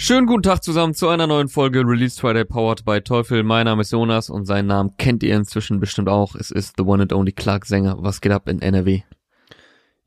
[0.00, 3.42] Schönen guten Tag zusammen zu einer neuen Folge Release Friday Powered by Teufel.
[3.42, 6.36] Mein Name ist Jonas und seinen Namen kennt ihr inzwischen bestimmt auch.
[6.36, 7.96] Es ist The One and Only Clark Sänger.
[7.98, 9.02] Was geht ab in NRW?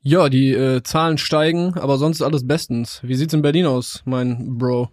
[0.00, 3.00] Ja, die äh, Zahlen steigen, aber sonst alles bestens.
[3.02, 4.88] Wie sieht's in Berlin aus, mein Bro?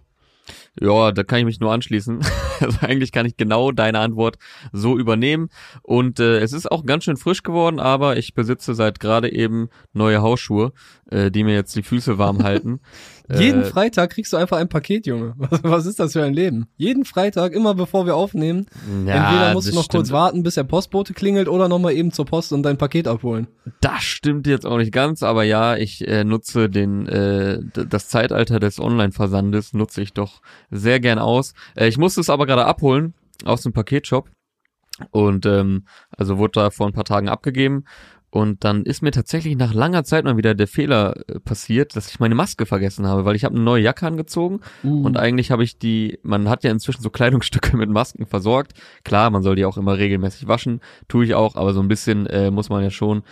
[0.78, 2.20] Ja, da kann ich mich nur anschließen.
[2.60, 4.36] Also eigentlich kann ich genau deine Antwort
[4.70, 5.48] so übernehmen.
[5.80, 9.70] Und äh, es ist auch ganz schön frisch geworden, aber ich besitze seit gerade eben
[9.94, 10.74] neue Hausschuhe,
[11.10, 12.80] äh, die mir jetzt die Füße warm halten.
[13.38, 15.34] Jeden Äh, Freitag kriegst du einfach ein Paket, Junge.
[15.38, 16.66] Was, was ist das für ein Leben?
[16.76, 18.66] Jeden Freitag, immer bevor wir aufnehmen.
[19.06, 20.12] ja, Entweder musst du noch kurz stimmt.
[20.18, 23.46] warten, bis der Postbote klingelt oder nochmal eben zur Post und dein Paket abholen.
[23.80, 28.58] Das stimmt jetzt auch nicht ganz, aber ja, ich äh, nutze den äh, das Zeitalter
[28.60, 30.40] des Online-Versandes nutze ich doch
[30.70, 31.54] sehr gern aus.
[31.76, 34.28] Äh, ich musste es aber gerade abholen aus dem Paketshop
[35.12, 35.84] und ähm,
[36.16, 37.84] also wurde da vor ein paar Tagen abgegeben
[38.30, 42.10] und dann ist mir tatsächlich nach langer Zeit mal wieder der Fehler äh, passiert, dass
[42.10, 45.04] ich meine Maske vergessen habe, weil ich habe eine neue Jacke angezogen Uh.
[45.04, 48.72] und eigentlich habe ich die, man hat ja inzwischen so Kleidungsstücke mit Masken versorgt.
[49.04, 52.26] Klar, man soll die auch immer regelmäßig waschen, tue ich auch, aber so ein bisschen
[52.26, 53.22] äh, muss man ja schon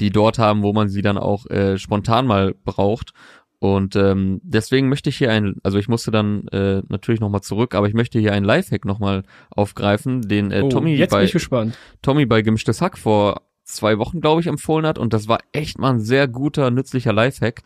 [0.00, 3.12] die dort haben, wo man sie dann auch äh, spontan mal braucht.
[3.60, 7.74] Und ähm, deswegen möchte ich hier ein, also ich musste dann äh, natürlich nochmal zurück,
[7.74, 11.24] aber ich möchte hier einen Lifehack nochmal aufgreifen, den äh, oh, Tommy jetzt bin bei
[11.24, 11.78] ich gespannt.
[12.02, 14.98] Tommy bei Gemischtes Hack vor zwei Wochen, glaube ich, empfohlen hat.
[14.98, 17.62] Und das war echt mal ein sehr guter, nützlicher Lifehack.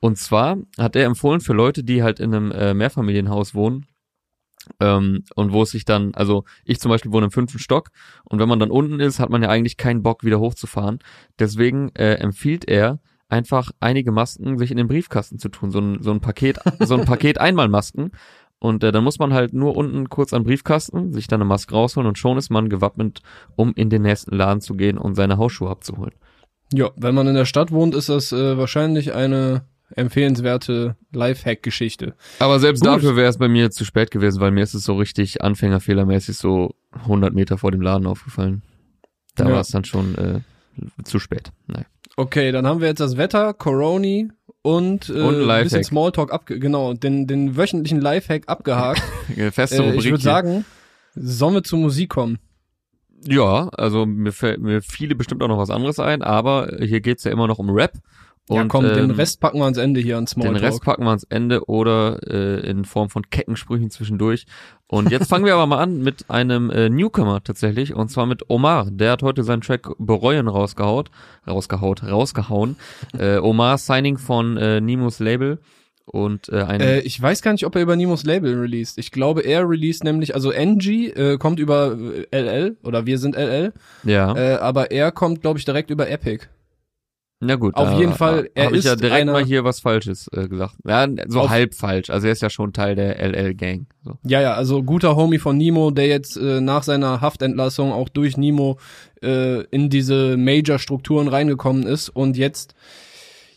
[0.00, 3.86] Und zwar hat er empfohlen für Leute, die halt in einem äh, Mehrfamilienhaus wohnen,
[4.78, 7.90] ähm, und wo es sich dann, also ich zum Beispiel wohne im fünften Stock
[8.24, 10.98] und wenn man dann unten ist, hat man ja eigentlich keinen Bock wieder hochzufahren.
[11.38, 16.02] Deswegen äh, empfiehlt er einfach einige Masken sich in den Briefkasten zu tun, so ein,
[16.02, 18.10] so ein Paket, so ein Paket Einmalmasken.
[18.60, 21.74] Und äh, dann muss man halt nur unten kurz an Briefkasten, sich dann eine Maske
[21.74, 23.20] rausholen und schon ist man gewappnet,
[23.56, 26.12] um in den nächsten Laden zu gehen und seine Hausschuhe abzuholen.
[26.72, 29.62] Ja, wenn man in der Stadt wohnt, ist das äh, wahrscheinlich eine
[29.96, 32.14] empfehlenswerte Lifehack-Geschichte.
[32.38, 32.88] Aber selbst Gut.
[32.88, 36.36] dafür wäre es bei mir zu spät gewesen, weil mir ist es so richtig anfängerfehlermäßig
[36.36, 38.62] so 100 Meter vor dem Laden aufgefallen.
[39.36, 39.52] Da Ja.
[39.54, 40.40] war es dann schon äh,
[41.04, 41.50] zu spät.
[41.66, 41.86] Naja.
[42.16, 44.30] Okay, dann haben wir jetzt das Wetter, Coroni
[44.62, 49.02] und, äh, Und ein bisschen Smalltalk abge genau, den, den wöchentlichen Lifehack abgehakt.
[49.52, 50.00] Feste äh, Rubrik.
[50.00, 50.64] ich würde sagen,
[51.14, 52.38] sollen wir zur Musik kommen?
[53.26, 57.24] Ja, also mir fällt mir viele bestimmt auch noch was anderes ein, aber hier geht's
[57.24, 57.92] ja immer noch um Rap.
[58.48, 60.62] Ja, Und, komm, den ähm, Rest packen wir ans Ende hier an Den Smalltalk.
[60.62, 64.46] Rest packen wir ans Ende oder äh, in Form von Keckensprüchen zwischendurch.
[64.88, 68.50] Und jetzt fangen wir aber mal an mit einem äh, Newcomer tatsächlich, und zwar mit
[68.50, 68.88] Omar.
[68.90, 71.10] Der hat heute seinen Track Bereuen rausgehaut,
[71.46, 72.76] rausgehaut, rausgehauen.
[73.16, 75.60] äh, Omar Signing von äh, Nimos Label
[76.06, 78.98] und äh, ein Äh, ich weiß gar nicht, ob er über Nimos Label released.
[78.98, 81.96] Ich glaube, er released nämlich, also NG äh, kommt über
[82.32, 83.72] äh, LL oder wir sind LL,
[84.02, 86.46] ja, äh, aber er kommt, glaube ich, direkt über Epic.
[87.40, 87.74] Na gut.
[87.74, 90.46] auf jeden Fall, er habe ich ja ist direkt einer- mal hier was Falsches äh,
[90.48, 90.74] gesagt.
[90.86, 92.10] Ja, so Auf- halb falsch.
[92.10, 93.86] Also er ist ja schon Teil der LL Gang.
[94.04, 94.18] So.
[94.24, 98.36] Ja, ja, also guter Homie von Nemo, der jetzt äh, nach seiner Haftentlassung auch durch
[98.36, 98.78] Nemo
[99.22, 102.74] äh, in diese Major-Strukturen reingekommen ist und jetzt,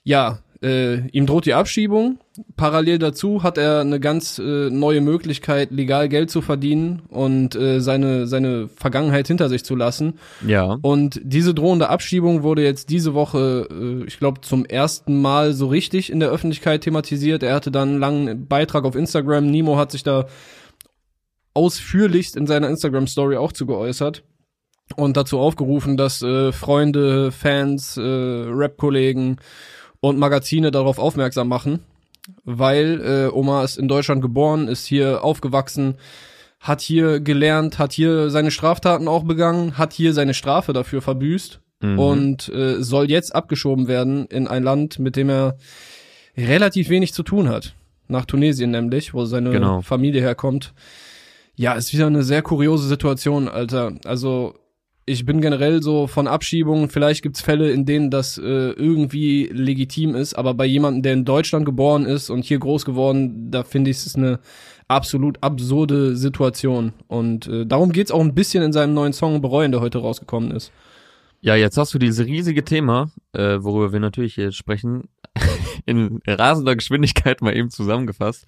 [0.04, 2.20] ja, äh, ihm droht die Abschiebung.
[2.56, 7.80] Parallel dazu hat er eine ganz äh, neue Möglichkeit, legal Geld zu verdienen und äh,
[7.80, 10.20] seine, seine Vergangenheit hinter sich zu lassen.
[10.48, 10.78] Ja.
[10.82, 15.68] Und diese drohende Abschiebung wurde jetzt diese Woche, äh, ich glaube, zum ersten Mal so
[15.68, 17.44] richtig in der Öffentlichkeit thematisiert.
[17.44, 19.52] Er hatte dann einen langen Beitrag auf Instagram.
[19.52, 20.28] Nemo hat sich da
[21.54, 24.24] ausführlichst in seiner Instagram-Story auch zu geäußert
[24.96, 29.38] und dazu aufgerufen, dass äh, Freunde, Fans, äh, Rap-Kollegen
[30.04, 31.80] und Magazine darauf aufmerksam machen,
[32.44, 35.96] weil äh, Omar ist in Deutschland geboren, ist hier aufgewachsen,
[36.60, 41.62] hat hier gelernt, hat hier seine Straftaten auch begangen, hat hier seine Strafe dafür verbüßt
[41.82, 42.00] Mhm.
[42.00, 45.58] und äh, soll jetzt abgeschoben werden in ein Land, mit dem er
[46.38, 47.74] relativ wenig zu tun hat.
[48.10, 49.82] Nach Tunesien nämlich, wo seine Genau.
[49.82, 50.74] Familie herkommt.
[51.56, 53.94] Ja, ist wieder eine sehr kuriose Situation, Alter.
[54.06, 54.56] Also
[55.06, 60.16] ich bin generell so von Abschiebungen, vielleicht gibt's Fälle, in denen das äh, irgendwie legitim
[60.16, 63.92] ist, aber bei jemandem, der in Deutschland geboren ist und hier groß geworden, da finde
[63.92, 64.40] ich es eine
[64.88, 66.94] absolut absurde Situation.
[67.08, 70.52] Und äh, darum geht's auch ein bisschen in seinem neuen Song Bereuen, der heute rausgekommen
[70.52, 70.72] ist.
[71.42, 75.10] Ja, jetzt hast du dieses riesige Thema, äh, worüber wir natürlich jetzt sprechen,
[75.86, 78.46] in rasender Geschwindigkeit mal eben zusammengefasst.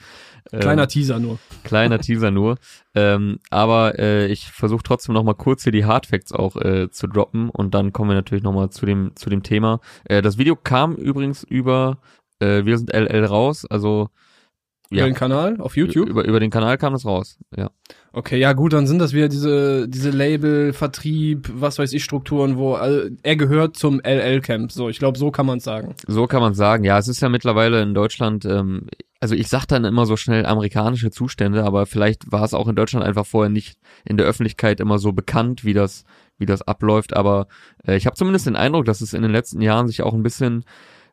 [0.52, 1.40] Ähm, Kleiner Teaser nur.
[1.64, 2.58] kleiner Teaser nur.
[2.94, 7.08] Ähm, aber äh, ich versuche trotzdem noch mal kurz hier die Hardfacts auch äh, zu
[7.08, 9.80] droppen und dann kommen wir natürlich noch mal zu dem zu dem Thema.
[10.06, 11.98] Äh, das Video kam übrigens über
[12.40, 14.10] äh, wir sind LL raus, also
[14.92, 15.06] Über Ja.
[15.06, 16.08] den Kanal auf YouTube?
[16.08, 17.70] Über, über den Kanal kam das raus, ja.
[18.14, 22.56] Okay, ja gut, dann sind das wieder diese, diese Label, Vertrieb, was weiß ich, Strukturen,
[22.58, 24.72] wo all, er gehört zum LL-Camp.
[24.72, 25.96] So, ich glaube, so kann man sagen.
[26.08, 26.84] So kann man sagen.
[26.86, 28.88] Ja, es ist ja mittlerweile in Deutschland, ähm,
[29.20, 32.76] also ich sag dann immer so schnell amerikanische Zustände, aber vielleicht war es auch in
[32.76, 36.06] Deutschland einfach vorher nicht in der Öffentlichkeit immer so bekannt, wie das,
[36.38, 37.16] wie das abläuft.
[37.16, 37.48] Aber
[37.86, 40.24] äh, ich habe zumindest den Eindruck, dass es in den letzten Jahren sich auch ein
[40.24, 40.64] bisschen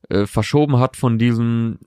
[0.08, 1.78] äh, verschoben hat von diesem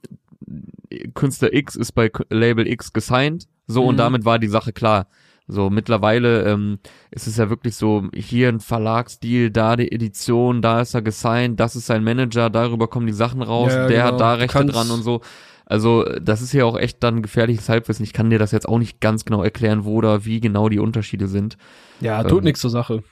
[1.14, 4.00] Künstler X ist bei Label X gesigned, so und Mhm.
[4.00, 5.08] damit war die Sache klar.
[5.48, 6.80] So mittlerweile ähm,
[7.12, 11.60] ist es ja wirklich so, hier ein Verlagsdeal, da die Edition, da ist er gesigned,
[11.60, 14.14] das ist sein Manager, darüber kommen die Sachen raus, Ja, der genau.
[14.14, 15.22] hat da Rechte dran und so.
[15.68, 18.04] Also das ist ja auch echt dann gefährliches Halbwissen.
[18.04, 20.78] Ich kann dir das jetzt auch nicht ganz genau erklären, wo oder wie genau die
[20.80, 21.58] Unterschiede sind.
[22.02, 23.04] Ja, tut Ähm, nichts zur Sache.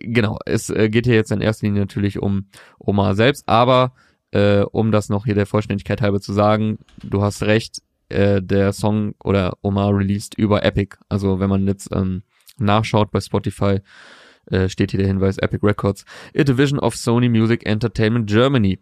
[0.00, 2.46] Genau, es äh, geht hier jetzt in erster Linie natürlich um
[2.78, 3.92] Omar selbst, aber
[4.32, 8.72] äh, um das noch hier der Vollständigkeit halber zu sagen, du hast recht, äh, der
[8.72, 10.96] Song oder Omar released über Epic.
[11.08, 12.22] Also wenn man jetzt ähm,
[12.58, 13.80] nachschaut bei Spotify,
[14.46, 16.04] äh, steht hier der Hinweis Epic Records,
[16.36, 18.78] a division of Sony Music Entertainment Germany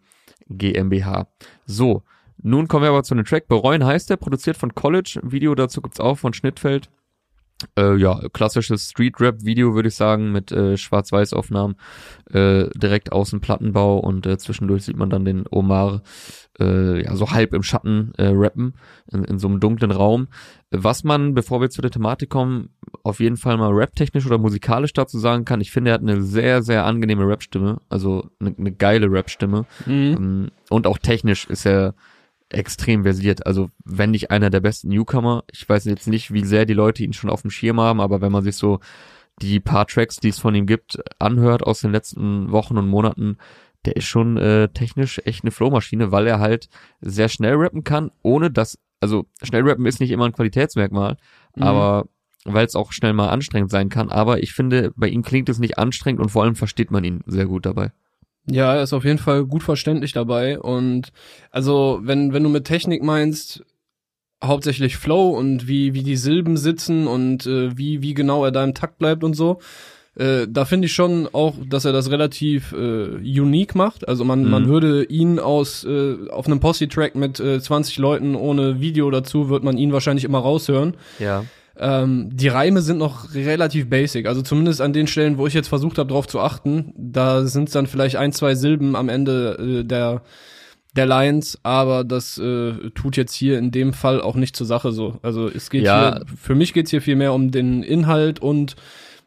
[0.49, 1.29] GmbH.
[1.67, 2.03] So,
[2.43, 3.49] nun kommen wir aber zu dem Track.
[3.49, 5.21] Bereuen heißt der, produziert von College.
[5.23, 6.91] Video dazu gibt's auch von Schnittfeld.
[7.79, 11.77] Äh, ja, klassisches Street-Rap-Video, würde ich sagen, mit äh, Schwarz-Weiß-Aufnahmen
[12.31, 16.03] äh, direkt aus dem Plattenbau und äh, zwischendurch sieht man dann den Omar
[16.61, 18.75] äh, ja, so halb im Schatten äh, rappen,
[19.11, 20.29] in, in so einem dunklen Raum.
[20.71, 22.71] Was man, bevor wir zu der Thematik kommen,
[23.03, 26.21] auf jeden Fall mal rap-technisch oder musikalisch dazu sagen kann, ich finde, er hat eine
[26.21, 29.65] sehr, sehr angenehme Rap-Stimme, also eine, eine geile Rap-Stimme.
[29.87, 29.93] Mhm.
[29.93, 31.95] Ähm, Und auch technisch ist er
[32.51, 33.47] extrem versiert.
[33.47, 35.45] Also wenn nicht einer der besten Newcomer.
[35.51, 38.21] Ich weiß jetzt nicht, wie sehr die Leute ihn schon auf dem Schirm haben, aber
[38.21, 38.81] wenn man sich so
[39.43, 43.37] die paar Tracks, die es von ihm gibt, anhört aus den letzten Wochen und Monaten,
[43.85, 46.69] der ist schon äh, technisch echt eine Flowmaschine, weil er halt
[47.01, 51.17] sehr schnell rappen kann, ohne dass, also schnell rappen ist nicht immer ein Qualitätsmerkmal,
[51.55, 51.63] Mhm.
[51.63, 52.07] aber
[52.45, 54.09] weil es auch schnell mal anstrengend sein kann.
[54.09, 57.23] Aber ich finde, bei ihm klingt es nicht anstrengend und vor allem versteht man ihn
[57.27, 57.91] sehr gut dabei.
[58.49, 61.09] Ja, er ist auf jeden Fall gut verständlich dabei und
[61.51, 63.65] also wenn wenn du mit Technik meinst,
[64.45, 68.63] hauptsächlich Flow und wie wie die Silben sitzen und äh, wie wie genau er da
[68.63, 69.59] im Takt bleibt und so.
[70.19, 74.09] Äh, da finde ich schon auch, dass er das relativ äh, unique macht.
[74.09, 74.51] Also man, Mhm.
[74.51, 79.51] man würde ihn aus äh, auf einem Posse-Track mit äh, 20 Leuten ohne Video dazu,
[79.51, 80.97] wird man ihn wahrscheinlich immer raushören.
[81.19, 81.45] Ja.
[81.79, 84.27] Ähm, die Reime sind noch relativ basic.
[84.27, 87.69] Also zumindest an den Stellen, wo ich jetzt versucht habe, drauf zu achten, da sind
[87.69, 90.23] es dann vielleicht ein, zwei Silben am Ende äh, der
[90.97, 94.93] der Lines, aber das äh, tut jetzt hier in dem Fall auch nicht zur Sache
[94.93, 95.19] so.
[95.21, 96.15] Also es geht Ja.
[96.17, 98.77] hier, für mich geht's hier viel mehr um den Inhalt und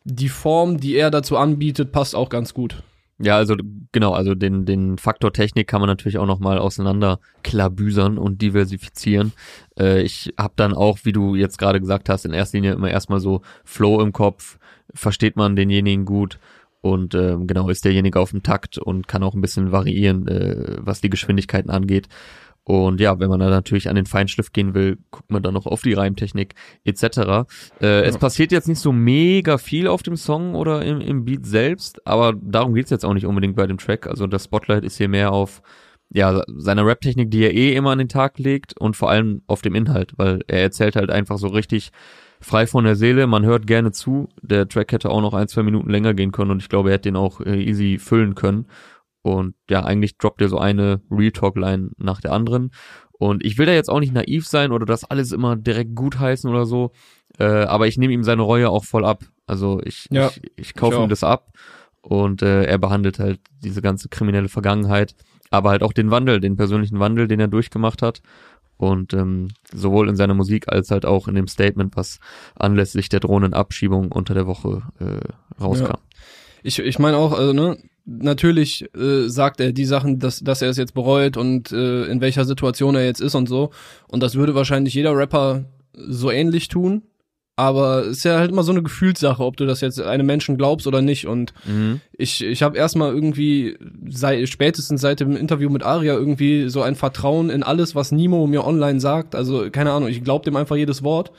[0.04, 2.82] die Form, die er dazu anbietet, passt auch ganz gut.
[3.22, 3.56] Ja, also
[3.92, 9.34] genau, also den, den Faktor Technik kann man natürlich auch nochmal auseinander klabüsern und diversifizieren.
[9.78, 12.90] Äh, ich habe dann auch, wie du jetzt gerade gesagt hast, in erster Linie immer
[12.90, 14.58] erstmal so Flow im Kopf,
[14.94, 16.40] versteht man denjenigen gut
[16.82, 20.78] und ähm, genau ist derjenige auf dem Takt und kann auch ein bisschen variieren, äh,
[20.80, 22.08] was die Geschwindigkeiten angeht.
[22.70, 25.66] Und ja, wenn man dann natürlich an den Feinschliff gehen will, guckt man dann noch
[25.66, 27.48] auf die Reimtechnik etc.
[27.82, 31.48] Äh, Es passiert jetzt nicht so mega viel auf dem Song oder im, im Beat
[31.48, 34.06] selbst, aber darum geht's jetzt auch nicht unbedingt bei dem Track.
[34.06, 35.64] Also das Spotlight ist hier mehr auf
[36.14, 39.64] ja seiner Rap-Technik, die er eh immer an den Tag legt und vor allem auf
[39.64, 41.90] dem Inhalt, weil er erzählt halt einfach so richtig
[42.40, 43.26] frei von der Seele.
[43.26, 44.30] Man hört gerne zu.
[44.44, 46.94] Der Track hätte auch noch ein zwei Minuten länger gehen können und ich glaube, er
[46.94, 48.68] hätte den auch äh, easy füllen können.
[49.22, 52.72] Und ja, eigentlich droppt er so eine Real Talk Line nach der anderen.
[53.12, 56.50] Und ich will da jetzt auch nicht naiv sein oder das alles immer direkt gutheißen
[56.50, 56.92] oder so.
[57.38, 59.26] Äh, aber ich nehme ihm seine Reue auch voll ab.
[59.46, 61.52] Also ich, Ja, ich, ich kaufe ihm das ab.
[62.02, 65.16] Und äh, er behandelt halt diese ganze kriminelle Vergangenheit,
[65.50, 68.22] aber halt auch den Wandel, den persönlichen Wandel, den er durchgemacht hat.
[68.78, 72.20] Und ähm, sowohl in seiner Musik als halt auch in dem Statement, was
[72.56, 75.98] anlässlich der drohenden Abschiebung unter der Woche äh, rauskam.
[76.64, 80.70] Ich, ich meine auch, also, ne, natürlich äh, sagt er die Sachen, dass, dass er
[80.70, 83.70] es jetzt bereut und äh, in welcher Situation er jetzt ist und so.
[84.08, 87.04] Und das würde wahrscheinlich jeder Rapper so ähnlich tun.
[87.56, 90.58] Aber es ist ja halt immer so eine Gefühlssache, ob du das jetzt einem Menschen
[90.58, 91.28] glaubst oder nicht.
[91.28, 92.00] Und Mhm.
[92.18, 96.96] ich, ich habe erstmal irgendwie, sei, spätestens seit dem Interview mit Aria, irgendwie so ein
[96.96, 99.36] Vertrauen in alles, was Nimo mir online sagt.
[99.36, 101.34] Also, keine Ahnung, ich glaube dem einfach jedes Wort.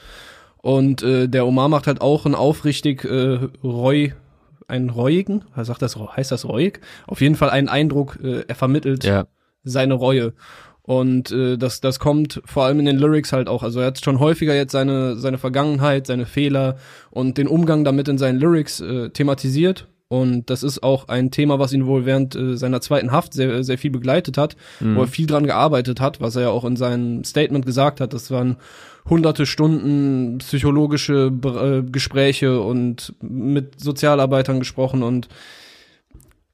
[0.59, 4.11] Und äh, der Omar macht halt auch einen aufrichtig äh, reu,
[4.71, 6.81] einen reuigen, sagt das, heißt das reuig?
[7.07, 9.27] Auf jeden Fall einen Eindruck, äh, er vermittelt Ja,
[9.65, 10.33] seine Reue.
[10.83, 13.63] Und äh, das, das kommt vor allem in den Lyrics halt auch.
[13.63, 16.77] Also er hat schon häufiger jetzt seine, seine Vergangenheit, seine Fehler
[17.11, 19.87] und den Umgang damit in seinen Lyrics äh, thematisiert.
[20.09, 23.63] Und das ist auch ein Thema, was ihn wohl während äh, seiner zweiten Haft sehr,
[23.63, 24.97] sehr viel begleitet hat, Mhm.
[24.97, 28.13] wo er viel dran gearbeitet hat, was er ja auch in seinem Statement gesagt hat.
[28.13, 28.57] Das waren
[29.09, 35.29] hunderte Stunden psychologische äh, Gespräche und mit Sozialarbeitern gesprochen und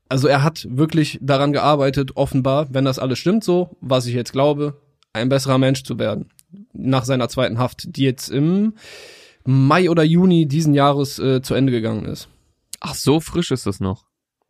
[0.08, 4.32] also er hat wirklich daran gearbeitet, offenbar, wenn das alles stimmt so, was ich jetzt
[4.32, 4.80] glaube,
[5.12, 6.30] ein besserer Mensch zu werden.
[6.72, 8.74] Nach seiner zweiten Haft, die jetzt im
[9.44, 12.28] Mai oder Juni diesen Jahres äh, zu Ende gegangen ist.
[12.80, 14.05] Ach, so frisch ist das noch.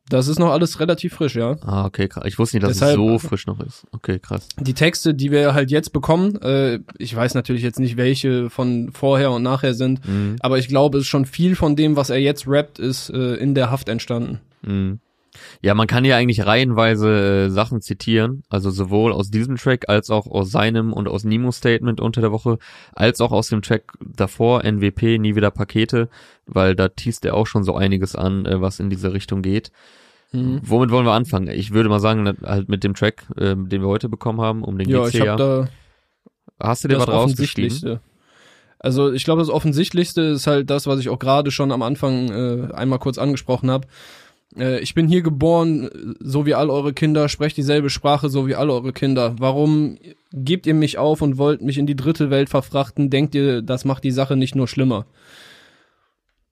[0.08, 1.56] Das ist noch alles relativ frisch, ja.
[1.62, 2.22] Ah, okay, krass.
[2.26, 3.86] Ich wusste nicht, dass Deshalb- es so frisch noch ist.
[3.92, 4.46] Okay, krass.
[4.60, 8.92] Die Texte, die wir halt jetzt bekommen, äh, ich weiß natürlich jetzt nicht, welche von
[8.92, 10.36] vorher und nachher sind, Mhm.
[10.40, 13.34] aber ich glaube, es ist schon viel von dem, was er jetzt rappt, ist äh,
[13.34, 14.40] in der Haft entstanden.
[14.62, 15.00] Mhm.
[15.60, 20.08] Ja, man kann ja eigentlich reihenweise äh, Sachen zitieren, also sowohl aus diesem Track als
[20.08, 22.58] auch aus seinem und aus Nimos Statement unter der Woche,
[22.94, 26.08] als auch aus dem Track davor, NWP, nie wieder Pakete,
[26.47, 29.71] weil da teast er auch schon so einiges an, äh, was in diese Richtung geht.
[30.33, 30.61] Mhm.
[30.62, 31.49] Womit wollen wir anfangen?
[31.49, 34.79] Ich würde mal sagen, halt mit dem Track, äh, den wir heute bekommen haben, um
[34.79, 35.37] den Ja, geht's ich hier ja.
[35.37, 35.69] da
[36.59, 37.71] Hast du dir was rausgeschrieben?
[37.71, 38.00] Offensichtlichste.
[38.79, 42.31] Also ich glaube, das Offensichtlichste ist halt das, was ich auch gerade schon am Anfang
[42.31, 43.87] äh, einmal kurz angesprochen habe.
[44.57, 48.55] Äh, ich bin hier geboren, so wie all eure Kinder, sprecht dieselbe Sprache, so wie
[48.55, 49.35] all eure Kinder.
[49.38, 49.99] Warum
[50.33, 53.11] gebt ihr mich auf und wollt mich in die dritte Welt verfrachten?
[53.11, 55.07] Denkt ihr, das macht die Sache nicht nur schlimmer?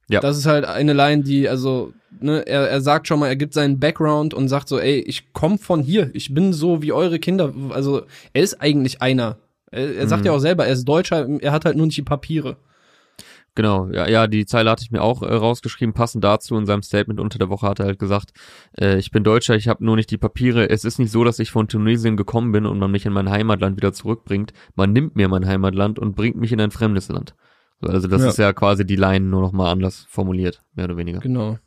[0.08, 0.20] Ja.
[0.20, 3.54] Das ist halt eine Line, die, also, ne, er, er sagt schon mal, er gibt
[3.54, 7.18] seinen Background und sagt so, ey, ich komm von hier, ich bin so wie eure
[7.18, 7.52] Kinder.
[7.70, 9.38] Also, er ist eigentlich einer.
[9.70, 10.26] Er, er sagt Mhm.
[10.26, 12.56] ja auch selber, er ist Deutscher, er hat halt nur nicht die Papiere.
[13.56, 16.82] Genau, ja, ja, die Zeile hatte ich mir auch äh, rausgeschrieben, passend dazu in seinem
[16.82, 18.32] Statement unter der Woche hat er halt gesagt,
[18.80, 20.68] äh, ich bin Deutscher, ich habe nur nicht die Papiere.
[20.70, 23.30] Es ist nicht so, dass ich von Tunesien gekommen bin und man mich in mein
[23.30, 24.52] Heimatland wieder zurückbringt.
[24.74, 27.36] Man nimmt mir mein Heimatland und bringt mich in ein fremdes Land.
[27.86, 28.28] So, also das Ja.
[28.28, 31.18] ist ja quasi die Line nur noch mal anders formuliert, mehr oder weniger.
[31.20, 31.58] Genau.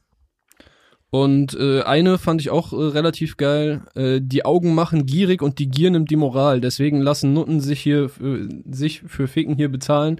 [1.09, 3.83] Und äh, eine fand ich auch äh, relativ geil.
[3.95, 6.59] Äh, die Augen machen gierig und die Gier nimmt die Moral.
[6.59, 10.19] Deswegen lassen Nutten sich hier äh, sich für Ficken hier bezahlen.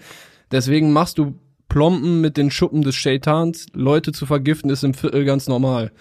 [0.52, 1.36] Deswegen machst du
[1.68, 3.66] Plomben mit den Schuppen des Shaitans.
[3.74, 5.92] Leute zu vergiften ist im Viertel ganz normal.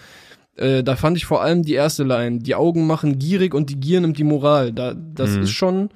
[0.54, 2.38] Äh, da fand ich vor allem die erste Line.
[2.38, 4.72] Die Augen machen gierig und die Gier nimmt die Moral.
[4.72, 5.42] Da, das Mhm.
[5.42, 5.90] ist schon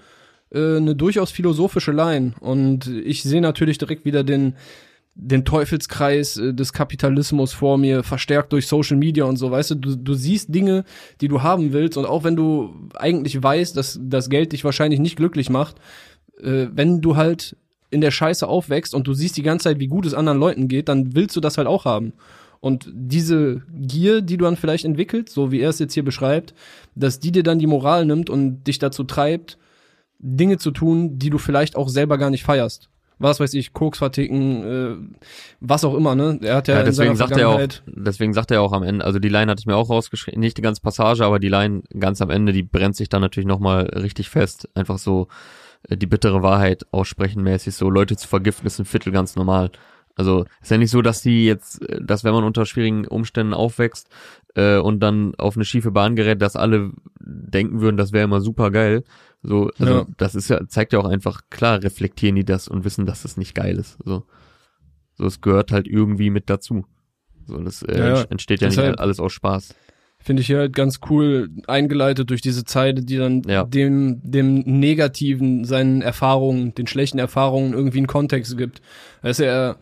[0.53, 2.35] äh, eine durchaus philosophische Line.
[2.41, 4.55] Und ich sehe natürlich direkt wieder den
[5.15, 9.75] den Teufelskreis äh, des Kapitalismus vor mir, verstärkt durch Social Media und so, weißt du,
[9.75, 10.85] du, du siehst Dinge,
[11.21, 15.01] die du haben willst und auch wenn du eigentlich weißt, dass das Geld dich wahrscheinlich
[15.01, 15.77] nicht glücklich macht,
[16.41, 17.57] äh, wenn du halt
[17.91, 20.69] in der Scheiße aufwächst und du siehst die ganze Zeit, wie gut es anderen Leuten
[20.69, 22.13] geht, dann willst du das halt auch haben.
[22.61, 26.55] Und diese Gier, die du dann vielleicht entwickelst, so wie er es jetzt hier beschreibt,
[26.95, 29.59] dass die dir dann die Moral nimmt und dich dazu treibt,
[30.21, 32.89] Dinge zu tun, die du vielleicht auch selber gar nicht feierst.
[33.19, 35.19] Was weiß ich, Koks verticken, äh,
[35.61, 36.39] was auch immer, ne?
[36.43, 39.19] Er hat ja, Ja, deswegen sagt er auch, deswegen sagt er auch am Ende, also
[39.19, 42.23] die Line hatte ich mir auch rausgeschrieben, nicht die ganze Passage, aber die Line ganz
[42.23, 44.71] am Ende, die brennt sich dann natürlich nochmal richtig fest.
[44.75, 45.29] Einfach so
[45.89, 49.71] äh, die bittere Wahrheit aussprechen mäßig, so Leute zu vergiften ist ein Viertel ganz normal.
[50.17, 53.55] Also ist ja nicht so, dass die jetzt, äh, dass wenn man unter schwierigen Umständen
[53.55, 54.09] aufwächst
[54.55, 58.41] äh, und dann auf eine schiefe Bahn gerät, dass alle denken würden, das wäre immer
[58.41, 59.05] super geil.
[59.43, 60.07] So, also Ja.
[60.19, 63.37] das ist ja, zeigt ja auch einfach, klar reflektieren die das und wissen, dass das
[63.37, 63.97] nicht geil ist.
[64.05, 64.25] So,
[65.15, 66.85] so es gehört halt irgendwie mit dazu.
[67.47, 68.23] So, das äh, Ja, ja.
[68.31, 69.75] entsteht ja nicht Deshalb- alles aus Spaß.
[70.23, 75.65] finde ich hier halt ganz cool eingeleitet durch diese Zeile, die dann dem, dem Negativen,
[75.65, 78.83] seinen Erfahrungen, den schlechten Erfahrungen irgendwie einen Kontext gibt.
[79.23, 79.79] Weißt du, er,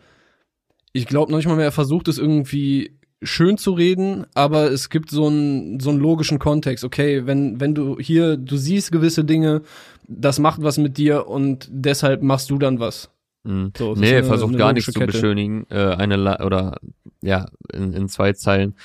[0.93, 4.89] ich glaube noch nicht mal mehr, er versucht es irgendwie schön zu reden, aber es
[4.89, 6.83] gibt so einen, so einen logischen Kontext.
[6.83, 9.61] Okay, wenn, wenn du hier, du siehst gewisse Dinge,
[10.07, 13.09] das macht was mit dir und deshalb machst du dann was.
[13.43, 13.71] Mhm.
[13.77, 15.11] So, nee, eine- versucht gar nichts logische zu Kette.
[15.13, 15.65] beschönigen.
[15.69, 16.77] Äh, eine La oder
[17.21, 18.75] ja, in, in zwei Zeilen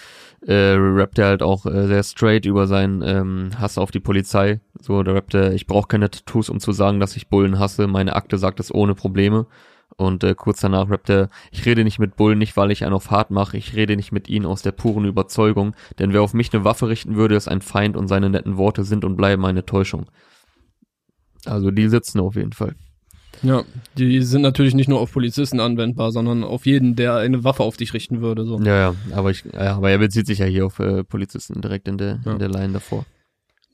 [0.47, 4.61] äh, rappt er halt auch äh, sehr straight über seinen ähm, Hass auf die Polizei.
[4.81, 7.87] So, da rappt er, ich brauche keine Tattoos, um zu sagen, dass ich Bullen hasse.
[7.87, 9.47] Meine Akte sagt es ohne Probleme.
[9.97, 12.95] Und äh, kurz danach rappt er, ich rede nicht mit Bullen, nicht weil ich einen
[12.95, 16.35] auf hart mache, ich rede nicht mit ihnen aus der puren Überzeugung, denn wer auf
[16.35, 19.45] mich eine Waffe richten würde, ist ein Feind und seine netten Worte sind und bleiben
[19.47, 20.07] eine Täuschung.
[21.47, 22.75] Also die sitzen auf jeden Fall.
[23.43, 23.63] Ja,
[23.99, 27.77] die sind natürlich nicht nur auf Polizisten anwendbar, sondern auf jeden, der eine Waffe auf
[27.77, 28.45] dich richten würde.
[28.45, 28.59] So.
[28.61, 31.89] Ja, ja, aber ich, ja, aber er bezieht sich ja hier auf äh, Polizisten direkt
[31.89, 32.33] in der, Ja.
[32.33, 33.05] in der Line davor.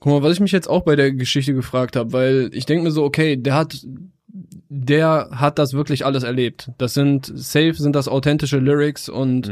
[0.01, 2.85] Guck mal, was ich mich jetzt auch bei der Geschichte gefragt habe, weil ich denke
[2.85, 3.87] mir so, okay, der hat,
[4.69, 6.71] der hat das wirklich alles erlebt.
[6.79, 9.51] Das sind safe, sind das authentische Lyrics und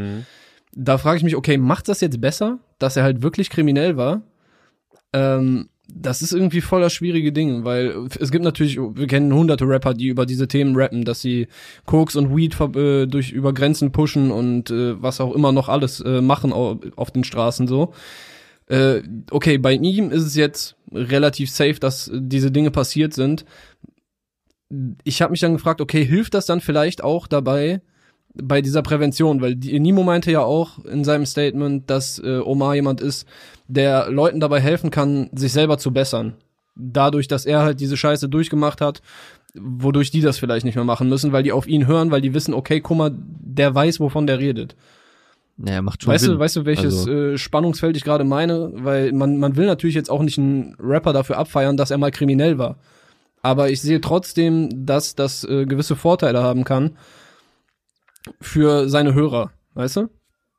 [0.75, 4.23] da frage ich mich, okay, macht das jetzt besser, dass er halt wirklich kriminell war?
[5.13, 9.95] Ähm, das ist irgendwie voller schwierige Dinge, weil es gibt natürlich, wir kennen hunderte Rapper,
[9.95, 11.49] die über diese Themen rappen, dass sie
[11.87, 16.01] Koks und Weed äh, durch über Grenzen pushen und äh, was auch immer noch alles
[16.01, 17.95] äh, machen auf, auf den Straßen so.
[18.67, 23.47] Äh, okay, bei ihm ist es jetzt relativ safe, dass diese Dinge passiert sind.
[25.05, 27.81] Ich habe mich dann gefragt, okay, hilft das dann vielleicht auch dabei,
[28.35, 33.01] bei dieser Prävention, weil Nimo meinte ja auch in seinem Statement, dass äh, Omar jemand
[33.01, 33.27] ist,
[33.67, 36.35] der Leuten dabei helfen kann, sich selber zu bessern.
[36.77, 39.03] Dadurch, dass er halt diese Scheiße durchgemacht hat,
[39.55, 42.35] wodurch die das vielleicht nicht mehr machen müssen, weil die auf ihn hören, weil die
[42.35, 44.77] wissen, okay, guck mal, der weiß, wovon der redet.
[45.57, 46.35] Naja, macht schon weißt Sinn.
[46.35, 47.13] Du, weißt du, welches also.
[47.13, 48.71] äh, Spannungsfeld ich gerade meine?
[48.75, 52.13] Weil man, man will natürlich jetzt auch nicht einen Rapper dafür abfeiern, dass er mal
[52.13, 52.77] kriminell war.
[53.43, 56.97] Aber ich sehe trotzdem, dass das äh, gewisse Vorteile haben kann
[58.41, 60.09] für seine Hörer, weißt du?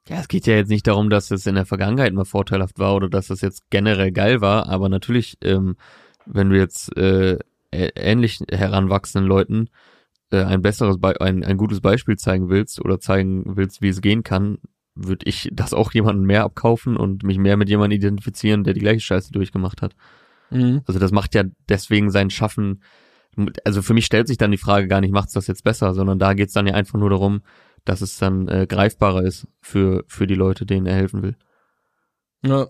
[0.07, 2.95] Ja, es geht ja jetzt nicht darum, dass es in der Vergangenheit mal vorteilhaft war
[2.95, 5.75] oder dass es jetzt generell geil war, aber natürlich, ähm,
[6.25, 7.37] wenn du jetzt äh,
[7.71, 9.69] ähnlich heranwachsenden Leuten
[10.31, 14.01] äh, ein besseres, Be ein, ein gutes Beispiel zeigen willst oder zeigen willst, wie es
[14.01, 14.57] gehen kann,
[14.95, 18.81] würde ich das auch jemanden mehr abkaufen und mich mehr mit jemandem identifizieren, der die
[18.81, 19.95] gleiche Scheiße durchgemacht hat.
[20.49, 20.81] Mhm.
[20.85, 22.81] Also das macht ja deswegen sein Schaffen
[23.63, 26.19] also für mich stellt sich dann die Frage gar nicht, macht's das jetzt besser, sondern
[26.19, 27.41] da geht's dann ja einfach nur darum,
[27.85, 31.35] dass es dann äh, greifbarer ist für, für die Leute, denen er helfen will.
[32.45, 32.67] Ja.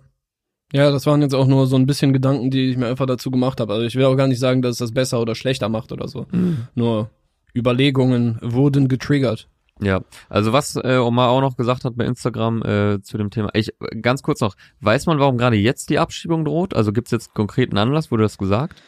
[0.71, 3.31] Ja, das waren jetzt auch nur so ein bisschen Gedanken, die ich mir einfach dazu
[3.31, 3.73] gemacht habe.
[3.73, 6.07] Also ich will auch gar nicht sagen, dass es das besser oder schlechter macht oder
[6.07, 6.27] so.
[6.31, 6.67] Mhm.
[6.75, 7.09] Nur
[7.55, 9.49] Überlegungen wurden getriggert.
[9.81, 13.49] Ja, also was äh, Omar auch noch gesagt hat bei Instagram äh, zu dem Thema.
[13.53, 16.75] Ich ganz kurz noch, weiß man, warum gerade jetzt die Abschiebung droht?
[16.75, 18.81] Also gibt's jetzt konkreten Anlass, wurde das gesagt?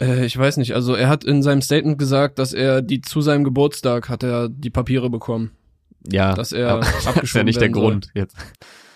[0.00, 0.74] Äh, ich weiß nicht.
[0.74, 4.48] Also er hat in seinem Statement gesagt, dass er die zu seinem Geburtstag hat er
[4.48, 5.52] die Papiere bekommen.
[6.08, 6.34] Ja.
[6.34, 8.12] Dass er abgeschoben ist ja nicht der Grund soll.
[8.14, 8.36] jetzt.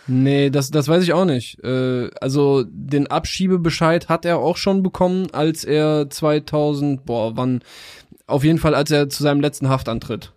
[0.07, 1.62] Nee, das, das weiß ich auch nicht.
[1.62, 7.62] Äh, also den Abschiebebescheid hat er auch schon bekommen, als er 2000, boah, wann,
[8.26, 10.33] auf jeden Fall, als er zu seinem letzten Haftantritt.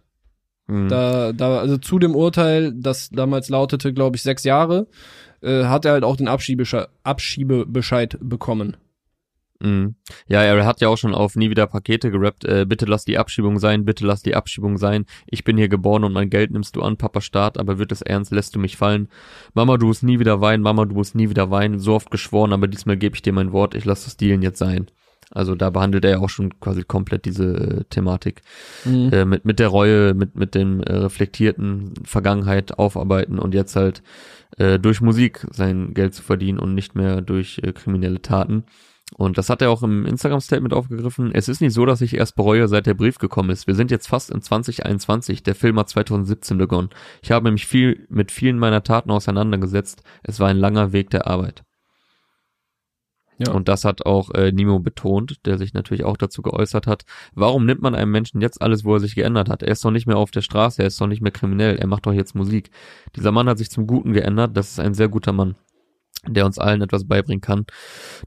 [0.67, 0.89] Mhm.
[0.89, 4.87] Da, da, also zu dem Urteil, das damals lautete, glaube ich, sechs Jahre,
[5.41, 8.77] äh, hat er halt auch den Abschiebebescheid, Abschiebebescheid bekommen.
[9.63, 9.95] Mhm.
[10.27, 12.43] Ja, er hat ja auch schon auf Nie wieder Pakete gerappt.
[12.43, 15.05] Äh, bitte lass die Abschiebung sein, bitte lass die Abschiebung sein.
[15.25, 18.01] Ich bin hier geboren und mein Geld nimmst du an, Papa Staat, aber wird es
[18.01, 19.07] ernst, lässt du mich fallen.
[19.53, 21.79] Mama, du musst nie wieder weinen, Mama, du musst nie wieder weinen.
[21.79, 24.59] So oft geschworen, aber diesmal gebe ich dir mein Wort, ich lass das Dealen jetzt
[24.59, 24.87] sein.
[25.33, 28.41] Also da behandelt er ja auch schon quasi komplett diese äh, Thematik.
[28.85, 29.09] Mhm.
[29.11, 34.03] Äh, mit, mit der Reue, mit, mit dem äh, reflektierten Vergangenheit aufarbeiten und jetzt halt
[34.57, 38.65] äh, durch Musik sein Geld zu verdienen und nicht mehr durch äh, kriminelle Taten.
[39.15, 41.31] Und das hat er auch im Instagram-Statement aufgegriffen.
[41.33, 43.67] Es ist nicht so, dass ich erst bereue, seit der Brief gekommen ist.
[43.67, 45.43] Wir sind jetzt fast in 2021.
[45.43, 46.89] Der Film hat 2017 begonnen.
[47.21, 50.03] Ich habe mich viel mit vielen meiner Taten auseinandergesetzt.
[50.23, 51.63] Es war ein langer Weg der Arbeit.
[53.37, 53.51] Ja.
[53.51, 57.03] Und das hat auch äh, Nimo betont, der sich natürlich auch dazu geäußert hat.
[57.33, 59.63] Warum nimmt man einem Menschen jetzt alles, wo er sich geändert hat?
[59.63, 61.87] Er ist doch nicht mehr auf der Straße, er ist doch nicht mehr kriminell, er
[61.87, 62.69] macht doch jetzt Musik.
[63.15, 65.55] Dieser Mann hat sich zum Guten geändert, das ist ein sehr guter Mann
[66.27, 67.65] der uns allen etwas beibringen kann.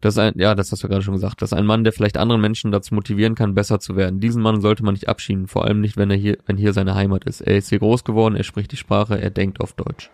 [0.01, 1.92] Das ist ein, ja, das hast du gerade schon gesagt, das ist ein Mann, der
[1.92, 4.21] vielleicht anderen Menschen dazu motivieren kann, besser zu werden.
[4.21, 6.95] Diesen Mann sollte man nicht abschieben, vor allem nicht, wenn er hier, wenn hier seine
[6.95, 7.40] Heimat ist.
[7.40, 10.11] Er ist hier groß geworden, er spricht die Sprache, er denkt auf Deutsch.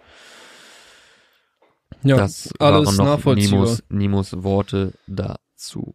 [2.03, 5.95] Ja, das alles waren noch Nimos, Nimos Worte dazu.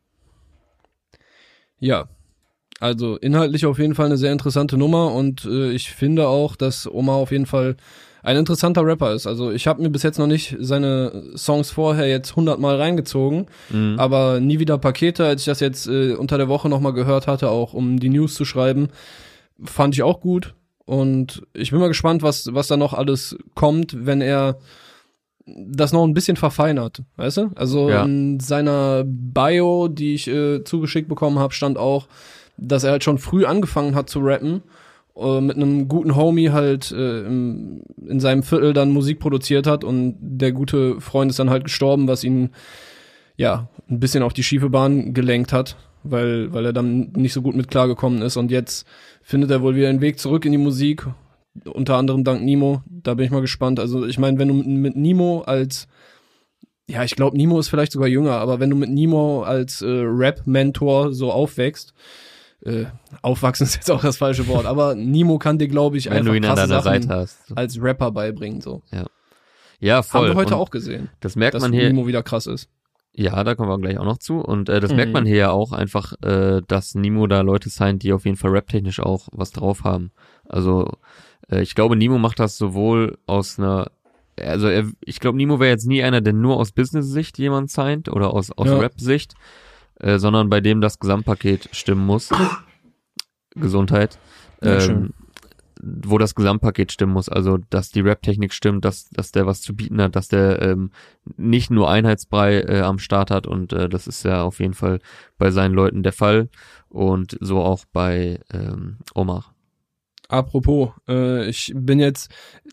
[1.79, 2.07] Ja,
[2.79, 6.89] also inhaltlich auf jeden Fall eine sehr interessante Nummer und äh, ich finde auch, dass
[6.89, 7.75] Oma auf jeden Fall
[8.23, 9.25] ein interessanter Rapper ist.
[9.25, 13.95] Also ich habe mir bis jetzt noch nicht seine Songs vorher jetzt hundertmal reingezogen, mhm.
[13.97, 17.49] aber nie wieder Pakete, als ich das jetzt äh, unter der Woche nochmal gehört hatte,
[17.49, 18.89] auch um die News zu schreiben,
[19.63, 20.55] fand ich auch gut.
[20.85, 24.57] Und ich bin mal gespannt, was, was da noch alles kommt, wenn er
[25.47, 27.51] das noch ein bisschen verfeinert, weißt du?
[27.55, 28.03] Also ja.
[28.03, 32.07] in seiner Bio, die ich äh, zugeschickt bekommen habe, stand auch,
[32.57, 34.61] dass er halt schon früh angefangen hat zu rappen
[35.15, 39.83] äh, mit einem guten Homie halt äh, im, in seinem Viertel dann Musik produziert hat
[39.83, 42.49] und der gute Freund ist dann halt gestorben, was ihn
[43.35, 47.41] ja ein bisschen auf die schiefe Bahn gelenkt hat, weil weil er dann nicht so
[47.41, 48.85] gut mit klargekommen ist und jetzt
[49.21, 51.07] findet er wohl wieder einen Weg zurück in die Musik,
[51.65, 52.81] unter anderem dank Nimo.
[52.87, 53.79] Da bin ich mal gespannt.
[53.79, 55.87] Also ich meine, wenn du mit Nimo als
[56.89, 59.87] ja, ich glaube, Nimo ist vielleicht sogar jünger, aber wenn du mit Nimo als äh,
[59.87, 61.93] Rap-Mentor so aufwächst,
[62.63, 62.85] äh,
[63.21, 66.31] aufwachsen ist jetzt auch das falsche Wort, aber Nimo kann dir, glaube ich, Wenn einfach
[66.31, 67.57] du ihn an deiner Sachen hast.
[67.57, 68.61] als Rapper beibringen.
[68.61, 68.81] So.
[68.91, 69.05] Ja.
[69.79, 70.21] Ja, voll.
[70.21, 71.09] Haben wir heute Und auch gesehen.
[71.19, 71.87] Das merkt dass man hier.
[71.89, 72.69] Nimo wieder krass ist.
[73.13, 74.39] Ja, da kommen wir gleich auch noch zu.
[74.39, 74.97] Und äh, das mhm.
[74.97, 78.37] merkt man hier ja auch einfach, äh, dass Nimo da Leute sein, die auf jeden
[78.37, 80.11] Fall raptechnisch auch was drauf haben.
[80.47, 80.91] Also
[81.49, 83.91] ich glaube, Nimo macht das sowohl aus einer
[84.39, 88.09] also er, ich glaube, Nimo wäre jetzt nie einer, der nur aus Business-Sicht jemand signed
[88.09, 88.77] oder aus, aus Ja.
[88.77, 89.33] Rap-Sicht,
[89.99, 92.29] äh, sondern bei dem das Gesamtpaket stimmen muss.
[93.55, 94.19] Gesundheit.
[94.61, 95.13] Ja, ähm,
[95.79, 99.75] wo das Gesamtpaket stimmen muss, also dass die Rap-Technik stimmt, dass, dass der was zu
[99.75, 100.89] bieten hat, dass der ähm,
[101.35, 104.99] nicht nur Einheitsbrei äh, am Start hat und äh, das ist ja auf jeden Fall
[105.37, 106.49] bei seinen Leuten der Fall
[106.89, 109.53] und so auch bei ähm, Omar.
[110.29, 112.29] Apropos, äh, ich bin jetzt,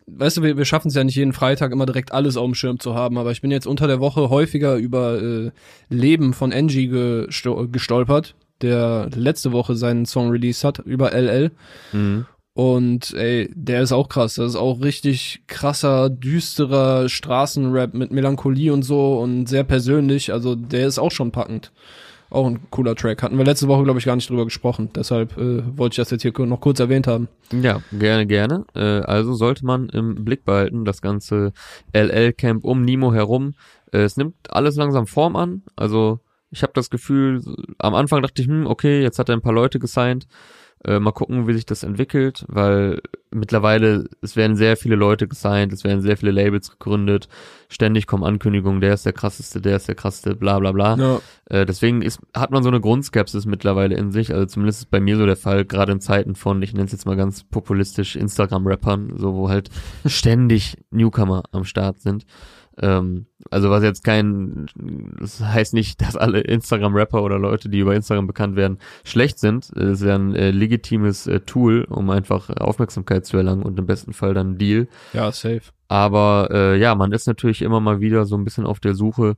[0.06, 2.54] weißt du, wir, wir schaffen es ja nicht jeden Freitag immer direkt alles auf dem
[2.54, 5.50] Schirm zu haben, aber ich bin jetzt unter der Woche häufiger über äh,
[5.88, 11.52] Leben von Angie gesto gestolpert, der letzte Woche seinen Song released hat, über LL.
[11.92, 12.26] Mhm.
[12.54, 14.36] Und ey, der ist auch krass.
[14.36, 20.32] Das ist auch richtig krasser, düsterer Straßenrap mit Melancholie und so und sehr persönlich.
[20.32, 21.72] Also der ist auch schon packend.
[22.34, 23.22] Auch ein cooler Track.
[23.22, 24.90] Hatten wir letzte Woche, glaube ich, gar nicht drüber gesprochen.
[24.92, 27.28] Deshalb äh, wollte ich das jetzt hier noch kurz erwähnt haben.
[27.52, 28.64] Ja, gerne, gerne.
[28.74, 31.52] Äh, also sollte man im Blick behalten, das ganze
[31.92, 33.54] LL-Camp um Nimo herum.
[33.92, 35.62] Äh, es nimmt alles langsam Form an.
[35.76, 36.18] Also
[36.50, 37.40] ich habe das Gefühl,
[37.78, 40.26] am Anfang dachte ich, hm, okay, jetzt hat er ein paar Leute gesigned.
[40.86, 45.72] Äh, mal gucken, wie sich das entwickelt, weil mittlerweile, es werden sehr viele Leute gesigned,
[45.72, 47.28] es werden sehr viele Labels gegründet,
[47.70, 50.96] ständig kommen Ankündigungen, der ist der krasseste, der ist der krasseste, bla bla bla.
[50.96, 51.20] Ja.
[51.46, 55.00] Äh, deswegen ist, hat man so eine Grundskepsis mittlerweile in sich, also zumindest ist bei
[55.00, 58.14] mir so der Fall, gerade in Zeiten von, ich nenne es jetzt mal ganz populistisch,
[58.14, 59.70] Instagram-Rappern, so wo halt
[60.06, 62.26] ständig Newcomer am Start sind.
[62.80, 64.66] Ähm, also was jetzt kein,
[65.20, 69.70] das heißt nicht, dass alle Instagram-Rapper oder Leute, die über Instagram bekannt werden, schlecht sind.
[69.76, 73.86] Es ist ja ein äh, legitimes äh, Tool, um einfach Aufmerksamkeit zu erlangen und im
[73.86, 74.88] besten Fall dann Deal.
[75.12, 75.62] Ja, safe.
[75.88, 79.36] Aber äh, ja, man ist natürlich immer mal wieder so ein bisschen auf der Suche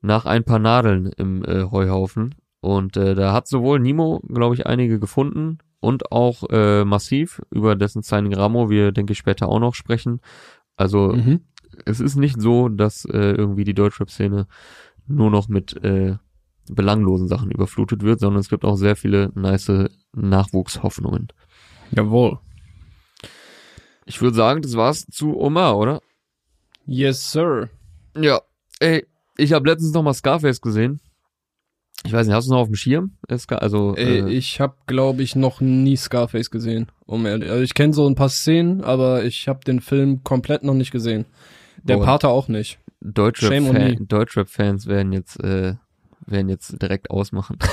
[0.00, 2.34] nach ein paar Nadeln im äh, Heuhaufen.
[2.60, 7.76] Und äh, da hat sowohl Nimo, glaube ich, einige gefunden und auch äh, Massiv, über
[7.76, 10.20] dessen Signing Ramo wir, denke ich, später auch noch sprechen.
[10.76, 11.40] Also Mhm.
[11.84, 14.46] Es ist nicht so, dass äh, irgendwie die Deutschrap-Szene
[15.06, 16.16] nur noch mit äh,
[16.70, 21.28] belanglosen Sachen überflutet wird, sondern es gibt auch sehr viele nice Nachwuchshoffnungen.
[21.90, 22.38] Jawohl.
[24.04, 26.00] Ich würde sagen, das war's zu Omar, oder?
[26.86, 27.68] Yes, sir.
[28.16, 28.40] Ja,
[28.80, 31.00] ey, ich habe letztens noch mal Scarface gesehen.
[32.04, 33.16] Ich weiß nicht, hast du noch auf dem Schirm?
[33.28, 36.90] Also, Ey, äh, ich habe, glaube ich, noch nie Scarface gesehen.
[37.06, 40.62] Um ehrlich, also ich kenne so ein paar Szenen, aber ich habe den Film komplett
[40.62, 41.26] noch nicht gesehen.
[41.88, 41.98] Der.
[41.98, 42.78] Pater auch nicht.
[43.02, 43.96] Shame on me.
[43.96, 45.74] Deutschrap-Fan, Deutschrap-Fans werden jetzt, äh,
[46.30, 47.58] werden jetzt direkt ausmachen.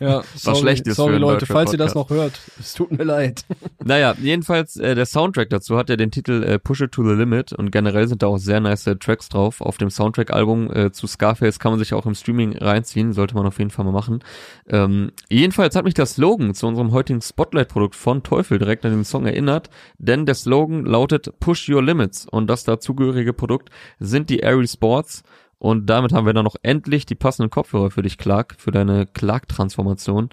[0.00, 2.40] Ja, sorry, schlecht ist sorry für Leute, falls ihr das noch hört.
[2.58, 3.44] Es tut mir leid.
[3.84, 7.14] naja, jedenfalls, äh, der Soundtrack dazu hat ja den Titel äh, Push It to the
[7.14, 9.60] Limit und generell sind da auch sehr nice äh, Tracks drauf.
[9.60, 13.46] Auf dem Soundtrack-Album äh, zu Scarface kann man sich auch im Streaming reinziehen, sollte man
[13.46, 14.22] auf jeden Fall mal machen.
[14.68, 19.04] Ähm, jedenfalls hat mich der Slogan zu unserem heutigen Spotlight-Produkt von Teufel direkt an den
[19.04, 24.42] Song erinnert, denn der Slogan lautet Push Your Limits und das dazugehörige Produkt sind die
[24.42, 25.22] Airy Sports.
[25.64, 29.06] Und damit haben wir dann noch endlich die passenden Kopfhörer für dich, Clark, für deine
[29.06, 30.28] Clark-Transformation,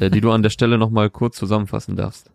[0.00, 2.33] äh, die du an der Stelle nochmal kurz zusammenfassen darfst.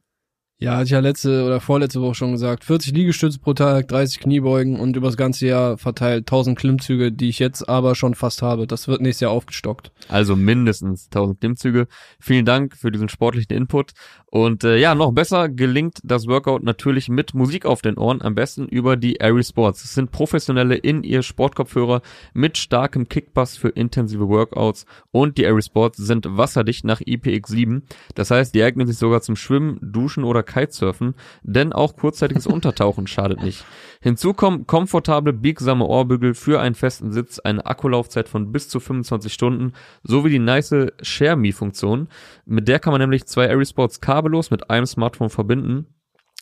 [0.61, 2.65] Ja, hatte ich ja letzte oder vorletzte Woche schon gesagt.
[2.65, 7.39] 40 Liegestütze pro Tag, 30 Kniebeugen und übers ganze Jahr verteilt 1000 Klimmzüge, die ich
[7.39, 8.67] jetzt aber schon fast habe.
[8.67, 9.93] Das wird nächstes Jahr aufgestockt.
[10.09, 11.87] Also mindestens 1000 Klimmzüge.
[12.19, 13.93] Vielen Dank für diesen sportlichen Input.
[14.25, 18.35] Und äh, ja, noch besser gelingt das Workout natürlich mit Musik auf den Ohren, am
[18.35, 19.83] besten über die Airy Sports.
[19.85, 22.01] Es sind professionelle In-Ear-Sportkopfhörer
[22.33, 27.81] mit starkem Kickbass für intensive Workouts und die Airy Sports sind wasserdicht nach IPX7.
[28.13, 33.07] Das heißt, die eignen sich sogar zum Schwimmen, Duschen oder Kitesurfen, denn auch kurzzeitiges Untertauchen
[33.07, 33.65] schadet nicht.
[34.01, 39.31] Hinzu kommen komfortable, biegsame Ohrbügel für einen festen Sitz, eine Akkulaufzeit von bis zu 25
[39.31, 42.09] Stunden sowie die nice Share Me Funktion.
[42.45, 45.87] Mit der kann man nämlich zwei Airy Sports kabellos mit einem Smartphone verbinden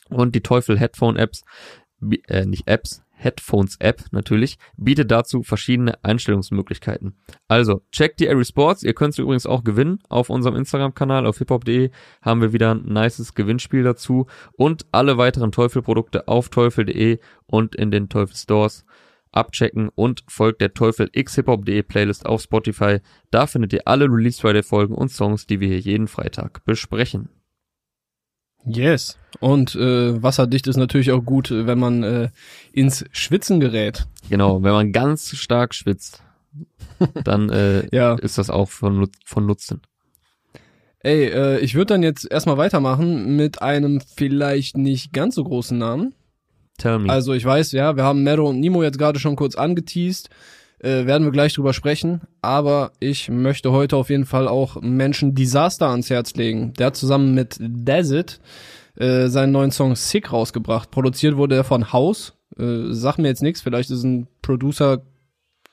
[0.08, 1.44] und die Teufel Headphone Apps,
[2.28, 7.16] äh, nicht Apps, Headphones App natürlich, bietet dazu verschiedene Einstellungsmöglichkeiten.
[7.48, 9.98] Also, checkt die Airy Sports, ihr könnt sie übrigens auch gewinnen.
[10.08, 11.90] Auf unserem Instagram-Kanal auf hiphop.de
[12.22, 14.26] haben wir wieder ein nices Gewinnspiel dazu
[14.56, 18.84] und alle weiteren Teufel-Produkte auf teufel.de und in den Teufel Stores
[19.32, 23.00] abchecken und folgt der Teufel x hiphop.de Playlist auf Spotify.
[23.30, 27.28] Da findet ihr alle Release Friday Folgen und Songs, die wir hier jeden Freitag besprechen.
[28.64, 29.18] Yes.
[29.40, 32.28] Und äh, wasserdicht ist natürlich auch gut, wenn man äh,
[32.72, 34.06] ins Schwitzen gerät.
[34.28, 36.22] Genau, wenn man ganz stark schwitzt,
[37.24, 38.14] dann äh, Ja.
[38.16, 39.80] ist das auch von, von Nutzen.
[41.00, 45.78] Ey, äh, ich würde dann jetzt erstmal weitermachen mit einem vielleicht nicht ganz so großen
[45.78, 46.14] Namen.
[46.78, 47.10] Tell me.
[47.10, 50.28] Also ich weiß, ja, wir haben Mero und Nimo jetzt gerade schon kurz angeteased.
[50.80, 52.22] Äh, werden wir gleich drüber sprechen.
[52.40, 56.72] Aber ich möchte heute auf jeden Fall auch Menschen Disaster ans Herz legen.
[56.74, 58.40] Der hat zusammen mit Desert
[58.96, 60.90] äh, seinen neuen Song Sick rausgebracht.
[60.90, 62.34] Produziert wurde er von House.
[62.58, 65.02] Äh, sag mir jetzt nichts, vielleicht ist ein Producer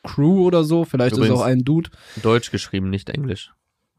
[0.03, 1.89] Crew oder so, vielleicht Übrigens- ist auch ein Dude.
[2.21, 3.51] Deutsch geschrieben, nicht Englisch.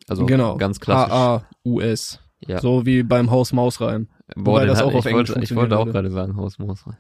[0.09, 0.57] Also genau.
[0.57, 1.13] ganz klassisch.
[1.13, 2.21] H-A-U-S.
[2.47, 2.61] Ja.
[2.61, 4.09] So wie beim Haus Maus rein.
[4.35, 5.93] Boah, wobei das hat, auch auf ich, Englisch wollte, ich wollte auch würde.
[5.93, 6.97] gerade sagen, Hausmaus rein.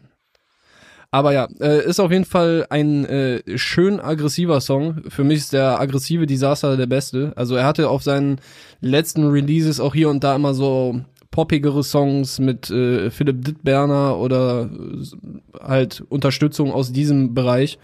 [1.10, 5.02] Aber ja, äh, ist auf jeden Fall ein äh, schön aggressiver Song.
[5.08, 7.32] Für mich ist der aggressive Disaster der beste.
[7.36, 8.40] Also er hatte auf seinen
[8.80, 14.70] letzten Releases auch hier und da immer so poppigere Songs mit äh, Philipp Dittberner oder
[14.70, 17.78] äh, halt Unterstützung aus diesem Bereich.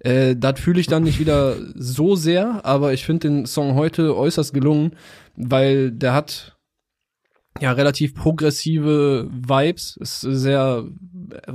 [0.00, 4.16] Äh, das fühle ich dann nicht wieder so sehr, aber ich finde den Song heute
[4.16, 4.92] äußerst gelungen,
[5.36, 6.55] weil der hat
[7.60, 10.84] ja relativ progressive Vibes, ist sehr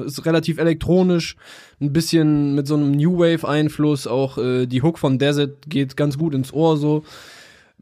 [0.05, 1.35] ist relativ elektronisch,
[1.79, 5.95] ein bisschen mit so einem New Wave Einfluss, auch äh, die Hook von Desert geht
[5.97, 7.03] ganz gut ins Ohr so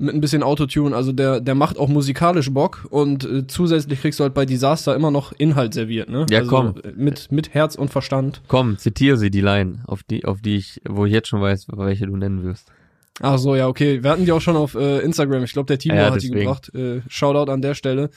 [0.02, 4.20] mit ein bisschen Autotune, also der der macht auch musikalisch Bock und äh, zusätzlich kriegst
[4.20, 6.26] du halt bei Disaster immer noch Inhalt serviert, ne?
[6.30, 6.76] Ja, also, komm.
[6.84, 8.42] äh, Mit mit Herz und Verstand.
[8.48, 11.68] Komm, zitiere sie die Line, auf die, auf die ich, wo ich jetzt schon weiß,
[11.76, 12.72] welche du nennen wirst.
[13.22, 14.02] Ach so, ja, okay.
[14.04, 15.44] Wir hatten die auch schon auf äh, Instagram.
[15.44, 16.40] Ich glaube, der Timo Ja, hat die deswegen.
[16.40, 16.74] gebracht.
[16.74, 18.10] Äh, Shoutout an der Stelle.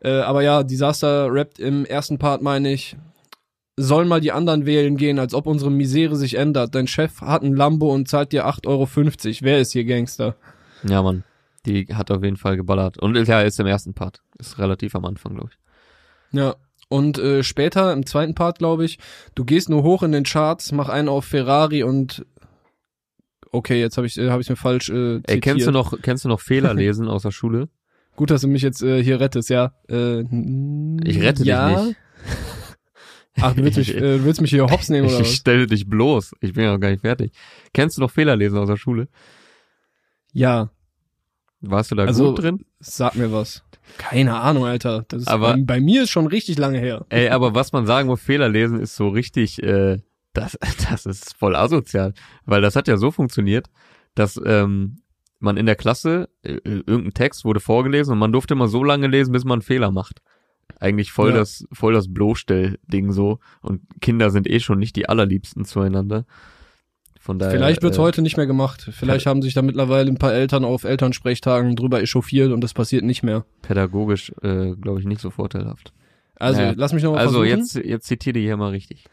[0.00, 2.96] Äh, aber ja, Disaster rappt im ersten Part, meine ich,
[3.76, 6.74] sollen mal die anderen wählen gehen, als ob unsere Misere sich ändert.
[6.74, 8.88] Dein Chef hat ein Lambo und zahlt dir 8,50 Euro.
[9.42, 10.36] Wer ist hier Gangster?
[10.82, 11.24] Ja, Mann.
[11.64, 12.98] Die hat auf jeden Fall geballert.
[12.98, 14.20] Und ja, ist im ersten Part.
[14.38, 16.38] Ist relativ am Anfang, glaube ich.
[16.38, 16.56] Ja.
[16.88, 18.98] Und äh, später, im zweiten Part, glaube ich,
[19.34, 22.26] du gehst nur hoch in den Charts, mach einen auf Ferrari und
[23.52, 25.72] okay, jetzt habe ich äh, hab ich mir falsch äh, Ey, kennst du zitiert.
[25.74, 27.68] noch, kennst du noch Fehler lesen aus der Schule?
[28.16, 29.72] Gut, dass du mich jetzt äh, hier rettest, ja.
[29.88, 30.20] Äh,
[31.04, 31.68] Ich rette ja.
[31.76, 31.96] dich nicht.
[33.40, 35.34] Ach, du willst mich, äh, du willst mich hier hops nehmen oder Ich was?
[35.34, 36.32] stelle dich bloß.
[36.40, 37.32] Ich bin ja noch gar nicht fertig.
[37.72, 39.08] Kennst du noch Fehler lesen aus der Schule?
[40.32, 40.70] Ja,
[41.64, 42.64] Warst du da Also- gut drin?
[42.80, 43.62] sag mir was.
[43.96, 45.04] Keine Ahnung, Alter.
[45.08, 47.06] Das ist Aber- bei, bei mir ist schon richtig lange her.
[47.08, 49.98] Ey, aber was man sagen muss, Fehler lesen ist so richtig, äh,
[50.32, 50.58] das,
[50.90, 52.14] das ist voll asozial.
[52.44, 53.68] Weil das hat ja so funktioniert,
[54.14, 54.96] dass ähm,
[55.38, 59.06] man in der Klasse, äh, irgendein Text wurde vorgelesen und man durfte immer so lange
[59.08, 60.20] lesen, bis man einen Fehler macht.
[60.78, 61.36] Eigentlich voll Ja.
[61.38, 63.38] das, voll das Bloßstell-Ding so.
[63.60, 66.24] Und Kinder sind eh schon nicht die allerliebsten zueinander.
[67.20, 67.52] Von daher.
[67.52, 68.88] Vielleicht wird's äh, heute nicht mehr gemacht.
[68.92, 73.04] Vielleicht haben sich da mittlerweile ein paar Eltern auf Elternsprechtagen drüber echauffiert und das passiert
[73.04, 73.44] nicht mehr.
[73.62, 75.92] pädagogisch, äh, glaube ich, nicht so vorteilhaft.
[76.36, 76.72] Also, Ja.
[76.76, 77.58] lass mich noch mal Also versuchen.
[77.60, 79.04] jetzt, jetzt zitiere die hier mal richtig.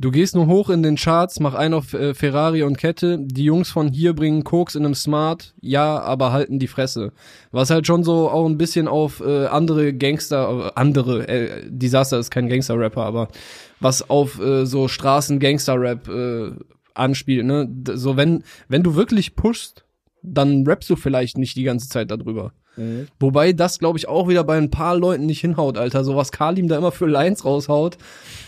[0.00, 3.18] Du gehst nur hoch in den Charts, mach einen auf äh, Ferrari und Kette.
[3.20, 7.12] Die Jungs von hier bringen Koks in einem Smart, ja, aber halten die Fresse.
[7.50, 12.16] Was halt schon so auch ein bisschen auf äh, andere Gangster, äh, andere, äh, Disaster
[12.20, 13.28] ist kein Gangster-Rapper, aber
[13.80, 16.52] was auf äh, so Straßen-Gangster-Rap äh,
[16.94, 17.68] anspielt, ne?
[17.94, 19.84] So wenn, wenn du wirklich pushst,
[20.22, 22.52] dann rappst du vielleicht nicht die ganze Zeit darüber.
[23.18, 26.04] Wobei das, glaube ich, auch wieder bei ein paar Leuten nicht hinhaut, Alter.
[26.04, 27.98] So was Kalim da immer für Lines raushaut,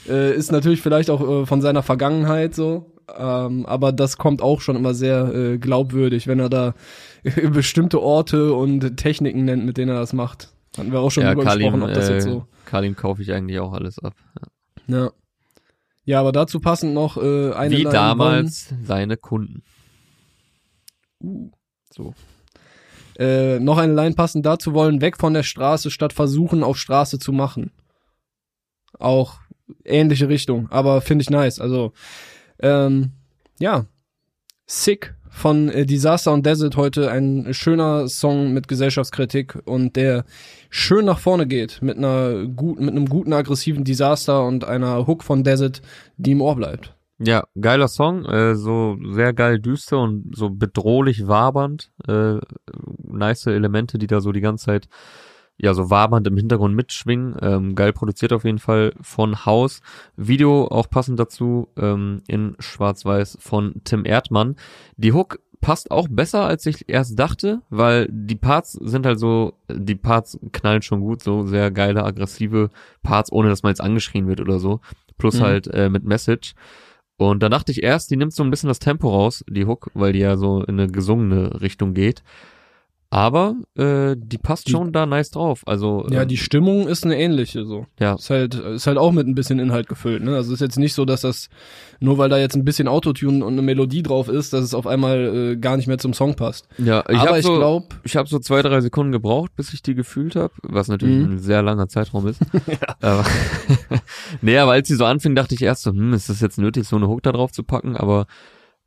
[0.08, 2.92] äh, ist natürlich vielleicht auch äh, von seiner Vergangenheit so.
[3.16, 6.74] Ähm, aber das kommt auch schon immer sehr äh, glaubwürdig, wenn er da
[7.52, 10.52] bestimmte Orte und Techniken nennt, mit denen er das macht.
[10.76, 12.46] Hatten wir auch schon ja, drüber Kalim, gesprochen, ob das äh, jetzt so.
[12.64, 14.14] Kalim kaufe ich eigentlich auch alles ab.
[14.86, 15.10] Ja.
[16.04, 19.62] Ja, aber dazu passend noch äh, eine Wie Line damals seine Kunden.
[21.22, 21.50] Uh,
[21.92, 22.14] So.
[23.20, 27.18] Äh, noch eine Line passend dazu wollen, weg von der Straße, statt versuchen, auf Straße
[27.18, 27.70] zu machen.
[28.98, 29.38] Auch
[29.84, 31.60] ähnliche Richtung, aber finde ich nice.
[31.60, 31.92] Also,
[32.60, 33.12] ähm,
[33.58, 33.84] ja,
[34.66, 40.24] Sick von äh, Disaster und Desert heute ein schöner Song mit Gesellschaftskritik und der
[40.70, 45.24] schön nach vorne geht mit einer guten, mit einem guten aggressiven Disaster und einer Hook
[45.24, 45.82] von Desert,
[46.16, 46.94] die im Ohr bleibt.
[47.22, 51.92] Ja, geiler Song, äh, so sehr geil düster und so bedrohlich wabernd.
[52.08, 52.38] Äh,
[53.02, 54.88] nice Elemente, die da so die ganze Zeit
[55.58, 57.36] ja so wabernd im Hintergrund mitschwingen.
[57.42, 59.80] Ähm, geil produziert auf jeden Fall von Haus.
[60.16, 64.56] Video auch passend dazu ähm, in Schwarz-Weiß von Tim Erdmann.
[64.96, 69.52] Die Hook passt auch besser, als ich erst dachte, weil die Parts sind halt so,
[69.70, 72.70] die Parts knallen schon gut, so sehr geile, aggressive
[73.02, 74.80] Parts, ohne dass man jetzt angeschrien wird oder so.
[75.18, 75.44] Plus Mhm.
[75.44, 76.54] halt äh, mit Message.
[77.20, 79.90] Und da dachte ich erst, die nimmt so ein bisschen das Tempo raus, die Hook,
[79.92, 82.22] weil die ja so in eine gesungene Richtung geht.
[83.12, 85.62] Aber äh, die passt Die- schon da nice drauf.
[85.66, 87.86] Also Ja, äh, die Stimmung ist eine ähnliche so.
[87.98, 90.36] ja, Ist halt, ist halt auch mit ein bisschen Inhalt gefüllt, ne?
[90.36, 91.48] Also ist jetzt nicht so, dass das,
[91.98, 94.86] nur weil da jetzt ein bisschen Autotune und eine Melodie drauf ist, dass es auf
[94.86, 95.18] einmal
[95.52, 96.68] äh, gar nicht mehr zum Song passt.
[96.78, 97.02] ja.
[97.10, 99.96] Ich habe ich so, glaube, ich habe so zwei drei Sekunden gebraucht, bis ich die
[99.96, 101.32] gefühlt habe, was natürlich Mhm.
[101.32, 102.40] ein sehr langer Zeitraum ist.
[103.00, 103.24] aber,
[104.40, 106.86] nee, aber als sie so anfing, dachte ich erst so, hm, ist das jetzt nötig,
[106.86, 107.96] so eine Hook da drauf zu packen?
[107.96, 108.26] Aber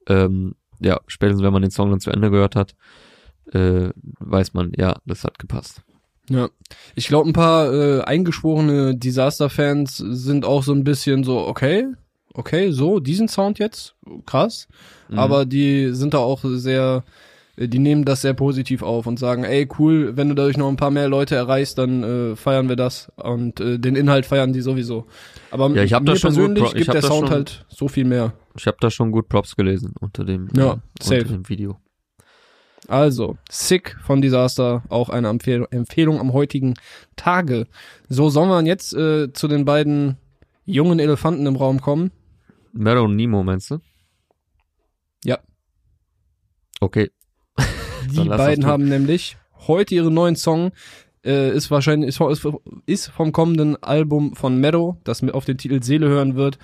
[0.08, 2.76] ähm, ja, spätestens wenn man den Song dann zu Ende gehört hat,
[3.52, 5.82] äh, weiß man, ja, das hat gepasst.
[6.30, 6.50] ja.
[6.96, 11.86] Ich glaube, ein paar äh, eingeschworene Disaster-Fans sind auch so ein bisschen so, okay,
[12.34, 14.68] okay, so, diesen Sound jetzt, krass.
[15.10, 15.20] Mhm.
[15.20, 17.04] Aber die sind da auch sehr,
[17.58, 20.68] äh, die nehmen das sehr positiv auf und sagen, ey, cool, wenn du dadurch noch
[20.70, 23.12] ein paar mehr Leute erreichst, dann äh, feiern wir das.
[23.18, 25.06] Und äh, den Inhalt feiern die sowieso.
[25.52, 28.06] Aber Ja, ich hab mir das schon persönlich gibt der Sound schon- halt so viel
[28.06, 28.34] mehr.
[28.58, 31.78] Ich habe da schon gut Props gelesen unter dem, Ja, äh, unter dem Video.
[32.94, 36.76] Also, Sick von Disaster, auch eine Empfehl Empfehlung am heutigen
[37.16, 37.66] Tage.
[38.08, 40.18] So, sollen wir jetzt äh, zu den beiden
[40.64, 42.12] jungen Elefanten im Raum kommen?
[42.72, 43.80] Mero und Nemo, meinst du?
[45.26, 45.40] Ja.
[46.82, 47.10] Okay.
[48.12, 50.72] Die beiden haben nämlich heute ihren neuen Song,
[51.26, 52.48] äh, ist wahrscheinlich, ist, ist,
[52.86, 56.60] ist vom kommenden Album von Meadow, das mit auf den Titel Seele hören wird.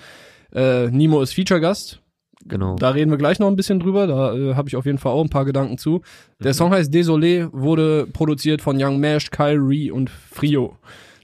[0.52, 2.00] Äh, Nemo ist Feature-Gast.
[2.46, 2.76] Genau.
[2.76, 4.06] Da reden wir gleich noch ein bisschen drüber.
[4.06, 6.00] Da äh, habe ich auf jeden Fall auch ein paar Gedanken zu.
[6.42, 10.76] Der Song heißt Désolé, wurde produziert von Young Mash, Kyle Ree und Frio.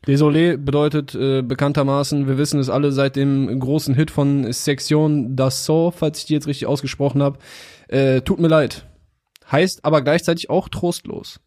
[0.07, 5.93] Désolé bedeutet äh, bekanntermaßen, wir wissen es alle seit dem großen Hit von Section d'Assaut,
[5.93, 7.39] falls ich die jetzt richtig ausgesprochen habe.
[7.89, 8.87] Äh, tut mir leid.
[9.51, 11.41] Heißt aber gleichzeitig auch trostlos.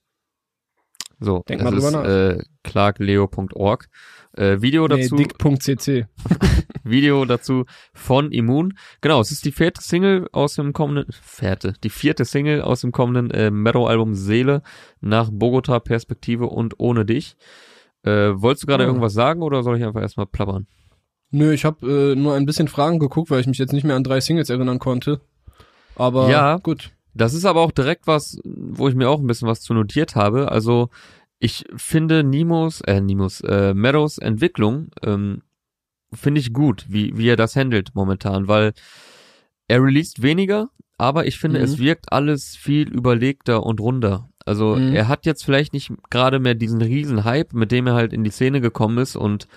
[1.21, 2.05] So, Denk mal drüber ist nach.
[2.05, 3.88] äh, clarkleo.org.
[4.34, 6.06] Äh, Video Nee, dazu, dick.cc.
[6.84, 8.78] Video dazu von Immun.
[9.02, 12.92] Genau, es ist die vierte Single aus dem kommenden, vierte, die vierte Single aus dem
[12.92, 14.62] kommenden äh, Meadow-Album Seele
[15.02, 17.36] nach Bogota Perspektive und ohne dich.
[18.04, 18.88] Äh, wolltest du gerade Oh.
[18.88, 20.68] irgendwas sagen oder soll ich einfach erstmal plappern?
[21.32, 23.96] Nö, ich habe äh, nur ein bisschen Fragen geguckt, weil ich mich jetzt nicht mehr
[23.96, 25.22] an drei Singles erinnern konnte.
[25.96, 26.58] Aber Ja.
[26.58, 26.92] gut.
[27.15, 30.15] Das ist aber auch direkt was, wo ich mir auch ein bisschen was zu notiert
[30.15, 30.52] habe.
[30.52, 30.89] Also
[31.39, 35.41] ich finde Nimos, äh, Nimos, äh, Meadows Entwicklung ähm,
[36.13, 38.73] finde ich gut, wie, wie er das handelt momentan, weil
[39.67, 41.65] er released weniger, aber ich finde, Mhm.
[41.65, 44.30] es wirkt alles viel überlegter und runder.
[44.45, 44.93] Also Mhm.
[44.95, 48.23] er hat jetzt vielleicht nicht gerade mehr diesen riesen Hype, mit dem er halt in
[48.23, 49.47] die Szene gekommen ist und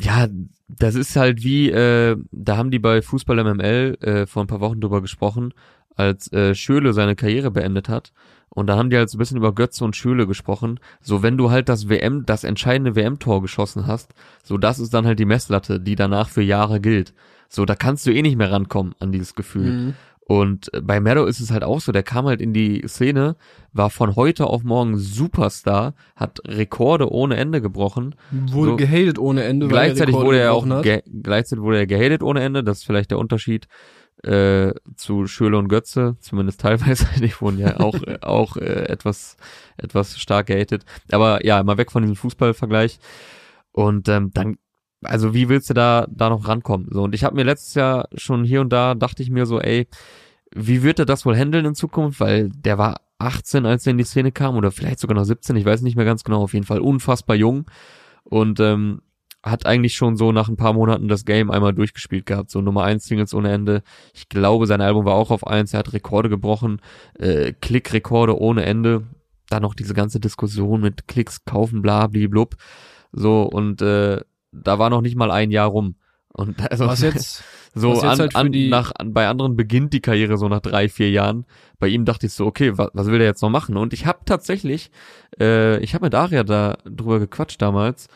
[0.00, 0.28] ja,
[0.68, 4.60] das ist halt wie, äh, da haben die bei Fußball MML äh, vor ein paar
[4.60, 5.54] Wochen drüber gesprochen,
[5.98, 8.12] als äh, Schöle seine Karriere beendet hat.
[8.50, 10.80] Und da haben die halt so ein bisschen über Götze und Schöle gesprochen.
[11.00, 15.06] So, wenn du halt das WM, das entscheidende WM-Tor geschossen hast, so das ist dann
[15.06, 17.12] halt die Messlatte, die danach für Jahre gilt.
[17.48, 19.70] So, da kannst du eh nicht mehr rankommen an dieses Gefühl.
[19.70, 19.94] Mhm.
[20.28, 23.36] Und äh, bei Meadow ist es halt auch so, der kam halt in die Szene,
[23.72, 28.14] war von heute auf morgen Superstar, hat Rekorde ohne Ende gebrochen.
[28.30, 28.76] Wurde So.
[28.76, 29.66] gehatet ohne Ende.
[29.66, 32.84] er Gleichzeitig Rekorde wurde er auch ge gleichzeitig wurde er gehatet ohne Ende, das ist
[32.84, 33.68] vielleicht der Unterschied
[34.24, 39.36] äh, zu Schöle und Götze, zumindest teilweise, die wurden ja auch auch äh, etwas
[39.76, 40.84] etwas stark gehatet.
[41.12, 42.98] Aber ja, mal weg von diesem Fußballvergleich.
[43.72, 44.56] Und ähm, dann
[45.04, 46.88] also wie willst du da da noch rankommen?
[46.90, 49.60] So und ich habe mir letztes Jahr schon hier und da dachte ich mir so,
[49.60, 49.86] ey,
[50.54, 52.20] wie wird er das wohl handeln in Zukunft?
[52.20, 55.56] Weil der war 18, als er in die Szene kam oder vielleicht sogar noch 17,
[55.56, 57.66] ich weiß nicht mehr ganz genau, auf jeden Fall unfassbar jung
[58.24, 59.02] und ähm,
[59.50, 62.84] hat eigentlich schon so nach ein paar Monaten das Game einmal durchgespielt gehabt, so Nummer
[62.84, 63.82] 1 Singles ohne Ende.
[64.14, 66.80] Ich glaube, sein Album war auch auf 1, er hat Rekorde gebrochen,
[67.18, 69.04] äh, Klickrekorde ohne Ende.
[69.48, 72.56] Dann noch diese ganze Diskussion mit Klicks kaufen, bla, blub.
[73.12, 74.20] So, und äh,
[74.52, 75.96] da war noch nicht mal ein Jahr rum.
[76.32, 77.42] Und also, Was jetzt?
[77.74, 80.60] so was jetzt an, halt an, nach, an, bei anderen beginnt die Karriere so nach
[80.60, 81.46] drei, vier Jahren.
[81.78, 83.76] Bei ihm dachte ich so, okay, was, was will der jetzt noch machen?
[83.76, 84.90] Und ich habe tatsächlich,
[85.40, 88.08] äh, ich habe mit Aria da drüber gequatscht damals.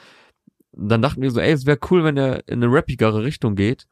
[0.72, 3.86] Dann dachten wir so, ey, es wäre cool, wenn er in eine rappigere Richtung geht,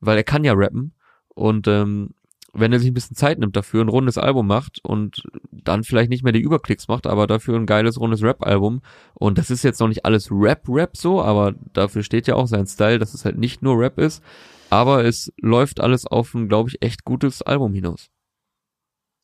[0.00, 0.92] weil er kann ja rappen.
[1.34, 2.10] Und ähm,
[2.52, 6.10] wenn er sich ein bisschen Zeit nimmt dafür, ein rundes Album macht und dann vielleicht
[6.10, 8.80] nicht mehr die Überklicks macht, aber dafür ein geiles rundes Rap-Album.
[9.14, 12.66] Und das ist jetzt noch nicht alles Rap-Rap so, aber dafür steht ja auch sein
[12.66, 14.22] Style, dass es halt nicht nur Rap ist,
[14.70, 18.10] aber es läuft alles auf ein, glaube ich, echt gutes Album hinaus.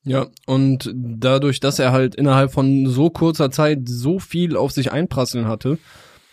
[0.06, 4.92] Ja, und dadurch, dass er halt innerhalb von so kurzer Zeit so viel auf sich
[4.92, 5.78] einprasseln hatte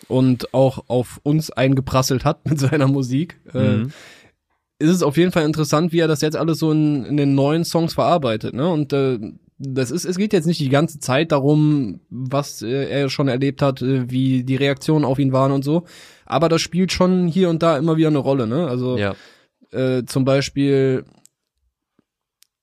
[0.08, 3.92] und auch auf uns eingeprasselt hat mit seiner Musik, äh, Mhm.
[4.78, 7.34] ist es auf jeden Fall interessant, wie er das jetzt alles so in, in den
[7.34, 8.68] neuen Songs verarbeitet, ne?
[8.68, 9.18] Und äh,
[9.64, 13.62] das ist, es geht jetzt nicht die ganze Zeit darum, was äh, er schon erlebt
[13.62, 15.84] hat, äh, wie die Reaktionen auf ihn waren und so.
[16.26, 18.66] Aber das spielt schon hier und da immer wieder eine Rolle, ne?
[18.66, 19.14] Also Ja,
[19.70, 21.04] äh, zum Beispiel,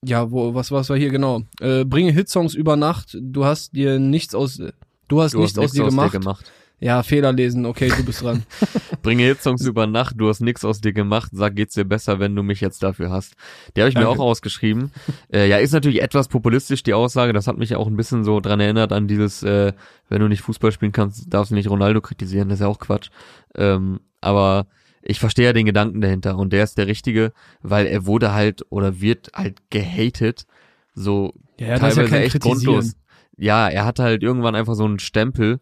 [0.04, 1.42] ja, wo, was, was war hier genau?
[1.62, 4.62] Äh, bringe Hitsongs über Nacht, du hast dir nichts aus,
[5.08, 6.52] du hast du nichts hast aus dir gemacht.
[6.82, 8.44] Ja, Fehler lesen, okay, du bist dran.
[9.02, 12.36] Bringe Hitsongs über Nacht, du hast nix aus dir gemacht, sag, geht's dir besser, wenn
[12.36, 13.34] du mich jetzt dafür hast.
[13.76, 14.20] Die habe ich mir Danke.
[14.20, 14.92] auch ausgeschrieben.
[15.34, 17.34] äh, ja, ist natürlich etwas populistisch, die Aussage.
[17.34, 19.74] Das hat mich auch ein bisschen so dran erinnert an dieses, äh,
[20.08, 22.48] wenn du nicht Fußball spielen kannst, darfst du nicht Ronaldo kritisieren.
[22.48, 23.10] Das ist ja auch Quatsch.
[23.56, 24.68] Ähm, aber
[25.02, 28.64] ich verstehe ja den Gedanken dahinter und der ist der richtige, weil er wurde halt
[28.70, 30.46] oder wird halt gehatet.
[30.94, 32.94] So Ja, ja teilweise kein echt grundlos.
[33.38, 35.60] Ja, er hatte halt irgendwann einfach so einen Stempel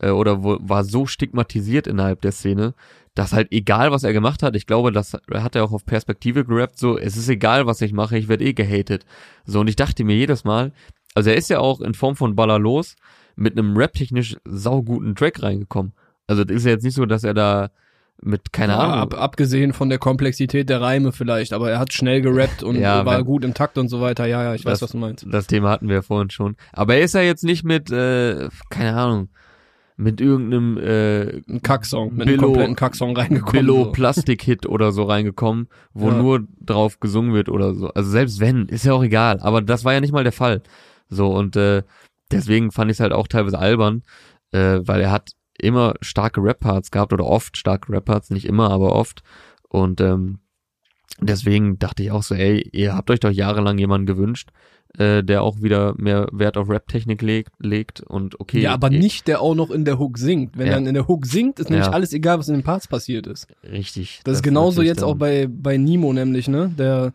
[0.00, 2.74] äh, oder wo, war so stigmatisiert innerhalb der Szene,
[3.14, 6.44] dass halt egal, was er gemacht hat, ich glaube, das hat er auch auf Perspektive
[6.44, 9.04] gerappt, so, es ist egal, was ich mache, ich werde eh gehatet.
[9.44, 10.72] So, und ich dachte mir jedes Mal,
[11.14, 12.94] also er ist ja auch in Form von Baller los
[13.34, 15.92] mit einem rap-technisch sauguten Track reingekommen.
[16.28, 17.70] Also das ist ja jetzt nicht so, dass er da
[18.20, 21.92] mit, keine Ja, Ahnung, ab, abgesehen von der Komplexität der Reime vielleicht, aber er hat
[21.92, 24.26] schnell gerappt und Ja, war wenn- gut im Takt und so weiter.
[24.26, 25.26] Ja, ja, ich weiß, Das- was du meinst.
[25.30, 26.56] das Thema hatten wir ja vorhin schon.
[26.72, 29.28] Aber er ist ja jetzt nicht mit, äh, keine Ahnung,
[30.00, 33.52] mit irgendeinem äh, Ein Kacksong, mit Billo- einem kompletten Kacksong reingekommen.
[33.66, 33.92] Billo so.
[33.92, 36.16] Plastik-Hit oder so reingekommen, wo Ja.
[36.16, 37.88] nur drauf gesungen wird oder so.
[37.88, 39.40] Also selbst wenn, ist ja auch egal.
[39.40, 40.62] Aber das war ja nicht mal der Fall.
[41.08, 41.82] So, und äh,
[42.30, 44.04] deswegen fand ich es halt auch teilweise albern,
[44.52, 48.92] äh, weil er hat immer starke Rap-Parts gehabt oder oft starke Rap-Parts, nicht immer, aber
[48.94, 49.24] oft.
[49.68, 50.38] Und ähm,
[51.20, 54.50] deswegen dachte ich auch so, ey, ihr habt euch doch jahrelang jemanden gewünscht,
[54.96, 58.60] äh, der auch wieder mehr Wert auf Rap-Technik legt, legt und okay.
[58.60, 60.56] Ja, aber ihr- nicht der auch noch in der Hook singt.
[60.56, 60.72] Wenn Ja.
[60.74, 61.92] er in der Hook singt, ist nämlich Ja.
[61.92, 63.46] alles egal, was in den Parts passiert ist.
[63.70, 64.20] Richtig.
[64.24, 66.72] Das, ist genauso jetzt dann- auch bei, bei Nemo nämlich, ne?
[66.78, 67.12] Der,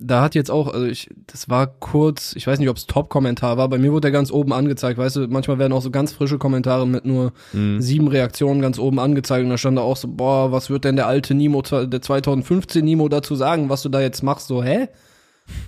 [0.00, 3.56] da hat jetzt auch, also ich, das war kurz, ich weiß nicht, ob es Top-Kommentar
[3.56, 6.12] war, bei mir wurde der ganz oben angezeigt, weißt du, manchmal werden auch so ganz
[6.12, 7.80] frische Kommentare mit nur Mhm.
[7.80, 10.96] sieben Reaktionen ganz oben angezeigt und da stand da auch so, boah, was wird denn
[10.96, 14.88] der alte Nemo, der 2015 Nemo dazu sagen, was du da jetzt machst, so, hä?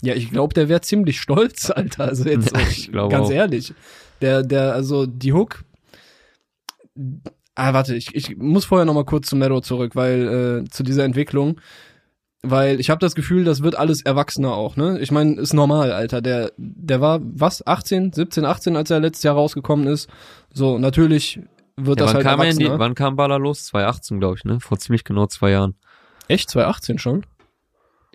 [0.03, 3.31] Ja, ich glaube, der wäre ziemlich stolz, Alter, also jetzt Ja, ich ganz auch.
[3.31, 3.75] ehrlich.
[4.23, 5.65] Der, der, also die Hook,
[7.55, 10.83] ah, warte, ich, ich muss vorher noch mal kurz zu Meadow zurück, weil, äh, zu
[10.83, 11.61] dieser Entwicklung,
[12.43, 14.99] weil ich habe das Gefühl, das wird alles erwachsener auch, ne?
[15.01, 16.23] Ich meine, ist normal, Alter.
[16.23, 20.09] Der, der war was, 18, 17, 18, als er letztes Jahr rausgekommen ist.
[20.53, 21.41] So, natürlich
[21.77, 22.79] wird Ja, das wann, halt kam er in die, erwachsener.
[22.85, 23.65] wann kam Baller los?
[23.67, 24.61] 2018, glaube ich, ne?
[24.61, 25.75] Vor ziemlich genau zwei Jahren.
[26.29, 27.27] Echt, 2018 schon?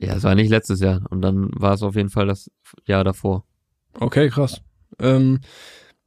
[0.01, 1.01] Ja, es war nicht letztes Jahr.
[1.09, 2.49] Und dann war es auf jeden Fall das
[2.85, 3.45] Jahr davor.
[3.99, 4.61] Okay, krass.
[4.99, 5.39] Ähm,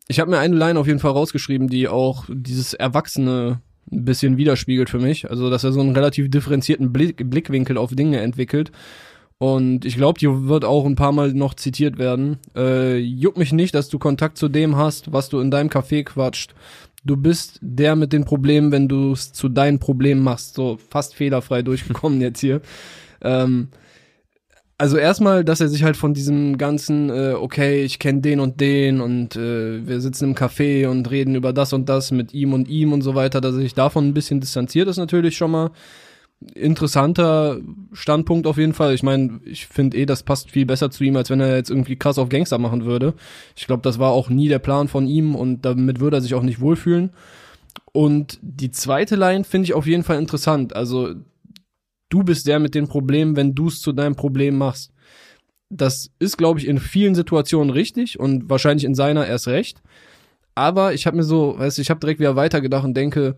[0.09, 3.61] ich habe mir eine Line auf jeden Fall rausgeschrieben, die auch dieses Erwachsene
[3.93, 5.31] ein bisschen widerspiegelt für mich.
[5.31, 8.73] Also, dass er so einen relativ differenzierten Blick, Blickwinkel auf Dinge entwickelt.
[9.39, 12.39] Und ich glaube, die wird auch ein paar Mal noch zitiert werden.
[12.57, 16.03] Äh, juckt mich nicht, dass du Kontakt zu dem hast, was du in deinem Café
[16.05, 16.55] quatscht.
[17.05, 20.55] Du bist der mit den Problemen, wenn du es zu deinen Problemen machst.
[20.55, 22.63] So fast fehlerfrei durchgekommen jetzt hier.
[23.21, 23.69] Ähm,
[24.77, 28.61] also erstmal, dass er sich halt von diesem ganzen, äh, okay, ich kenne den und
[28.61, 32.53] den und äh, wir sitzen im Café und reden über das und das mit ihm
[32.53, 35.53] und ihm und so weiter, dass er sich davon ein bisschen distanziert, ist natürlich schon
[35.53, 35.71] mal
[36.55, 37.59] interessanter
[37.93, 38.95] Standpunkt auf jeden Fall.
[38.95, 41.71] Ich meine, ich finde eh, das passt viel besser zu ihm, als wenn er jetzt
[41.71, 43.15] irgendwie krass auf Gangster machen würde.
[43.57, 46.35] Ich glaube, das war auch nie der Plan von ihm und damit würde er sich
[46.35, 47.11] auch nicht wohlfühlen.
[47.93, 50.75] Und die zweite Line finde ich auf jeden Fall interessant.
[50.75, 51.15] Also
[52.15, 54.93] du bist der mit den Problemen, wenn du es zu deinem Problem machst.
[55.71, 59.83] Das ist, glaube ich, in vielen Situationen richtig und wahrscheinlich in seiner erst recht.
[60.55, 63.37] Aber ich habe mir so, weißt du, ich habe direkt wieder weitergedacht und denke,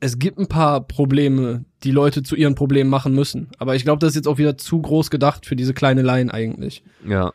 [0.00, 3.48] es gibt ein paar Probleme, die Leute zu ihren Problemen machen müssen.
[3.58, 6.32] Aber ich glaube, das ist jetzt auch wieder zu groß gedacht für diese kleine Line
[6.34, 6.82] eigentlich.
[7.06, 7.32] Ja.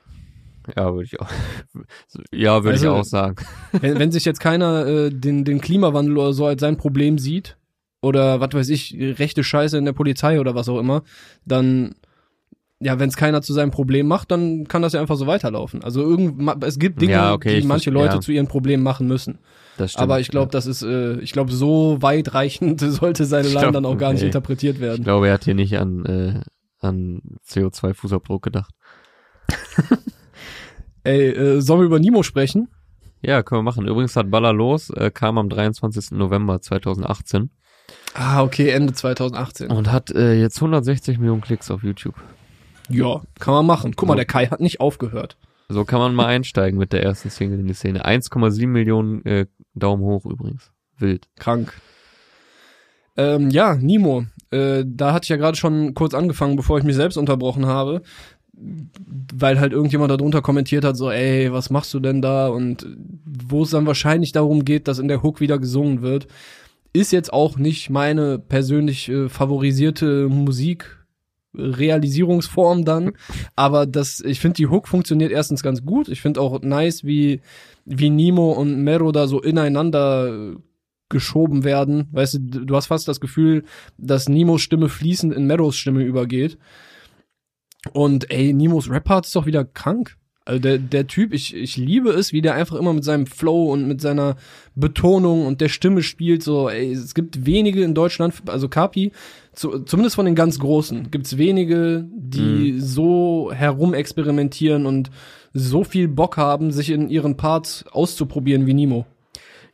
[0.76, 1.30] Ja, würde ich auch.
[2.32, 3.36] Ja, würde ich Also- auch sagen.
[3.74, 7.58] wenn, wenn sich jetzt keiner äh, den, den Klimawandel oder so als sein Problem sieht,
[8.04, 11.04] oder was weiß ich, rechte Scheiße in der Polizei oder was auch immer,
[11.46, 11.96] dann,
[12.82, 15.84] ja, wenn es keiner zu seinem Problem macht, dann kann das ja einfach so weiterlaufen.
[15.84, 18.22] Also irgend, es gibt Dinge, Ja, okay, die ich manche Leute ja.
[18.22, 19.40] zu ihren Problemen machen müssen.
[19.78, 20.04] Das stimmt.
[20.04, 20.52] Aber ich glaube, ja.
[20.52, 24.22] das ist, äh, ich glaube, so weitreichend sollte seine Ich Line dann auch gar nicht
[24.22, 24.28] nee.
[24.28, 25.06] interpretiert ich werden.
[25.06, 26.42] glaube, er hat hier nicht an, äh,
[26.86, 28.74] an CO2-Fußabdruck gedacht.
[31.06, 32.68] Ey, äh, sollen wir über Nemo sprechen?
[33.22, 33.88] Ja, können wir machen.
[33.88, 36.12] Übrigens hat Baller los, äh, kam am 23.
[36.12, 37.50] November 2018
[38.14, 39.72] Ah, okay, Ende 2018.
[39.72, 42.16] und hat äh, jetzt 160 Millionen Klicks auf YouTube.
[42.90, 43.94] Ja, kann man machen.
[43.96, 45.38] Guck mal, der Kai hat nicht aufgehört.
[45.70, 48.06] So kann man mal einsteigen mit der ersten Single in die Szene.
[48.06, 50.72] 1,7 Millionen äh, Daumen hoch übrigens.
[50.98, 51.28] Wild.
[51.38, 51.74] Krank.
[53.18, 54.26] Ähm, ja, Nimo.
[54.52, 58.02] Äh, da hatte ich ja gerade schon kurz angefangen, bevor ich mich selbst unterbrochen habe.
[58.54, 62.48] Weil halt irgendjemand darunter kommentiert hat, so, ey, was machst du denn da?
[62.50, 62.86] Und
[63.26, 66.28] wo es dann wahrscheinlich darum geht, dass in der Hook wieder gesungen wird,
[66.94, 71.00] ist jetzt auch nicht meine persönlich äh, favorisierte Musik.
[71.56, 73.12] Realisierungsform dann,
[73.56, 76.08] aber das, ich finde die Hook funktioniert erstens ganz gut.
[76.08, 77.42] Ich finde auch nice, wie
[77.86, 80.56] wie Nemo und Mero da so ineinander äh,
[81.10, 82.08] geschoben werden.
[82.12, 83.64] Weißt du, du hast fast das Gefühl,
[83.98, 86.58] dass Nimos Stimme fließend in Meadows Stimme übergeht.
[87.92, 90.18] Und ey, Nimos Rap-Part ist doch wieder krank.
[90.46, 93.72] Also der, der Typ, ich, ich liebe es, wie der einfach immer mit seinem Flow
[93.72, 94.36] und mit seiner
[94.76, 96.44] Betonung und der Stimme spielt.
[96.44, 99.12] So, ey, es gibt wenige in Deutschland, also Kapi,
[99.54, 105.12] zu, zumindest von den ganz Großen, gibt's wenige, die so herumexperimentieren und
[105.54, 109.06] so viel Bock haben, sich in ihren Parts auszuprobieren wie Nemo.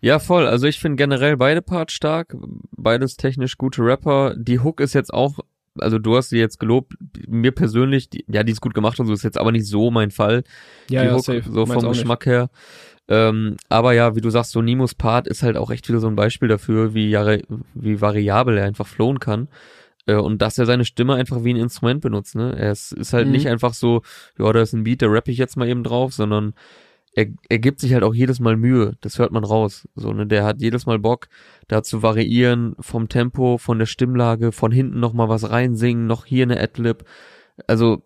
[0.02, 0.48] Ja, voll.
[0.48, 2.36] Also ich finde generell beide Parts stark,
[2.72, 4.34] beides technisch gute Rapper.
[4.38, 5.40] Die Hook ist jetzt auch,
[5.78, 6.94] also du hast sie jetzt gelobt,
[7.28, 9.92] mir persönlich, die, ja, die ist gut gemacht und so, ist jetzt aber nicht so
[9.92, 10.44] mein Fall.
[10.90, 11.44] Ja, die ja, Hook, safe.
[11.46, 12.00] so vom auch nicht.
[12.00, 12.50] Geschmack her.
[13.08, 16.08] Ähm, aber ja, wie du sagst, so Nimos Part ist halt auch echt wieder so
[16.08, 17.12] ein Beispiel dafür, wie,
[17.74, 19.48] wie variabel er einfach flowen kann.
[20.06, 22.56] Äh, und dass er seine Stimme einfach wie ein Instrument benutzt, ne?
[22.58, 23.32] Er ist, ist halt Mhm.
[23.34, 24.02] nicht einfach so,
[24.38, 26.54] ja, da ist ein Beat, da rappe ich jetzt mal eben drauf, sondern
[27.14, 28.96] er, er gibt sich halt auch jedes Mal Mühe.
[29.02, 29.88] Das hört man raus.
[29.96, 30.28] So, ne?
[30.28, 31.28] Der hat jedes Mal Bock,
[31.68, 36.26] da zu variieren vom Tempo, von der Stimmlage, von hinten noch mal was reinsingen, noch
[36.26, 37.04] hier eine Adlib.
[37.68, 38.04] Also,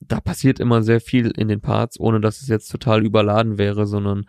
[0.00, 3.86] da passiert immer sehr viel in den Parts, ohne dass es jetzt total überladen wäre,
[3.86, 4.26] sondern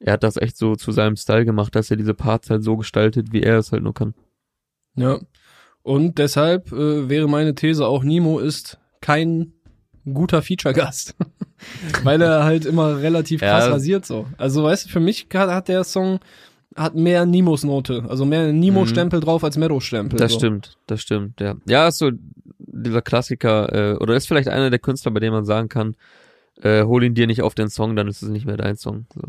[0.00, 2.76] er hat das echt so zu seinem Style gemacht, dass er diese Parts halt so
[2.76, 4.14] gestaltet, wie er es halt nur kann.
[4.96, 5.20] Ja.
[5.82, 9.52] Und deshalb äh, wäre meine These auch, Nemo ist kein
[10.04, 11.16] guter Feature-Gast.
[12.02, 13.72] Weil er halt immer relativ krass Ja.
[13.72, 14.26] rasiert so.
[14.38, 16.20] Also weißt du, für mich hat, hat der Song
[16.74, 20.18] hat mehr Nimos Note, also mehr Nemo-Stempel drauf als Mero-Stempel.
[20.18, 20.38] Das so.
[20.38, 21.54] stimmt, das stimmt, ja.
[21.66, 22.10] Ja, ist so
[22.58, 25.96] dieser Klassiker, äh, oder ist vielleicht einer der Künstler, bei dem man sagen kann,
[26.62, 29.06] äh, hol ihn dir nicht auf den Song, dann ist es nicht mehr dein Song.
[29.14, 29.20] So.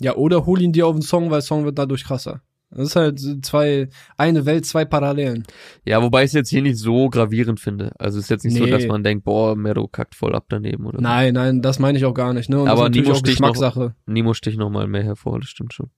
[0.00, 2.40] Ja, oder hol ihn dir auf den Song, weil Song wird dadurch krasser.
[2.72, 5.42] Das ist halt zwei, eine Welt, zwei Parallelen.
[5.84, 7.92] Ja, wobei ich es jetzt hier nicht so gravierend finde.
[7.98, 8.70] Also es ist jetzt nicht so, Nee.
[8.70, 12.04] dass man denkt, boah, Mero kackt voll ab daneben oder Nein, nein, das meine ich
[12.04, 12.60] auch gar nicht, ne?
[12.60, 13.94] Und Aber auch sticht noch- Geschmackssache.
[14.06, 14.12] so.
[14.12, 15.90] Nimo sticht noch mal mehr hervor, das stimmt schon.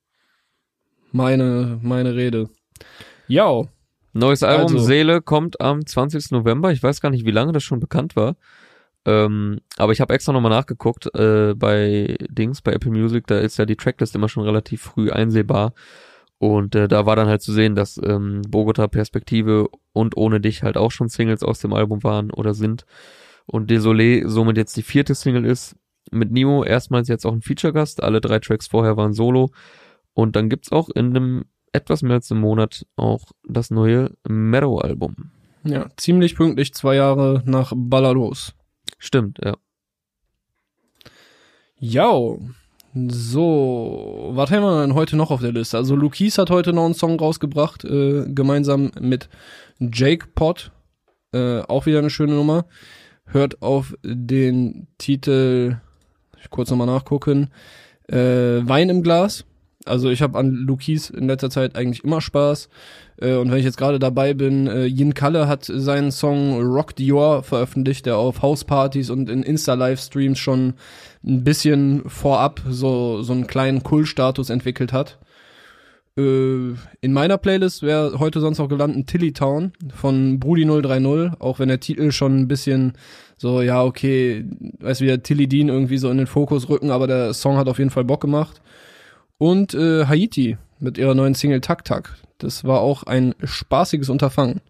[1.12, 2.48] Meine, meine Rede.
[3.28, 3.62] Ja,
[4.14, 6.32] Neues Album Also- Seele kommt am 20.
[6.32, 6.70] November.
[6.70, 8.36] Ich weiß gar nicht, wie lange das schon bekannt war.
[9.06, 13.56] Ähm, aber ich habe extra nochmal nachgeguckt äh, bei Dings, bei Apple Music, da ist
[13.58, 15.72] ja die Tracklist immer schon relativ früh einsehbar.
[16.42, 20.64] Und äh, da war dann halt zu sehen, dass ähm, Bogota Perspektive und Ohne dich
[20.64, 22.84] halt auch schon Singles aus dem Album waren oder sind.
[23.46, 25.76] Und Désolé somit jetzt die vierte Single ist.
[26.10, 28.02] Mit Nemo erstmals jetzt auch ein Feature-Gast.
[28.02, 29.52] Alle drei Tracks vorher waren Solo.
[30.14, 35.30] Und dann gibt's auch in einem etwas mehr als einem Monat auch das neue Meadow-Album.
[35.62, 38.52] ja, ziemlich pünktlich zwei Jahre nach Ballalos.
[38.98, 39.56] Stimmt, ja.
[41.78, 42.10] Ja,
[42.94, 45.78] so, was haben wir denn heute noch auf der Liste?
[45.78, 49.30] Also Lukis hat heute noch einen Song rausgebracht, äh, gemeinsam mit
[49.78, 50.72] Jake Pott.
[51.32, 52.66] Äh, auch wieder eine schöne Nummer.
[53.24, 55.78] Hört auf den Titel,
[56.38, 57.48] ich kurz nochmal nachgucken,
[58.08, 59.46] äh, Wein im Glas.
[59.86, 62.68] Also ich habe an Lukis in letzter Zeit eigentlich immer Spaß.
[63.22, 66.96] Äh, und wenn ich jetzt gerade dabei bin, äh, Yin Kalle hat seinen Song Rock
[66.96, 70.74] Dior veröffentlicht, der auf Hauspartys und in Insta-Livestreams schon
[71.24, 75.18] ein bisschen vorab so, so einen kleinen Kultstatus entwickelt hat.
[76.18, 81.58] Äh, in meiner Playlist wäre heute sonst auch gelandet Tilly Town von Brudi 030, auch
[81.58, 82.94] wenn der Titel schon ein bisschen
[83.38, 84.44] so, ja, okay,
[84.80, 87.78] weiß wieder Tilly Dean irgendwie so in den Fokus rücken, aber der Song hat auf
[87.78, 88.60] jeden Fall Bock gemacht.
[89.38, 92.16] Und äh, Haiti mit ihrer neuen Single Tak Tak.
[92.42, 94.60] Das war auch ein spaßiges Unterfangen.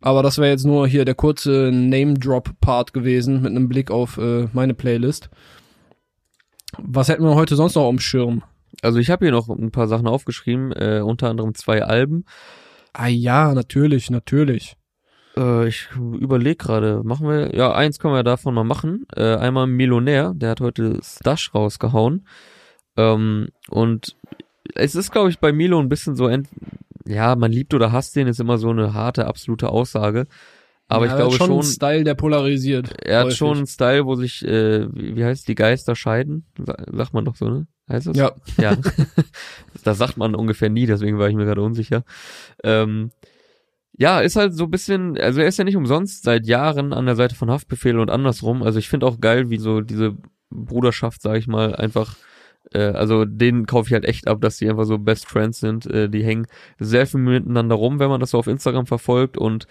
[0.00, 4.48] Aber das wäre jetzt nur hier der kurze Name-Drop-Part gewesen mit einem Blick auf äh,
[4.52, 5.30] meine Playlist.
[6.78, 8.42] Was hätten wir heute sonst noch am Schirm?
[8.82, 12.24] Also ich habe hier noch ein paar Sachen aufgeschrieben, äh, unter anderem zwei Alben.
[12.92, 14.76] Ah ja, natürlich, natürlich.
[15.36, 19.06] Äh, ich überlege gerade, machen wir, ja, eins können wir davon mal machen.
[19.16, 22.26] Äh, einmal Millionär, der hat heute Stash rausgehauen.
[22.96, 24.16] Ähm, und
[24.74, 26.48] es ist, glaube ich, bei Milo ein bisschen so, ent
[27.06, 30.26] ja, man liebt oder hasst den, ist immer so eine harte, absolute Aussage.
[30.88, 32.92] Aber ja, ich glaube schon, schon, ein Style, der polarisiert.
[33.02, 33.38] er hat häufig.
[33.38, 36.46] schon einen Style, wo sich, äh, wie, heißt die Geister scheiden?
[36.58, 37.66] Sa sagt man doch so, ne?
[37.88, 38.16] Heißt das?
[38.16, 38.76] Ja, Ja.
[39.84, 42.04] das sagt man ungefähr nie, deswegen war ich mir gerade unsicher.
[42.62, 43.10] Ähm,
[43.96, 47.06] ja, ist halt so ein bisschen, also er ist ja nicht umsonst seit Jahren an
[47.06, 48.62] der Seite von Haftbefehl und andersrum.
[48.62, 50.16] Also ich finde auch geil, wie so diese
[50.50, 52.16] Bruderschaft, sag ich mal, einfach,
[52.72, 55.86] äh, also den kaufe ich halt echt ab, dass die einfach so Best Friends sind.
[55.86, 56.46] Äh, die hängen
[56.78, 59.66] sehr viel miteinander rum, wenn man das so auf Instagram verfolgt und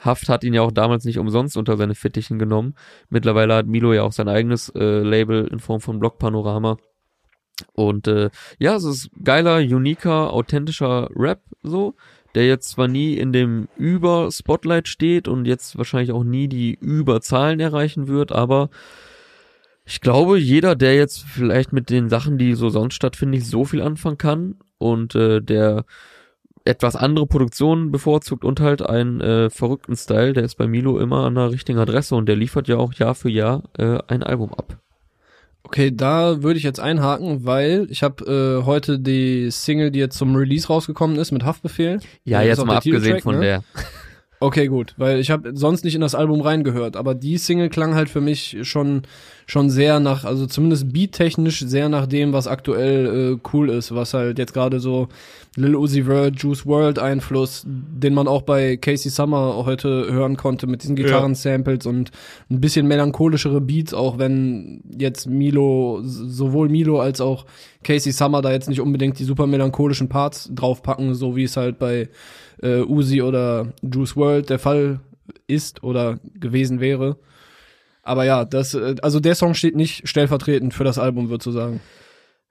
[0.00, 2.74] Haft hat ihn ja auch damals nicht umsonst unter seine Fittichen genommen.
[3.10, 6.78] Mittlerweile hat Milo ja auch sein eigenes äh, Label in Form von Block Panorama.
[7.74, 11.94] Und äh, ja, es ist geiler, uniker, authentischer Rap so,
[12.34, 17.60] der jetzt zwar nie in dem Über-Spotlight steht und jetzt wahrscheinlich auch nie die Überzahlen
[17.60, 18.70] erreichen wird, aber
[19.90, 23.64] ich glaube, jeder, der jetzt vielleicht mit den Sachen, die so sonst stattfinden, nicht so
[23.64, 25.84] viel anfangen kann und äh, der
[26.64, 31.24] etwas andere Produktionen bevorzugt und halt einen äh, verrückten Style, der ist bei Milo immer
[31.24, 34.54] an der richtigen Adresse und der liefert ja auch Jahr für Jahr äh, ein Album
[34.54, 34.78] ab.
[35.64, 40.16] okay, da würde ich jetzt einhaken, weil ich habe äh, heute die Single, die jetzt
[40.16, 41.98] zum Release rausgekommen ist, mit Haftbefehl.
[42.22, 43.40] Ja, jetzt mal abgesehen von ne?
[43.40, 43.64] der.
[44.42, 47.94] Okay, gut, weil ich habe sonst nicht in das Album reingehört, aber die Single klang
[47.94, 49.02] halt für mich schon
[49.50, 54.14] schon sehr nach, also zumindest beattechnisch sehr nach dem, was aktuell äh, cool ist, was
[54.14, 55.08] halt jetzt gerade so
[55.56, 60.68] Lil Uzi Vert, Juice World Einfluss, den man auch bei Casey Summer heute hören konnte
[60.68, 62.12] mit diesen Gitarren-Samples und
[62.48, 67.44] ein bisschen melancholischere Beats, auch wenn jetzt Milo, sowohl Milo als auch
[67.82, 71.78] Casey Summer da jetzt nicht unbedingt die super melancholischen Parts draufpacken, so wie es halt
[71.78, 72.08] bei
[72.62, 75.00] äh, Uzi oder Juice World der Fall
[75.46, 77.16] ist oder gewesen wäre.
[78.02, 81.50] Aber ja, das, äh, also der Song steht nicht stellvertretend für das Album, würdest du
[81.52, 81.80] sagen.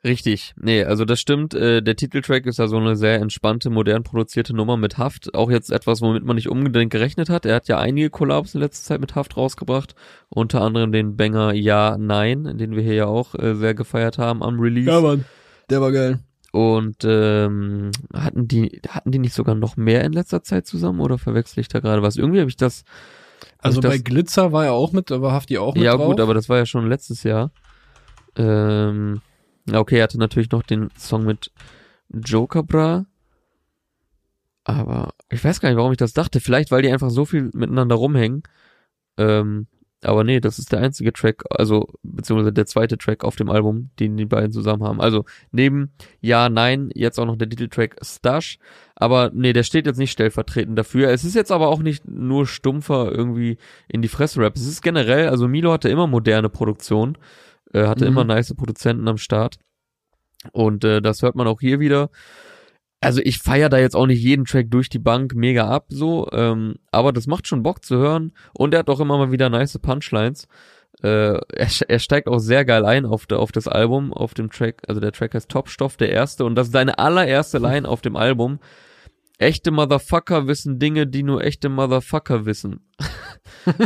[0.02, 1.54] Richtig, nee, also das stimmt.
[1.54, 5.36] Äh, der Titeltrack ist ja so eine sehr entspannte, modern produzierte Nummer mit Haft.
[5.36, 7.46] Auch jetzt etwas, womit man nicht unbedingt gerechnet hat.
[7.46, 9.96] Er hat ja einige Collabs in letzter Zeit mit Haft rausgebracht.
[10.30, 14.42] Unter anderem den Banger Ja, Nein, den wir hier ja auch äh, sehr gefeiert haben
[14.42, 14.90] am Release.
[14.90, 15.26] Ja, Mann.
[15.70, 16.20] Der war geil.
[16.52, 21.18] Und ähm, hatten die hatten die nicht sogar noch mehr in letzter Zeit zusammen oder
[21.18, 22.16] verwechsel ich da gerade was?
[22.16, 22.84] Irgendwie habe ich das
[23.60, 26.08] Also ich das, bei Glitzer war er auch mit, aber Hafti auch mit Ja drauf.
[26.08, 27.52] gut, aber das war ja schon letztes Jahr.
[28.36, 29.22] Ähm,
[29.72, 31.52] okay, er hatte natürlich noch den Song mit
[32.10, 33.06] Joker Bra.
[34.64, 36.40] Aber ich weiß gar nicht, warum ich das dachte.
[36.40, 38.44] Vielleicht, weil die einfach so viel miteinander rumhängen.
[39.18, 39.68] Ähm,
[40.04, 43.90] aber nee, das ist der einzige Track, also beziehungsweise der zweite Track auf dem Album,
[44.00, 45.02] den die beiden zusammen haben.
[45.02, 45.92] Also neben
[46.22, 48.60] Ja, Nein, jetzt auch noch der Titeltrack Stash.
[48.96, 51.10] Aber nee, der steht jetzt nicht stellvertretend dafür.
[51.10, 54.56] Es ist jetzt aber auch nicht nur stumpfer irgendwie in die Fresse Rap.
[54.56, 57.18] Es ist generell, also Milo hatte immer moderne Produktion,
[57.74, 58.12] äh, hatte Mhm.
[58.12, 59.58] immer nice Produzenten am Start.
[60.54, 62.10] Und äh, das hört man auch hier wieder.
[63.02, 66.30] Also ich feier da jetzt auch nicht jeden Track durch die Bank mega ab, so,
[66.34, 68.34] ähm, aber das macht schon Bock zu hören.
[68.54, 70.48] Und er hat auch immer mal wieder nice Punchlines.
[71.02, 74.50] Äh, er, er steigt auch sehr geil ein auf, der, auf das Album, auf dem
[74.50, 78.02] Track, also der Track heißt Topstoff, der erste, und das ist seine allererste Line auf
[78.02, 78.60] dem Album.
[79.40, 82.82] Echte Motherfucker wissen Dinge, die nur echte Motherfucker wissen.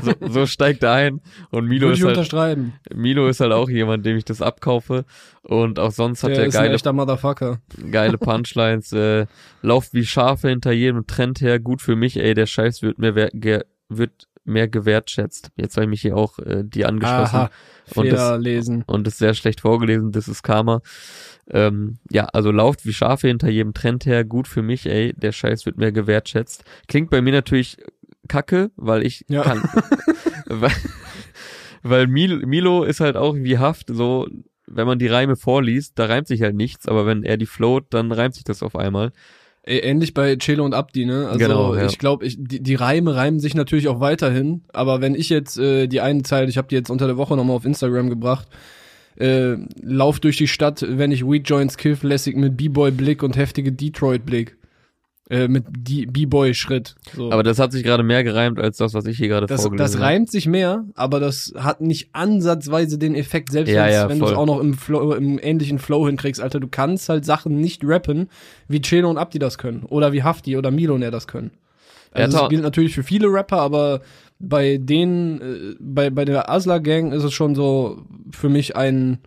[0.01, 1.21] so, so steigt er ein.
[1.51, 2.73] Und Milo Würde ist, halt, unterschreiben.
[2.91, 5.05] Milo ist halt auch jemand, dem ich das abkaufe.
[5.43, 7.61] Und auch sonst hat Der er ist ein geile echter Motherfucker.
[7.91, 9.27] geile Punchlines, äh,
[9.61, 12.97] lauft wie Schafe hinter jedem Trend her, gut für mich, ey, der Scheiß wird
[13.33, 15.51] ge wird mehr gewertschätzt.
[15.55, 17.49] Jetzt habe ich mich hier auch äh, die angeschlossen Aha,
[17.95, 18.83] Und das- lesen.
[18.87, 20.81] und ist sehr schlecht vorgelesen, das ist Karma.
[21.49, 25.31] Ähm, ja, also lauft wie Schafe hinter jedem Trend her, gut für mich, ey, der
[25.31, 26.63] Scheiß wird mehr gewertschätzt.
[26.87, 27.77] Klingt bei mir natürlich
[28.27, 29.43] kacke, weil ich Ja.
[29.43, 29.61] kann,
[30.47, 30.71] weil,
[31.81, 34.27] weil Mil Milo ist halt auch wie Haft, so,
[34.67, 37.85] wenn man die Reime vorliest, da reimt sich halt nichts, aber wenn er die float,
[37.89, 39.11] dann reimt sich das auf einmal.
[39.65, 41.27] Ähnlich bei Chelo und Abdi, ne?
[41.27, 41.85] Also Genau, ja.
[41.85, 45.57] ich glaube, ich, die, die Reime reimen sich natürlich auch weiterhin, aber wenn ich jetzt
[45.57, 48.47] äh, die eine Zeile, ich habe die jetzt unter der Woche nochmal auf Instagram gebracht,
[49.17, 53.71] äh, lauf durch die Stadt, wenn ich Weed Joints kiff, lässig mit B-Boy-Blick und heftige
[53.71, 54.57] Detroit-Blick.
[55.29, 56.95] Äh, mit die B-Boy-Schritt.
[57.15, 57.31] So.
[57.31, 59.83] Aber das hat sich gerade mehr gereimt als das, was ich hier gerade das, vorgelesen
[59.85, 60.03] das habe.
[60.03, 64.25] reimt sich mehr, aber das hat nicht ansatzweise den Effekt, selbst Ja, ja, wenn du
[64.25, 66.59] es auch noch im, Flow, im ähnlichen Flow hinkriegst, Alter.
[66.59, 68.29] Du kannst halt Sachen nicht rappen,
[68.67, 69.83] wie Chelo und Abdi das können.
[69.83, 71.51] Oder wie Hafti oder Milonair das können.
[72.11, 74.01] Also das gilt natürlich für viele Rapper, aber
[74.39, 79.19] bei denen, äh, bei, bei der Asla Gang ist es schon so für mich ein,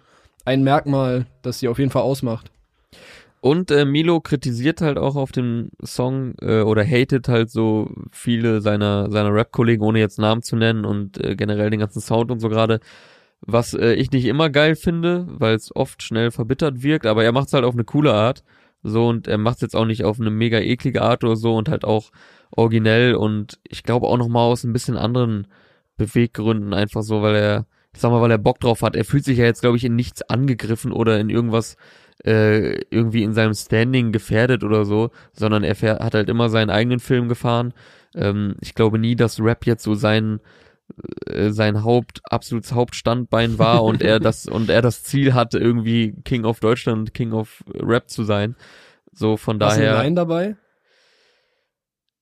[0.44, 2.50] ein Merkmal, das sie auf jeden Fall ausmacht.
[3.40, 8.60] Und äh, Milo kritisiert halt auch auf dem Song äh, oder hatet halt so viele
[8.60, 12.40] seiner seiner Rap-Kollegen, ohne jetzt Namen zu nennen und äh, generell den ganzen Sound und
[12.40, 12.80] so gerade,
[13.40, 17.32] was äh, ich nicht immer geil finde, weil es oft schnell verbittert wirkt, aber er
[17.32, 18.42] macht's halt auf eine coole Art.
[18.82, 21.68] So und er macht's jetzt auch nicht auf eine mega eklige Art oder so und
[21.68, 22.10] halt auch
[22.50, 25.46] originell und ich glaube auch noch mal aus ein bisschen anderen
[25.96, 28.94] Beweggründen einfach so, weil er ich sag mal, weil er Bock drauf hat.
[28.94, 31.76] Er fühlt sich ja jetzt glaube ich in nichts angegriffen oder in irgendwas
[32.24, 37.00] äh, irgendwie in seinem Standing gefährdet oder so, sondern er hat halt immer seinen eigenen
[37.00, 37.74] Film gefahren.
[38.14, 40.40] Ähm, ich glaube nie, dass Rap jetzt so sein
[41.26, 46.14] äh, sein Haupt absolutes Hauptstandbein war und er das und er das Ziel hatte irgendwie
[46.24, 48.56] King of Deutschland, King of Rap zu sein.
[49.12, 50.56] So von Hast daher Line dabei?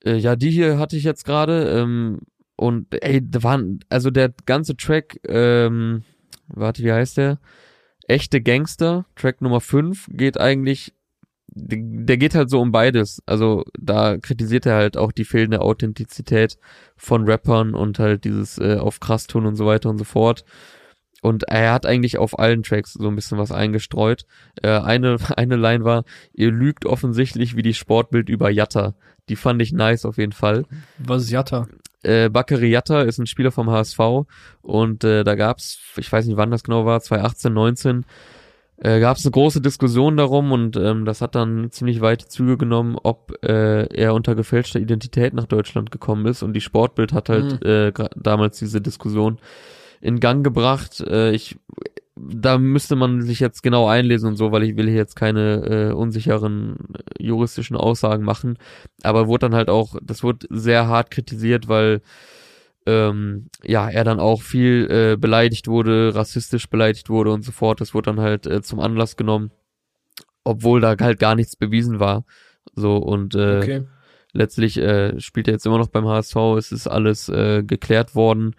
[0.04, 1.68] äh, ja, die hier hatte ich jetzt gerade.
[1.70, 2.20] Ähm,
[2.56, 6.04] und ey, da waren, also der ganze Track, ähm,
[6.46, 7.40] warte, wie heißt der?
[8.06, 10.92] Echte Gangster, Track Nummer 5, geht eigentlich,
[11.46, 13.22] der, geht halt so um beides.
[13.26, 16.58] Also da kritisiert er halt auch die fehlende Authentizität
[16.96, 20.44] von Rappern und halt dieses äh, auf krass tun und so weiter und so fort.
[21.22, 24.26] Und er hat eigentlich auf allen Tracks so ein bisschen was eingestreut.
[24.62, 28.94] Äh, eine, eine Line war, ihr lügt offensichtlich wie die Sportbild über Jatta.
[29.30, 30.66] Die fand ich nice auf jeden Fall.
[30.98, 31.66] Was ist Jatta?
[32.04, 33.98] Äh, Bakary Jatta ist ein Spieler vom HSV
[34.62, 38.04] und äh, da gab's, ich weiß nicht wann das genau war, 2018, 19,
[38.78, 42.56] äh, gab es eine große Diskussion darum und ähm, das hat dann ziemlich weite Züge
[42.56, 47.28] genommen, ob äh, er unter gefälschter Identität nach Deutschland gekommen ist und die Sportbild hat
[47.28, 47.68] halt Mhm.
[47.68, 49.38] äh, damals diese Diskussion
[50.00, 51.00] in Gang gebracht.
[51.00, 51.56] Äh, ich
[52.16, 55.90] da müsste man sich jetzt genau einlesen und so, weil ich will hier jetzt keine
[55.90, 58.56] äh, unsicheren äh, juristischen Aussagen machen.
[59.02, 62.02] Aber wurde dann halt auch, das wurde sehr hart kritisiert, weil
[62.86, 67.80] ähm, ja, er dann auch viel äh, beleidigt wurde, rassistisch beleidigt wurde und so fort.
[67.80, 69.50] Das wurde dann halt äh, zum Anlass genommen,
[70.44, 72.24] obwohl da halt gar nichts bewiesen war.
[72.76, 73.82] So und äh, Okay.
[74.32, 76.36] letztlich äh, spielt er jetzt immer noch beim HSV.
[76.58, 78.54] Es ist alles äh, geklärt worden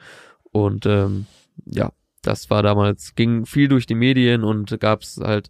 [0.51, 1.27] und ähm,
[1.65, 1.91] ja,
[2.25, 5.49] das war damals ging viel durch die Medien und gab es halt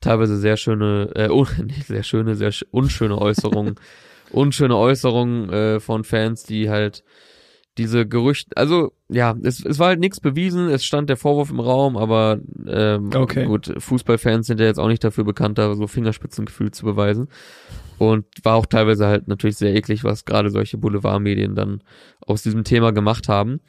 [0.00, 3.76] teilweise sehr schöne, äh, un nicht sehr schöne, sehr sch unschöne Äußerungen,
[4.30, 7.02] unschöne Äußerungen äh, von Fans, die halt
[7.78, 11.60] diese Gerüchte, also ja, es, es war halt nichts bewiesen, es stand der Vorwurf im
[11.60, 13.44] Raum, aber ähm, Okay.
[13.44, 17.28] gut, Fußballfans sind ja jetzt auch nicht dafür bekannt, da so Fingerspitzengefühl zu beweisen.
[17.98, 21.82] Und war auch teilweise halt natürlich sehr eklig, was gerade solche Boulevardmedien dann
[22.20, 23.60] aus diesem Thema gemacht haben.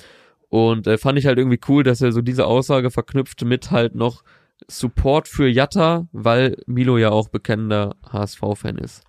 [0.49, 3.95] Und äh, fand ich halt irgendwie cool, dass er so diese Aussage verknüpft mit halt
[3.95, 4.23] noch
[4.67, 9.03] Support für Jatta, weil Milo ja auch bekennender HSV-Fan ist.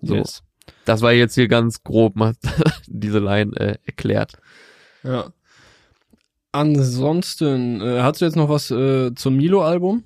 [0.00, 0.42] So, Yes.
[0.84, 2.34] das war jetzt hier ganz grob mal
[2.86, 4.34] diese Line äh, erklärt.
[5.02, 5.32] Ja.
[6.52, 10.04] Ansonsten, äh, hast du jetzt noch was äh, zum Milo-Album?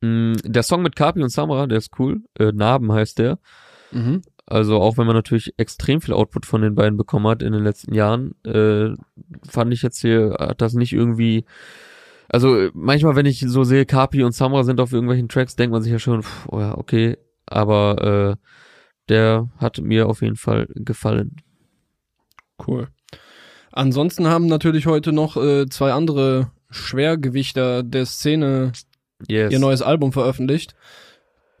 [0.00, 2.22] Mm, Der Song mit Kapi und Samra, der ist cool.
[2.38, 3.38] Äh, Narben heißt der.
[3.90, 4.22] Mhm.
[4.46, 7.64] Also auch wenn man natürlich extrem viel Output von den beiden bekommen hat in den
[7.64, 8.90] letzten Jahren, äh,
[9.48, 11.44] fand ich jetzt hier, hat das nicht irgendwie.
[12.28, 15.82] Also manchmal, wenn ich so sehe, Kapi und Samra sind auf irgendwelchen Tracks, denkt man
[15.82, 17.16] sich ja schon, pff, oh ja, okay.
[17.46, 18.48] Aber äh,
[19.08, 21.36] der hat mir auf jeden Fall gefallen.
[22.66, 22.88] Cool.
[23.72, 28.72] Ansonsten haben natürlich heute noch äh, zwei andere Schwergewichter der Szene
[29.28, 29.52] Yes.
[29.52, 30.74] ihr neues Album veröffentlicht.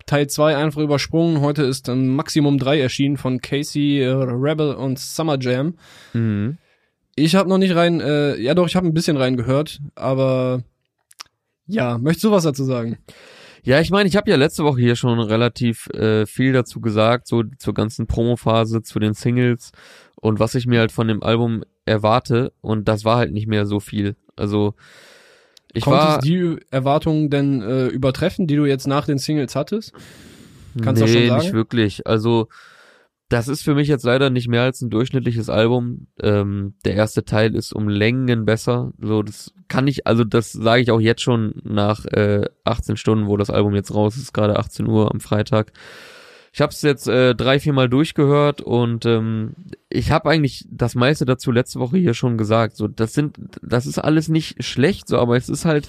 [0.06, 1.40] Teil 2 einfach übersprungen.
[1.40, 5.76] Heute ist dann Maximum 3 erschienen von Casey, äh, Rebel und Summer Jam.
[6.12, 6.58] Mhm.
[7.16, 10.64] Ich habe noch nicht rein, äh, ja doch, ich habe ein bisschen reingehört, aber
[11.66, 12.98] ja, möchtest du was dazu sagen?
[13.62, 17.26] Ja, ich meine, ich habe ja letzte Woche hier schon relativ äh, viel dazu gesagt,
[17.26, 19.72] so zur ganzen Promophase, zu den Singles
[20.20, 23.64] und was ich mir halt von dem Album erwarte und das war halt nicht mehr
[23.64, 24.16] so viel.
[24.36, 24.74] Also
[25.74, 29.92] ich Konnte war die Erwartungen denn äh, übertreffen, die du jetzt nach den Singles hattest?
[30.80, 31.42] Kannst du nee, das schon sagen?
[31.42, 32.06] nicht wirklich.
[32.06, 32.48] Also
[33.28, 36.06] das ist für mich jetzt leider nicht mehr als ein durchschnittliches Album.
[36.20, 38.92] Ähm, der erste Teil ist um Längen besser.
[39.00, 43.26] So, das kann ich, also das sage ich auch jetzt schon nach äh, 18 Stunden,
[43.26, 45.72] wo das Album jetzt raus ist, gerade 18 Uhr am Freitag.
[46.54, 49.56] Ich habe es jetzt äh, drei, vier Mal durchgehört und ähm,
[49.88, 52.76] ich habe eigentlich das meiste dazu letzte Woche hier schon gesagt.
[52.76, 55.88] So, das sind, das ist alles nicht schlecht, so, aber es ist halt,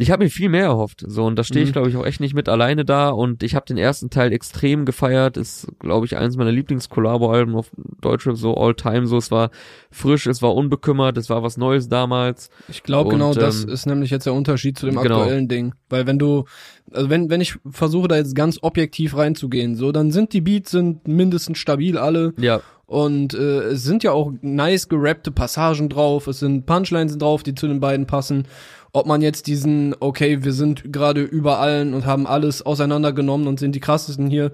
[0.00, 1.04] ich habe mir viel mehr erhofft.
[1.04, 1.72] So, und da stehe ich, Mhm.
[1.72, 3.10] glaube ich, auch echt nicht mit alleine da.
[3.10, 5.36] Und ich habe den ersten Teil extrem gefeiert.
[5.36, 9.08] Ist, glaube ich, eines meiner Lieblings-Kollabo-Alben auf Deutschrap, so all time.
[9.08, 9.50] So, es war
[9.90, 12.48] frisch, es war unbekümmert, es war was Neues damals.
[12.68, 15.20] Ich glaube genau, das ähm, ist nämlich jetzt der Unterschied zu dem genau.
[15.20, 15.74] aktuellen Ding.
[15.88, 16.44] Weil wenn du,
[16.92, 20.70] also wenn, wenn ich versuche da jetzt ganz objektiv reinzugehen, so, dann sind die Beats
[20.70, 26.26] sind mindestens stabil alle Ja, und äh, es sind ja auch nice gerappte Passagen drauf,
[26.26, 28.46] es sind Punchlines drauf, die zu den beiden passen.
[28.92, 33.60] Ob man jetzt diesen, okay, wir sind gerade über allen und haben alles auseinandergenommen und
[33.60, 34.52] sind die krassesten hier,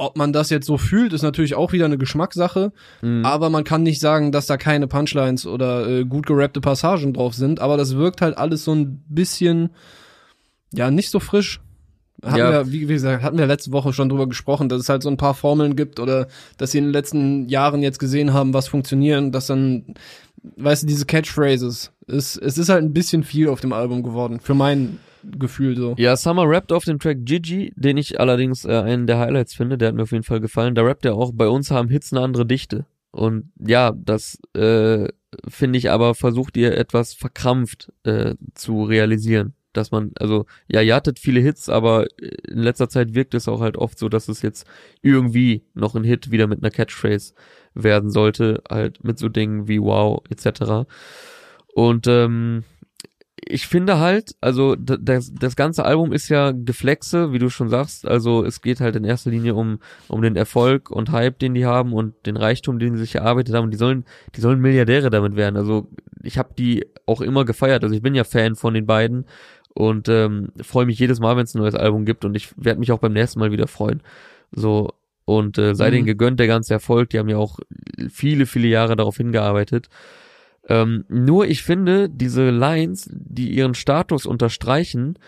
[0.00, 2.72] ob man das jetzt so fühlt, ist natürlich auch wieder eine Geschmackssache.
[3.02, 3.24] mhm.
[3.24, 7.34] Aber man kann nicht sagen, dass da keine Punchlines oder äh, gut gerappte Passagen drauf
[7.34, 7.60] sind.
[7.60, 9.70] Aber das wirkt halt alles so ein bisschen,
[10.72, 11.60] ja, nicht so frisch.
[12.24, 12.50] Hatten Ja.
[12.66, 15.16] wir, wie gesagt, hatten wir letzte Woche schon drüber gesprochen, dass es halt so ein
[15.16, 19.30] paar Formeln gibt oder dass sie in den letzten Jahren jetzt gesehen haben, was funktionieren,
[19.32, 19.94] dass dann,
[20.56, 24.40] weißt du, diese Catchphrases, es, es ist halt ein bisschen viel auf dem Album geworden,
[24.40, 25.94] für mein Gefühl so.
[25.98, 29.78] Ja, Summer rappt auf dem Track Gigi, den ich allerdings äh, einen der Highlights finde,
[29.78, 30.74] der hat mir auf jeden Fall gefallen.
[30.74, 32.86] Da rappt er auch, bei uns haben Hits eine andere Dichte.
[33.10, 35.08] Und ja, das äh,
[35.48, 39.54] finde ich aber versucht ihr etwas verkrampft äh, zu realisieren.
[39.72, 43.60] Dass man, also, ja, ihr hattet viele Hits, aber in letzter Zeit wirkt es auch
[43.60, 44.66] halt oft so, dass es jetzt
[45.02, 47.34] irgendwie noch ein Hit wieder mit einer Catchphrase
[47.74, 50.88] werden sollte, halt mit so Dingen wie Wow etc.
[51.74, 52.64] Und ähm,
[53.50, 58.06] ich finde halt, also das, das ganze Album ist ja Geflexe, wie du schon sagst.
[58.06, 61.64] Also es geht halt in erster Linie um, um den Erfolg und Hype, den die
[61.64, 63.64] haben und den Reichtum, den sie sich erarbeitet haben.
[63.64, 64.04] Und die sollen,
[64.34, 65.56] die sollen Milliardäre damit werden.
[65.56, 65.88] Also
[66.22, 67.84] ich habe die auch immer gefeiert.
[67.84, 69.24] Also ich bin ja Fan von den beiden
[69.72, 72.24] und ähm, freue mich jedes Mal, wenn es ein neues Album gibt.
[72.24, 74.02] Und ich werde mich auch beim nächsten Mal wieder freuen.
[74.50, 74.90] So
[75.24, 75.92] und äh, sei Mhm.
[75.92, 77.10] denen gegönnt der ganze Erfolg.
[77.10, 77.60] Die haben ja auch
[78.10, 79.88] viele, viele Jahre darauf hingearbeitet.
[80.68, 85.18] Ähm, nur ich finde, diese Lines, die ihren Status unterstreichen,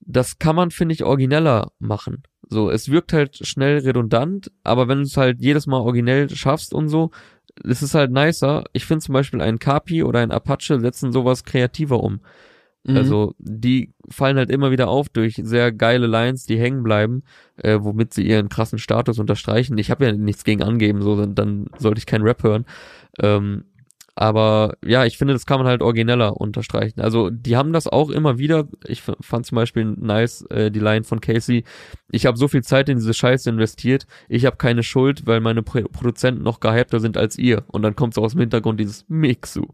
[0.00, 2.22] das kann man, finde ich, origineller machen.
[2.48, 6.74] So, es wirkt halt schnell redundant, aber wenn du es halt jedes Mal originell schaffst
[6.74, 7.10] und so,
[7.64, 8.64] es ist halt nicer.
[8.72, 12.20] Ich finde zum Beispiel ein Kapi oder ein Apache setzen sowas kreativer um.
[12.84, 12.96] Mhm.
[12.96, 17.22] Also die fallen halt immer wieder auf durch sehr geile Lines, die hängen bleiben,
[17.56, 19.76] äh, womit sie ihren krassen Status unterstreichen.
[19.78, 22.64] Ich habe ja nichts gegen angeben, so dann, dann sollte ich keinen Rap hören.
[23.20, 23.64] Ähm,
[24.20, 27.00] aber ja, ich finde, das kann man halt origineller unterstreichen.
[27.00, 28.68] Also die haben das auch immer wieder.
[28.86, 31.64] Ich fand zum Beispiel nice äh, die Line von Casey.
[32.10, 34.06] Ich habe so viel Zeit in diese Scheiße investiert.
[34.28, 37.64] Ich habe keine Schuld, weil meine Pro Produzenten noch gehypter sind als ihr.
[37.68, 39.68] Und dann kommt so aus dem Hintergrund dieses Mixu.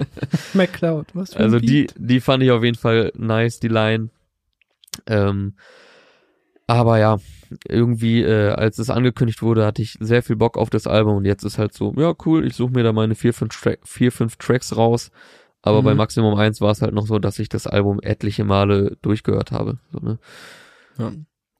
[0.52, 4.10] MacLeod, was für ein Also die, die fand ich auf jeden Fall nice, die Line.
[5.06, 5.54] Ähm,
[6.66, 7.16] aber ja,
[7.68, 11.24] irgendwie, äh, als es angekündigt wurde, hatte ich sehr viel Bock auf das Album und
[11.24, 14.12] jetzt ist halt so, ja cool, ich suche mir da meine vier, fünf, Tra vier,
[14.12, 15.10] fünf Tracks raus.
[15.62, 15.84] Aber Mhm.
[15.86, 19.50] bei Maximum 1 war es halt noch so, dass ich das Album etliche Male durchgehört
[19.50, 19.78] habe.
[19.92, 20.18] So, ne?
[20.98, 21.12] Ja.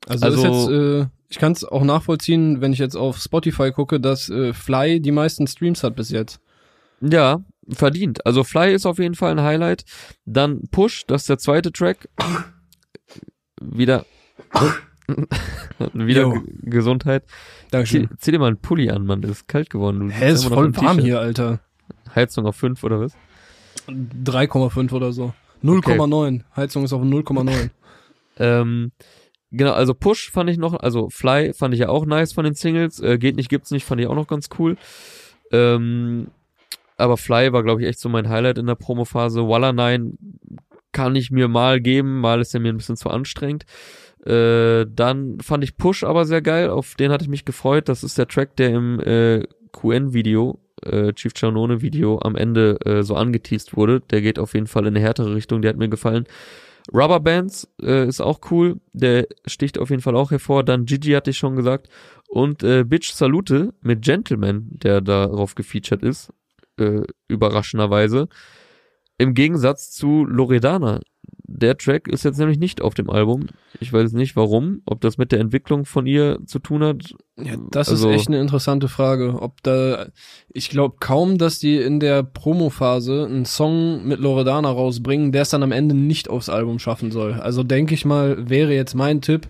[0.07, 3.73] Also, Also- ist jetzt, äh, ich kann es auch nachvollziehen, wenn ich jetzt auf Spotify
[3.73, 6.41] gucke, dass äh, Fly die meisten Streams hat bis jetzt.
[7.01, 8.25] Ja, verdient.
[8.25, 9.85] Also Fly ist auf jeden Fall ein Highlight.
[10.25, 12.09] Dann Push, das ist der zweite Track.
[13.61, 14.07] Wieder.
[15.93, 17.25] Wieder Gesundheit.
[17.27, 18.09] Zieh, Dankeschön.
[18.19, 19.23] zieh dir mal einen Pulli an, Mann.
[19.23, 20.11] Das ist kalt geworden.
[20.11, 21.61] Hä, ist voll warm hier, Alter.
[22.15, 23.13] Heizung auf 5 oder was?
[23.89, 25.33] 3,5 oder so.
[25.63, 26.43] 0,9.
[26.55, 27.71] Heizung ist auf 0,9.
[28.39, 28.93] Ähm,
[29.51, 32.53] genau, also Push fand ich noch, also Fly fand ich ja auch nice von den
[32.53, 33.01] Singles.
[33.01, 34.77] Äh, Geht nicht, gibt's nicht, fand ich auch noch ganz cool.
[35.53, 36.27] Ähm,
[36.99, 39.49] aber Fly war, glaube ich, echt so mein Highlight in der Promophase.
[39.49, 40.19] Walla 9
[40.93, 43.65] kann ich mir mal geben, mal ist er mir ein bisschen zu anstrengend.
[44.27, 47.89] Äh, dann fand ich Push aber sehr geil, auf den hatte ich mich gefreut.
[47.89, 53.15] Das ist der Track, der im äh, QN-Video, äh, Chief Chanone-Video am Ende äh, so
[53.15, 54.01] angeteased wurde.
[54.11, 56.25] Der geht auf jeden Fall in eine härtere Richtung, der hat mir gefallen.
[56.93, 60.65] Rubber Bands äh, ist auch cool, der sticht auf jeden Fall auch hervor.
[60.65, 61.89] Dann Gigi hatte ich schon gesagt.
[62.29, 66.33] Und äh, Bitch Salute mit Gentleman, der darauf gefeatured ist,
[66.79, 68.29] äh, überraschenderweise.
[69.19, 71.01] Im Gegensatz zu Loredana.
[71.49, 73.47] Der Track ist jetzt nämlich nicht auf dem Album.
[73.79, 77.15] Ich weiß nicht warum, ob das mit der Entwicklung von ihr zu tun hat.
[77.41, 79.41] Ja, das Also- ist echt eine interessante Frage.
[79.41, 80.07] Ob da,
[80.53, 85.51] ich glaube kaum, dass die in der Promo-Phase einen Song mit Loredana rausbringen, der es
[85.51, 87.35] dann am Ende nicht aufs Album schaffen soll.
[87.35, 89.47] Also denke ich mal, wäre jetzt mein Tipp,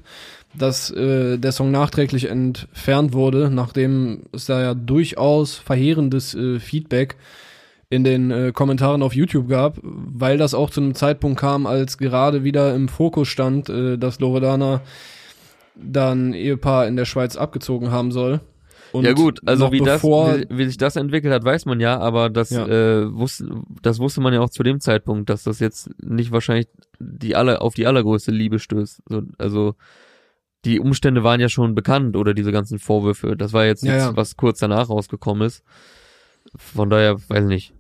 [0.55, 7.17] dass äh, der Song nachträglich entfernt wurde, nachdem es da ja durchaus verheerendes äh, Feedback
[7.89, 11.99] in den äh, Kommentaren auf YouTube gab, weil das auch zu einem Zeitpunkt kam, als
[11.99, 14.81] gerade wieder im Fokus stand, äh, dass Loredana
[15.77, 18.41] dann Ehepaar in der Schweiz abgezogen haben soll.
[18.93, 21.99] Und ja gut, also wie, das, wie, wie sich das entwickelt hat, weiß man ja,
[21.99, 22.67] aber das, Ja.
[22.67, 23.49] Äh, wusste,
[23.83, 26.69] das wusste man ja auch zu dem Zeitpunkt, dass das jetzt nicht wahrscheinlich
[26.99, 29.03] die aller, auf die allergrößte Liebe stößt.
[29.09, 29.75] So, also
[30.65, 33.37] die Umstände waren ja schon bekannt oder diese ganzen Vorwürfe.
[33.37, 34.17] Das war jetzt Ja, nichts, ja.
[34.17, 35.63] was kurz danach rausgekommen ist.
[36.57, 37.75] Von daher, weiß nicht.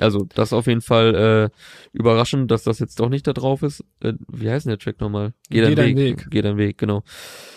[0.00, 1.56] Also, das ist auf jeden Fall äh,
[1.92, 3.84] überraschend, dass das jetzt doch nicht da drauf ist.
[4.00, 5.32] Äh, wie heißt denn der Track nochmal?
[5.48, 6.26] Geh deinen Weg.
[6.30, 7.02] Geh dein Weg, genau.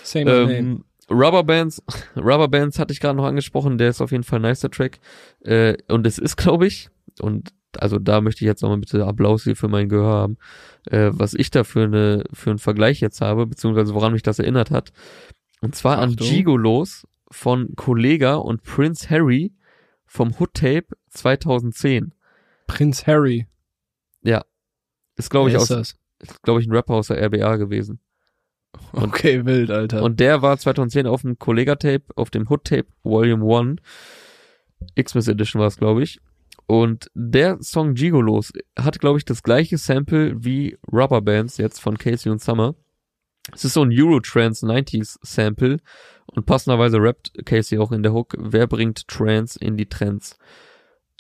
[0.04, 0.54] Say my name.
[0.54, 1.84] Ähm, Rubber Bands,
[2.16, 5.00] Rubber Bands hatte ich gerade noch angesprochen, der ist auf jeden Fall ein nicer Track.
[5.42, 6.90] Äh, und es ist, glaube ich,
[7.20, 10.38] und also da möchte ich jetzt nochmal bitte Applaus hier für mein Gehör haben,
[10.90, 14.40] äh, was ich da für, eine, für einen Vergleich jetzt habe, beziehungsweise woran mich das
[14.40, 14.92] erinnert hat.
[15.62, 16.28] Und zwar an Achtung.
[16.28, 19.54] Gigolos von Kollega und Prince Harry
[20.06, 22.14] vom Hood Tape 2010.
[22.68, 23.48] Prinz Harry.
[25.16, 25.96] Ist, glaube ich, aus, ist das?
[26.42, 28.00] glaube ich, ein Rapper aus der RBA gewesen.
[28.92, 30.02] Okay, wild, Alter.
[30.02, 33.78] Und der war 2010 auf dem Kollega-Tape, auf dem Hood-Tape Volume
[34.98, 35.02] 1.
[35.06, 36.20] Xmas Edition war es, glaube ich.
[36.66, 41.98] Und der Song Gigolos hat, glaube ich, das gleiche Sample wie Rubber Bands jetzt von
[41.98, 42.76] Casey und Summer.
[43.52, 45.78] Es ist so ein Eurotrance 90s Sample
[46.28, 50.38] und passenderweise rappt Casey auch in der Hook, wer bringt Trance in die Trends?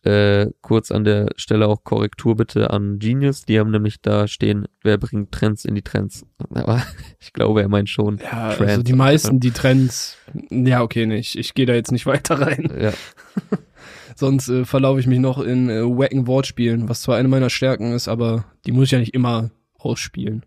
[0.03, 4.65] Äh, kurz an der Stelle auch Korrektur bitte an Genius, die haben nämlich da stehen,
[4.81, 6.25] wer bringt Trends in die Trends?
[6.49, 6.83] Aber
[7.21, 8.63] ich glaube, er meint schon ja, Trance.
[8.65, 10.17] also die meisten, die Trends,
[10.49, 11.37] ja, okay, nicht.
[11.37, 12.69] Ich gehe da jetzt nicht weiter rein.
[12.77, 12.91] Ja,
[14.15, 17.93] Sonst äh, verlaufe ich mich noch in äh, wacken Wortspielen, was zwar eine meiner Stärken
[17.93, 20.45] ist, aber die muss ich ja nicht immer ausspielen.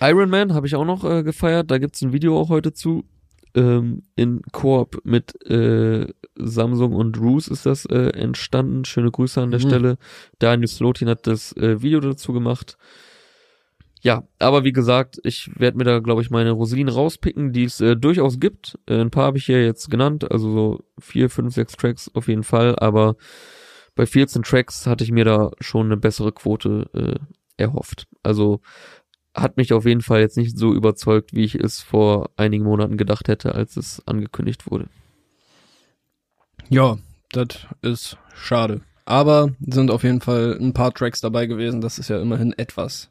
[0.00, 3.04] Iron Man habe ich auch noch äh, gefeiert, da gibt's ein Video auch heute zu.
[3.56, 8.84] Ähm, in Koop mit äh, Samsung und Roos ist das äh, entstanden.
[8.84, 9.68] Schöne Grüße an der Mhm.
[9.68, 9.98] Stelle.
[10.40, 12.76] Daniel Slotin hat das äh, Video dazu gemacht.
[14.00, 17.80] Ja, aber wie gesagt, ich werde mir da, glaube ich, meine Rosinen rauspicken, die es
[17.80, 18.78] äh, durchaus gibt.
[18.86, 22.28] Äh, ein paar habe ich hier jetzt genannt, also so vier, fünf, sechs Tracks auf
[22.28, 23.16] jeden Fall, aber
[23.94, 28.06] bei 14 Tracks hatte ich mir da schon eine bessere Quote äh, erhofft.
[28.22, 28.60] Also
[29.34, 32.96] hat mich auf jeden Fall jetzt nicht so überzeugt, wie ich es vor einigen Monaten
[32.96, 34.86] gedacht hätte, als es angekündigt wurde.
[36.68, 36.96] Ja,
[37.32, 38.80] das ist schade.
[39.04, 41.80] Aber sind auf jeden Fall ein paar Tracks dabei gewesen.
[41.80, 43.10] Das ist ja immerhin etwas.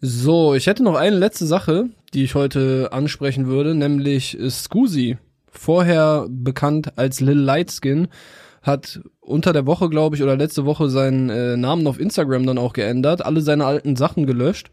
[0.00, 5.18] So, ich hätte noch eine letzte Sache, die ich heute ansprechen würde, nämlich Scusi.
[5.50, 8.08] Vorher bekannt als Lil Lightskin,
[8.62, 12.58] hat unter der Woche, glaube ich, oder letzte Woche seinen äh, Namen auf Instagram dann
[12.58, 14.70] auch geändert, alle seine alten Sachen gelöscht.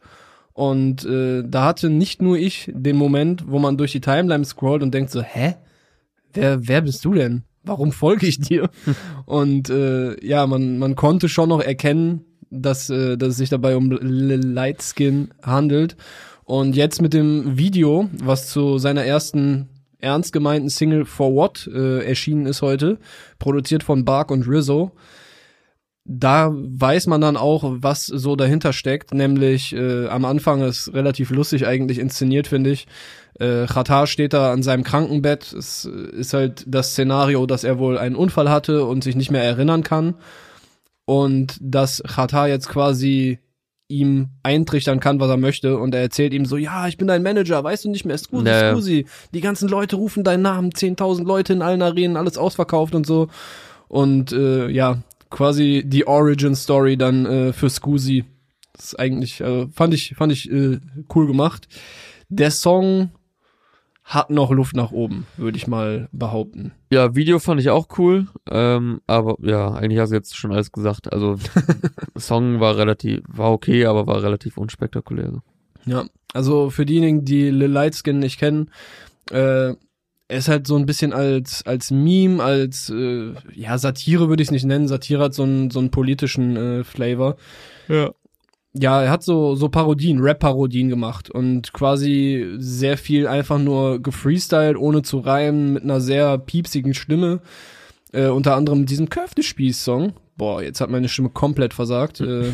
[0.58, 4.82] Und äh, da hatte nicht nur ich den Moment, wo man durch die Timeline scrollt
[4.82, 5.54] und denkt so, hä?
[6.34, 7.44] Wer, wer bist du denn?
[7.62, 8.68] Warum folge ich dir?
[9.28, 13.78] und äh, ja, man, man konnte schon noch erkennen, dass, äh, dass es sich dabei
[13.78, 15.96] um Lightskin handelt.
[16.44, 22.04] Und jetzt mit dem Video, was zu seiner ersten ernst gemeinten Single For What äh,
[22.04, 22.98] erschienen ist heute,
[23.38, 24.92] produziert von Bark und Rizzo.
[26.10, 31.32] Da weiß man dann auch, was so dahinter steckt, nämlich äh, am Anfang ist relativ
[31.32, 32.88] lustig eigentlich inszeniert, finde ich.
[33.40, 35.52] Äh, Qatar steht da an seinem Krankenbett.
[35.52, 39.44] Es ist halt das Szenario, dass er wohl einen Unfall hatte und sich nicht mehr
[39.44, 40.16] erinnern kann.
[41.04, 43.40] Und dass Qatar jetzt quasi
[43.90, 45.78] ihm eintrichtern kann, was er möchte.
[45.78, 48.44] Und er erzählt ihm so, ja, ich bin dein Manager, weißt du nicht mehr, Scusi,
[48.44, 48.72] nee.
[48.72, 49.06] Scusi.
[49.34, 53.28] Die ganzen Leute rufen deinen Namen, 10.000 Leute in allen Arenen, alles ausverkauft und so.
[53.88, 54.98] Und äh, ja,
[55.30, 58.26] quasi die Origin Story dann äh, für Scusi.
[58.74, 60.80] Das ist eigentlich, äh, fand ich, fand ich äh,
[61.14, 61.68] cool gemacht.
[62.30, 63.12] Der Song
[64.08, 66.72] hat noch Luft nach oben, würde ich mal behaupten.
[66.92, 70.72] Ja, Video fand ich auch cool, ähm, aber ja, eigentlich hast du jetzt schon alles
[70.72, 71.12] gesagt.
[71.12, 71.38] Also
[72.18, 75.42] Song war relativ, war okay, aber war relativ unspektakulär.
[75.86, 78.70] Ja, also für diejenigen, die Lil Lightskin nicht kennen,
[79.32, 79.74] äh,
[80.30, 84.48] er ist halt so ein bisschen als als Meme, als äh, ja Satire würde ich
[84.50, 84.88] es nicht nennen.
[84.88, 87.38] Satire hat so einen so einen politischen äh, Flavor.
[87.88, 88.12] Ja
[88.82, 94.78] ja, er hat so, so Parodien, Rap-Parodien gemacht und quasi sehr viel einfach nur gefreestylt,
[94.78, 97.42] ohne zu reimen, mit einer sehr piepsigen Stimme.
[98.14, 100.14] Äh, unter anderem mit diesem Köftespieß-Song.
[100.38, 102.22] Boah, jetzt hat meine Stimme komplett versagt.
[102.22, 102.54] äh,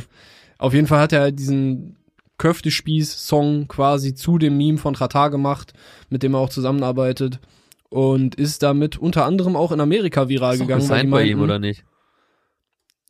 [0.57, 1.97] auf jeden Fall hat er halt diesen
[2.37, 5.73] Köftespieß-Song quasi zu dem Meme von Qatar gemacht,
[6.09, 7.39] mit dem er auch zusammenarbeitet.
[7.93, 10.81] Und ist damit unter anderem auch in Amerika viral ist gegangen.
[10.81, 11.85] Ist bei ihm oder nicht?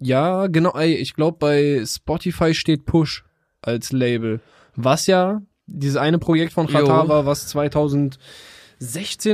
[0.01, 3.23] Ja, genau, ey, ich glaube bei Spotify steht Push
[3.61, 4.41] als Label.
[4.75, 8.17] Was ja dieses eine Projekt von Qatar war, was 2016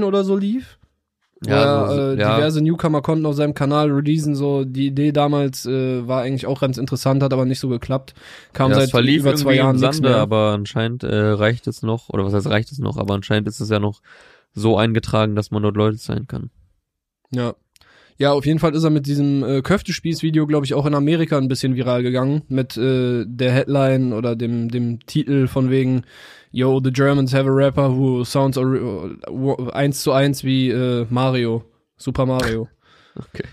[0.04, 0.78] oder so lief.
[1.44, 2.36] Ja, wo, äh, ja.
[2.36, 6.62] diverse Newcomer konnten auf seinem Kanal releasen, so die Idee damals äh, war eigentlich auch
[6.62, 8.14] ganz interessant, hat aber nicht so geklappt.
[8.54, 10.18] Kam ja, seit über zwei Jahren nichts mehr.
[10.18, 13.62] Aber anscheinend äh, reicht es noch, oder was heißt reicht es noch, aber anscheinend ist
[13.62, 14.02] es ja noch
[14.54, 16.50] so eingetragen, dass man dort Leute sein kann.
[17.32, 17.56] Ja,
[18.20, 21.38] ja, auf jeden Fall ist er mit diesem äh, Köftespieß-Video, glaube ich, auch in Amerika
[21.38, 22.42] ein bisschen viral gegangen.
[22.50, 26.04] Mit äh, der Headline oder dem, dem Titel von wegen
[26.52, 28.58] Yo, the Germans have a rapper who sounds
[29.72, 31.64] eins zu eins wie äh, Mario.
[31.96, 32.68] Super Mario.
[33.16, 33.48] okay.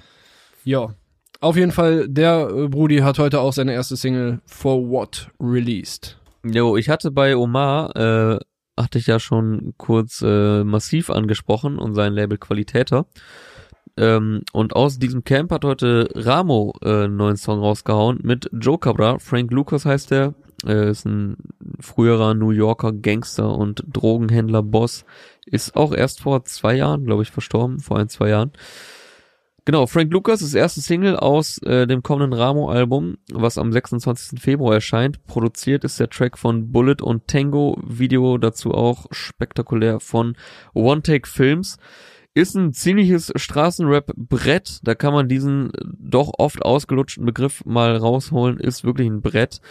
[0.64, 0.92] Ja.
[1.40, 6.18] Auf jeden Fall, der äh, Brudi hat heute auch seine erste Single For What released.
[6.42, 8.40] Jo, ich hatte bei Omar, äh,
[8.77, 13.07] hatte ich ja schon kurz äh, massiv angesprochen und sein Label Qualitäter.
[13.97, 18.79] Ähm, und aus diesem Camp hat heute Ramo äh, einen neuen Song rausgehauen mit Joe
[18.79, 19.18] Cabra.
[19.18, 20.35] Frank Lucas heißt der.
[20.66, 21.37] Äh, ist ein
[21.81, 25.05] früherer New Yorker Gangster und Drogenhändler-Boss.
[25.47, 27.81] Ist auch erst vor zwei Jahren, glaube ich, verstorben.
[27.81, 28.53] Vor ein, zwei Jahren.
[29.67, 34.41] Genau, Frank Lucas ist erste Single aus äh, dem kommenden Ramo-Album, was am 26.
[34.41, 35.27] Februar erscheint.
[35.27, 37.77] Produziert ist der Track von Bullet und Tango.
[37.85, 40.37] Video dazu auch spektakulär von
[40.73, 41.79] One Take Films
[42.33, 44.81] ist ein ziemliches Straßenrap-Brett.
[44.85, 48.61] Da kann man diesen doch oft ausgelutschten Begriff mal rausholen.
[48.61, 49.62] Ist wirklich ein Brett.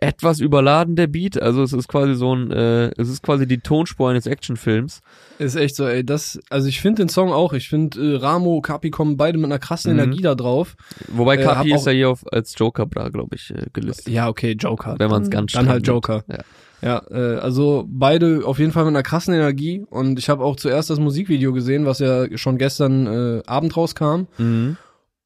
[0.00, 3.58] Etwas überladen der Beat, also es ist quasi so ein, äh, es ist quasi die
[3.58, 5.00] Tonspur eines Actionfilms.
[5.40, 6.04] Ist echt so, ey.
[6.04, 7.52] Das, also ich finde den Song auch.
[7.52, 9.98] Ich finde äh, Ramo, Kapi kommen beide mit einer krassen mhm.
[9.98, 10.76] Energie da drauf.
[11.08, 14.14] Wobei äh, Kapi ist ja hier auf, als Joker da, glaube ich, äh, gelistet.
[14.14, 14.94] Ja, okay, Joker.
[14.98, 16.22] Wenn man es ganz Dann halt Joker.
[16.28, 16.38] Ja.
[16.80, 20.54] Ja, äh, also beide auf jeden Fall mit einer krassen Energie und ich habe auch
[20.54, 24.26] zuerst das Musikvideo gesehen, was ja schon gestern äh, Abend rauskam.
[24.38, 24.76] Mhm.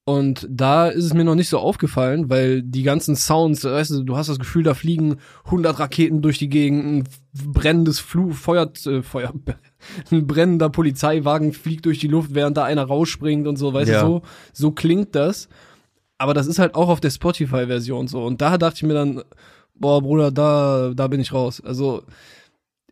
[0.04, 4.02] Und da ist es mir noch nicht so aufgefallen, weil die ganzen Sounds, weißt du,
[4.02, 8.68] du hast das Gefühl, da fliegen 100 Raketen durch die Gegend, ein brennendes Flu Feuer,
[8.86, 9.32] äh, Feuer,
[10.10, 14.02] ein brennender Polizeiwagen fliegt durch die Luft, während da einer rausspringt und so, weißt ja.
[14.02, 14.22] du, so,
[14.52, 15.48] so klingt das.
[16.18, 18.24] Aber das ist halt auch auf der Spotify-Version so.
[18.24, 19.22] Und da dachte ich mir dann,
[19.74, 21.62] boah, Bruder, da, da bin ich raus.
[21.64, 22.02] Also,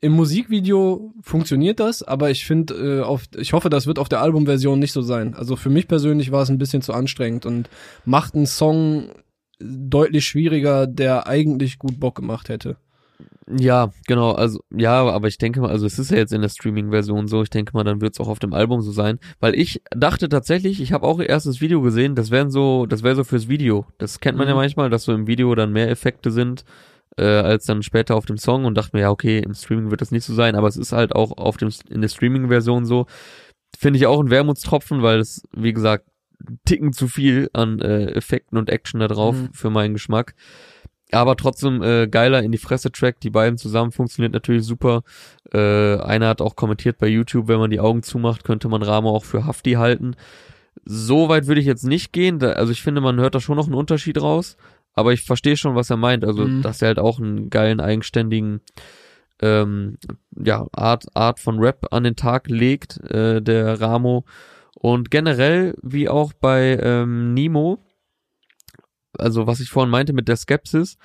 [0.00, 4.22] im Musikvideo funktioniert das, aber ich finde, äh, auf, ich hoffe, das wird auf der
[4.22, 5.34] Albumversion nicht so sein.
[5.34, 7.68] Also für mich persönlich war es ein bisschen zu anstrengend und
[8.04, 9.10] macht einen Song
[9.58, 12.76] deutlich schwieriger, der eigentlich gut Bock gemacht hätte.
[13.58, 16.48] Ja, genau, also ja, aber ich denke mal, also es ist ja jetzt in der
[16.48, 19.54] Streaming-Version so, ich denke mal, dann wird es auch auf dem Album so sein, weil
[19.54, 23.16] ich dachte tatsächlich, ich habe auch erst das Video gesehen, das wären so, das wäre
[23.16, 23.86] so fürs Video.
[23.98, 24.50] Das kennt man mhm.
[24.50, 26.64] ja manchmal, dass so im Video dann mehr Effekte sind
[27.20, 30.00] äh, als dann später auf dem Song und dachte mir, ja, okay, im Streaming wird
[30.00, 33.06] das nicht so sein, aber es ist halt auch auf dem in der Streaming-Version so.
[33.78, 36.06] Finde ich auch ein Wermutstropfen, weil es, wie gesagt,
[36.64, 39.52] Ticken zu viel an äh, Effekten und Action da drauf mhm.
[39.52, 40.34] für meinen Geschmack.
[41.12, 43.20] Aber trotzdem äh, geiler in die Fresse-Track.
[43.20, 45.02] Die beiden zusammen funktioniert natürlich super.
[45.52, 49.10] Äh, einer hat auch kommentiert bei YouTube, wenn man die Augen zumacht, könnte man Ramo
[49.10, 50.14] auch für Hafti halten.
[50.84, 52.38] So weit würde ich jetzt nicht gehen.
[52.38, 54.56] Da, also ich finde, man hört da schon noch einen Unterschied raus.
[54.94, 56.24] Aber ich verstehe schon, was er meint.
[56.24, 56.62] Also, mhm.
[56.62, 58.60] dass er halt auch einen geilen, eigenständigen
[59.40, 59.98] ähm,
[60.36, 64.24] ja, Art, Art von Rap an den Tag legt, äh, der Ramo.
[64.74, 67.78] Und generell, wie auch bei ähm, Nemo,
[69.18, 70.96] also was ich vorhin meinte mit der Skepsis,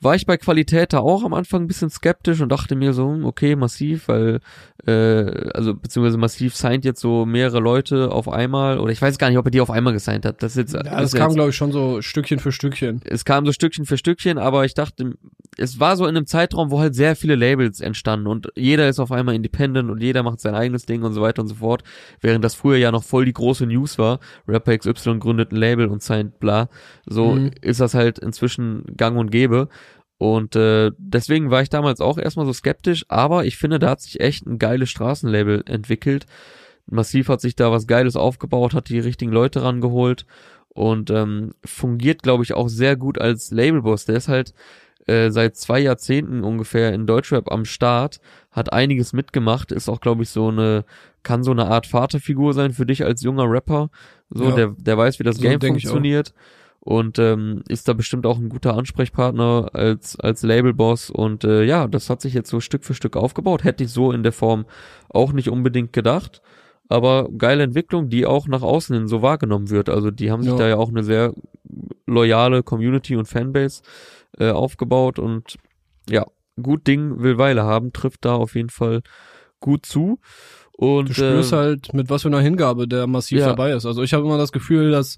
[0.00, 3.08] war ich bei Qualität da auch am Anfang ein bisschen skeptisch und dachte mir so,
[3.08, 4.40] hm, okay, massiv, weil,
[4.86, 9.28] äh, also beziehungsweise massiv signed jetzt so mehrere Leute auf einmal, oder ich weiß gar
[9.28, 10.42] nicht, ob er die auf einmal gesigned hat.
[10.42, 10.74] Das ist jetzt.
[10.74, 13.00] Ja, das, das kam, glaube ich, schon so Stückchen für Stückchen.
[13.04, 15.14] Es kam so Stückchen für Stückchen, aber ich dachte,
[15.58, 19.00] es war so in einem Zeitraum, wo halt sehr viele Labels entstanden und jeder ist
[19.00, 21.82] auf einmal independent und jeder macht sein eigenes Ding und so weiter und so fort,
[22.20, 24.20] während das früher ja noch voll die große News war.
[24.46, 26.68] Rapper XY gründet ein Label und signed bla.
[27.06, 27.50] So mhm.
[27.60, 29.68] ist das halt inzwischen gang und gäbe.
[30.18, 34.00] Und äh, deswegen war ich damals auch erstmal so skeptisch, aber ich finde, da hat
[34.00, 36.26] sich echt ein geiles Straßenlabel entwickelt.
[36.86, 40.24] Massiv hat sich da was Geiles aufgebaut, hat die richtigen Leute rangeholt
[40.68, 44.06] und ähm, fungiert, glaube ich, auch sehr gut als Labelboss.
[44.06, 44.54] Der ist halt
[45.06, 50.22] äh, seit zwei Jahrzehnten ungefähr in Deutschrap am Start, hat einiges mitgemacht, ist auch, glaube
[50.22, 50.84] ich, so eine,
[51.24, 53.90] kann so eine Art Vaterfigur sein für dich als junger Rapper.
[54.30, 54.54] So, ja.
[54.54, 56.32] der, der weiß, wie das so Game funktioniert
[56.86, 61.88] und ähm, ist da bestimmt auch ein guter Ansprechpartner als als Labelboss und äh, ja,
[61.88, 63.64] das hat sich jetzt so Stück für Stück aufgebaut.
[63.64, 64.66] Hätte ich so in der Form
[65.08, 66.42] auch nicht unbedingt gedacht,
[66.88, 69.88] aber geile Entwicklung, die auch nach außen hin so wahrgenommen wird.
[69.88, 70.58] Also die haben sich ja.
[70.58, 71.34] da ja auch eine sehr
[72.06, 73.82] loyale Community und Fanbase
[74.38, 75.56] äh, aufgebaut und
[76.08, 76.24] ja,
[76.62, 79.02] gut Ding will Weile haben, trifft da auf jeden Fall
[79.58, 80.20] gut zu.
[80.70, 83.46] Und, du spürst äh, halt, mit was für einer Hingabe der massiv ja.
[83.46, 83.86] dabei ist.
[83.86, 85.16] Also ich habe immer das Gefühl, dass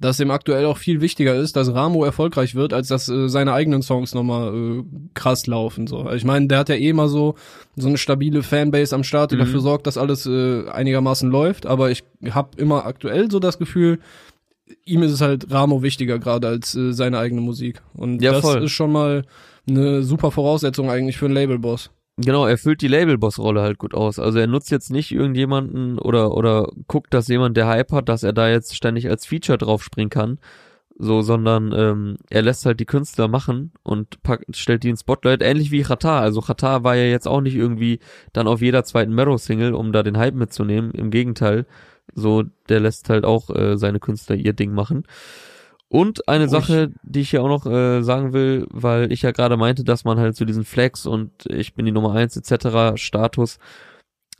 [0.00, 3.52] dass ihm aktuell auch viel wichtiger ist, dass Ramo erfolgreich wird, als dass äh, seine
[3.52, 4.84] eigenen Songs nochmal äh,
[5.14, 5.86] krass laufen.
[5.86, 6.10] So.
[6.12, 7.34] Ich meine, der hat ja eh immer so
[7.76, 9.40] so eine stabile Fanbase am Start, die mhm.
[9.40, 11.66] dafür sorgt, dass alles äh, einigermaßen läuft.
[11.66, 13.98] Aber ich habe immer aktuell so das Gefühl,
[14.84, 17.82] ihm ist es halt Ramo wichtiger gerade als äh, seine eigene Musik.
[17.94, 18.64] Und ja, das voll.
[18.64, 19.24] ist schon mal
[19.68, 21.90] eine super Voraussetzung eigentlich für einen Labelboss.
[22.16, 24.20] Genau, er füllt die Labelboss-Rolle halt gut aus.
[24.20, 28.22] Also er nutzt jetzt nicht irgendjemanden oder oder guckt, dass jemand, der Hype hat, dass
[28.22, 30.38] er da jetzt ständig als Feature draufspringen kann,
[30.96, 35.42] so, sondern ähm, er lässt halt die Künstler machen und packt, stellt die ins Spotlight,
[35.42, 36.20] ähnlich wie Qatar.
[36.22, 37.98] Also Qatar war ja jetzt auch nicht irgendwie
[38.32, 40.92] dann auf jeder zweiten Marrow-Single, um da den Hype mitzunehmen.
[40.92, 41.66] Im Gegenteil,
[42.14, 45.04] so der lässt halt auch äh, seine Künstler ihr Ding machen.
[45.94, 49.56] Und eine Sache, die ich hier auch noch äh, sagen will, weil ich ja gerade
[49.56, 53.00] meinte, dass man halt so diesen Flex und ich bin die Nummer eins etc.
[53.00, 53.60] Status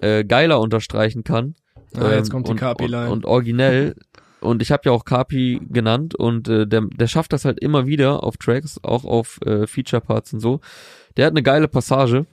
[0.00, 1.54] äh, geiler unterstreichen kann.
[1.94, 3.06] Ah, ähm, jetzt kommt die Kapi-Line.
[3.06, 3.94] Und, und, originell.
[4.40, 7.86] und ich habe ja auch Kapi genannt und äh, der, der schafft das halt immer
[7.86, 10.58] wieder auf Tracks, auch auf äh, Feature-Parts und so.
[11.16, 12.26] Der hat eine geile Passage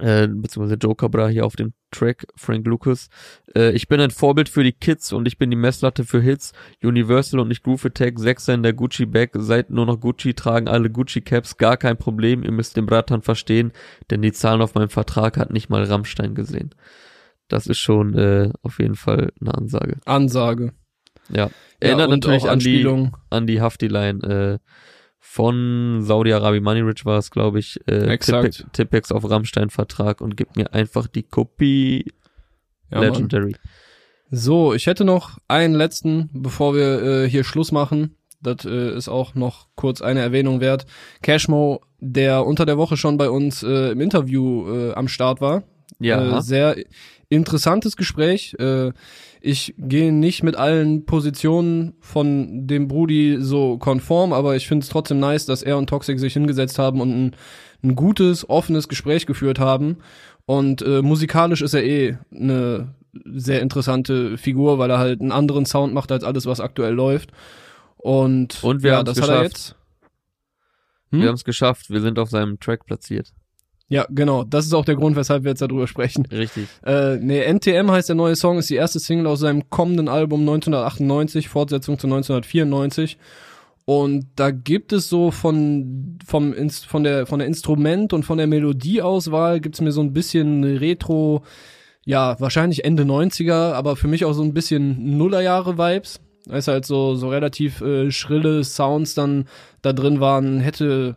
[0.00, 3.08] äh, beziehungsweise Joe Cabra hier auf dem Track, Frank Lucas.
[3.54, 6.52] Äh, ich bin ein Vorbild für die Kids und ich bin die Messlatte für Hits.
[6.82, 10.68] Universal und nicht Groove Attack, Sechser in der Gucci Bag, seid nur noch Gucci, tragen
[10.68, 13.72] alle Gucci Caps, gar kein Problem, ihr müsst den Bratan verstehen,
[14.10, 16.74] denn die Zahlen auf meinem Vertrag hat nicht mal Rammstein gesehen.
[17.48, 19.98] Das ist schon äh, auf jeden Fall eine Ansage.
[20.06, 20.72] Ansage.
[21.28, 21.50] Ja.
[21.80, 24.72] Erinnert ja, natürlich an die, an die Hafti-Line, äh,
[25.24, 28.66] von Saudi-Arabien Money Rich war es, glaube ich, äh, Exakt.
[28.72, 32.12] Tippex auf Rammstein-Vertrag und gibt mir einfach die Kopie
[32.90, 33.52] ja, Legendary.
[33.52, 33.60] Mann.
[34.30, 38.16] So, ich hätte noch einen letzten, bevor wir äh, hier Schluss machen.
[38.42, 40.86] Das äh, ist auch noch kurz eine Erwähnung wert.
[41.22, 45.62] Cashmo, der unter der Woche schon bei uns äh, im Interview äh, am Start war.
[46.00, 46.38] Ja.
[46.38, 46.76] Äh, sehr
[47.28, 48.54] interessantes Gespräch.
[48.58, 48.90] Äh,
[49.44, 54.88] ich gehe nicht mit allen Positionen von dem Brudi so konform, aber ich finde es
[54.88, 57.36] trotzdem nice, dass er und Toxic sich hingesetzt haben und ein,
[57.82, 59.98] ein gutes, offenes Gespräch geführt haben.
[60.46, 62.94] Und äh, musikalisch ist er eh eine
[63.24, 67.32] sehr interessante Figur, weil er halt einen anderen Sound macht als alles, was aktuell läuft.
[67.96, 69.76] Und, und wir ja, haben es geschafft.
[71.10, 71.20] Hm?
[71.20, 71.90] Wir haben es geschafft.
[71.90, 73.32] Wir sind auf seinem Track platziert.
[73.92, 74.42] Ja, genau.
[74.44, 76.24] Das ist auch der Grund, weshalb wir jetzt darüber sprechen.
[76.32, 76.66] Richtig.
[76.82, 80.40] Äh, nee, NTM heißt der neue Song, ist die erste Single aus seinem kommenden Album
[80.40, 83.18] 1998, Fortsetzung zu 1994.
[83.84, 88.46] Und da gibt es so von, vom, von der, von der Instrument- und von der
[88.46, 91.42] Melodieauswahl gibt's mir so ein bisschen Retro,
[92.06, 96.20] ja, wahrscheinlich Ende 90er, aber für mich auch so ein bisschen Nullerjahre-Vibes.
[96.46, 99.44] Da ist halt so, so relativ äh, schrille Sounds dann
[99.82, 101.16] da drin waren, hätte,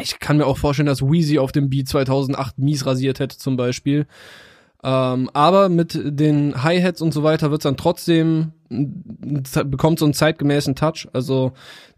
[0.00, 3.56] ich kann mir auch vorstellen, dass Wheezy auf dem Beat 2008 mies rasiert hätte zum
[3.56, 4.06] Beispiel.
[4.82, 9.04] Ähm, aber mit den Hi-Hats und so weiter wird's dann trotzdem, n-
[9.66, 11.06] bekommt so einen zeitgemäßen Touch.
[11.12, 11.52] Also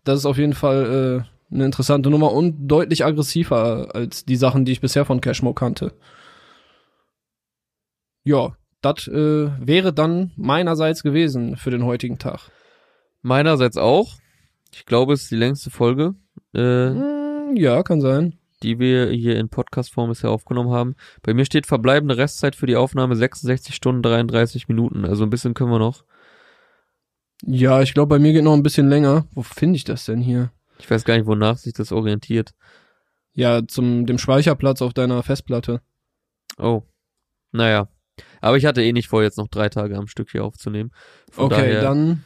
[0.04, 4.64] das ist auf jeden Fall äh, eine interessante Nummer und deutlich aggressiver als die Sachen,
[4.64, 5.92] die ich bisher von Cashmo kannte.
[8.24, 12.50] Ja, das äh, wäre dann meinerseits gewesen für den heutigen Tag.
[13.22, 14.14] Meinerseits auch.
[14.74, 16.14] Ich glaube, es ist die längste Folge,
[16.54, 16.58] äh,
[16.88, 17.11] Hm,
[17.56, 18.38] ja, kann sein.
[18.62, 20.94] die wir hier in Podcast-Form bisher aufgenommen haben.
[21.22, 25.04] Bei mir steht verbleibende Restzeit für die Aufnahme 66 Stunden 33 Minuten.
[25.04, 26.04] Also ein bisschen können wir noch.
[27.44, 29.26] Ja, ich glaube, bei mir geht noch ein bisschen länger.
[29.32, 30.52] Wo finde ich das denn hier?
[30.78, 32.52] Ich weiß gar nicht, wonach sich das orientiert.
[33.34, 35.80] Ja, zum dem Speicherplatz auf deiner Festplatte.
[36.58, 36.82] Oh.
[37.50, 37.88] Naja.
[38.40, 40.92] Aber ich hatte eh nicht vor, jetzt noch drei Tage am Stück hier aufzunehmen.
[41.30, 42.24] Von Okay, dann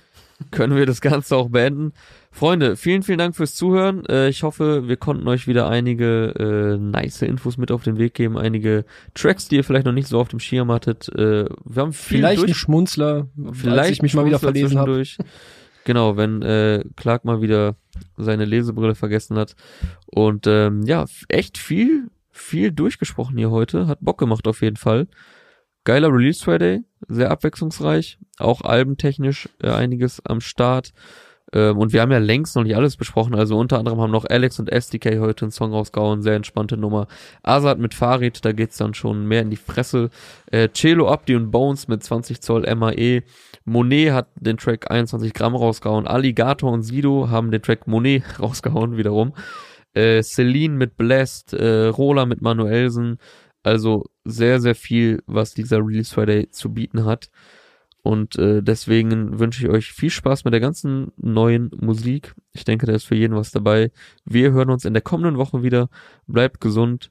[0.51, 1.93] können wir das Ganze auch beenden.
[2.31, 4.05] Freunde, vielen, vielen Dank fürs Zuhören.
[4.07, 8.15] Äh, ich hoffe, wir konnten euch wieder einige äh, nice Infos mit auf den Weg
[8.15, 8.37] geben.
[8.37, 8.85] Einige
[9.15, 11.09] Tracks, die ihr vielleicht noch nicht so auf dem Schirm hattet.
[11.09, 15.03] Äh, wir haben viel vielleicht ein durch Schmunzler, vielleicht ich mich mal wieder verlesen habe.
[15.85, 17.77] Genau, wenn äh, Clark mal wieder
[18.17, 19.55] seine Lesebrille vergessen hat.
[20.07, 23.87] Und ähm, ja, echt viel, viel durchgesprochen hier heute.
[23.87, 25.07] Hat Bock gemacht auf jeden Fall.
[25.87, 28.19] Geiler Release Friday, sehr abwechslungsreich.
[28.39, 30.93] Auch albentechnisch äh, einiges am Start.
[31.53, 33.37] Ähm, und wir haben ja längst noch nicht alles besprochen.
[33.37, 36.23] Also unter anderem haben noch Alex und SDK heute einen Song rausgehauen.
[36.23, 37.07] Sehr entspannte Nummer.
[37.45, 40.11] Azad mit Farid, da geht's dann schon mehr in die Fresse.
[40.51, 43.23] Äh, Celo Abdi und Bones mit 20 Zoll MAE.
[43.65, 46.09] Monet hat den Track 21 Gramm rausgehauen.
[46.09, 49.35] Alligator und Sido haben den Track Monet rausgehauen wiederum.
[49.95, 53.19] Äh, Celine mit Blessed, äh, Rola mit Manuelsen.
[53.67, 57.33] Also sehr, sehr viel, was dieser Release Friday zu bieten hat.
[58.01, 62.37] Und äh, deswegen wünsche ich euch viel Spaß mit der ganzen neuen Musik.
[62.53, 63.91] Ich denke, da ist für jeden was dabei.
[64.25, 65.89] Wir hören uns in der kommenden Woche wieder.
[66.29, 67.11] Bleibt gesund.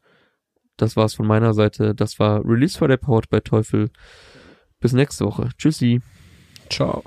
[0.77, 1.93] Das war's von meiner Seite.
[1.93, 3.89] Das war Release Friday Powered bei Teufel.
[4.79, 5.49] Bis nächste Woche.
[5.57, 5.99] Tschüssi.
[6.69, 7.03] Ciao.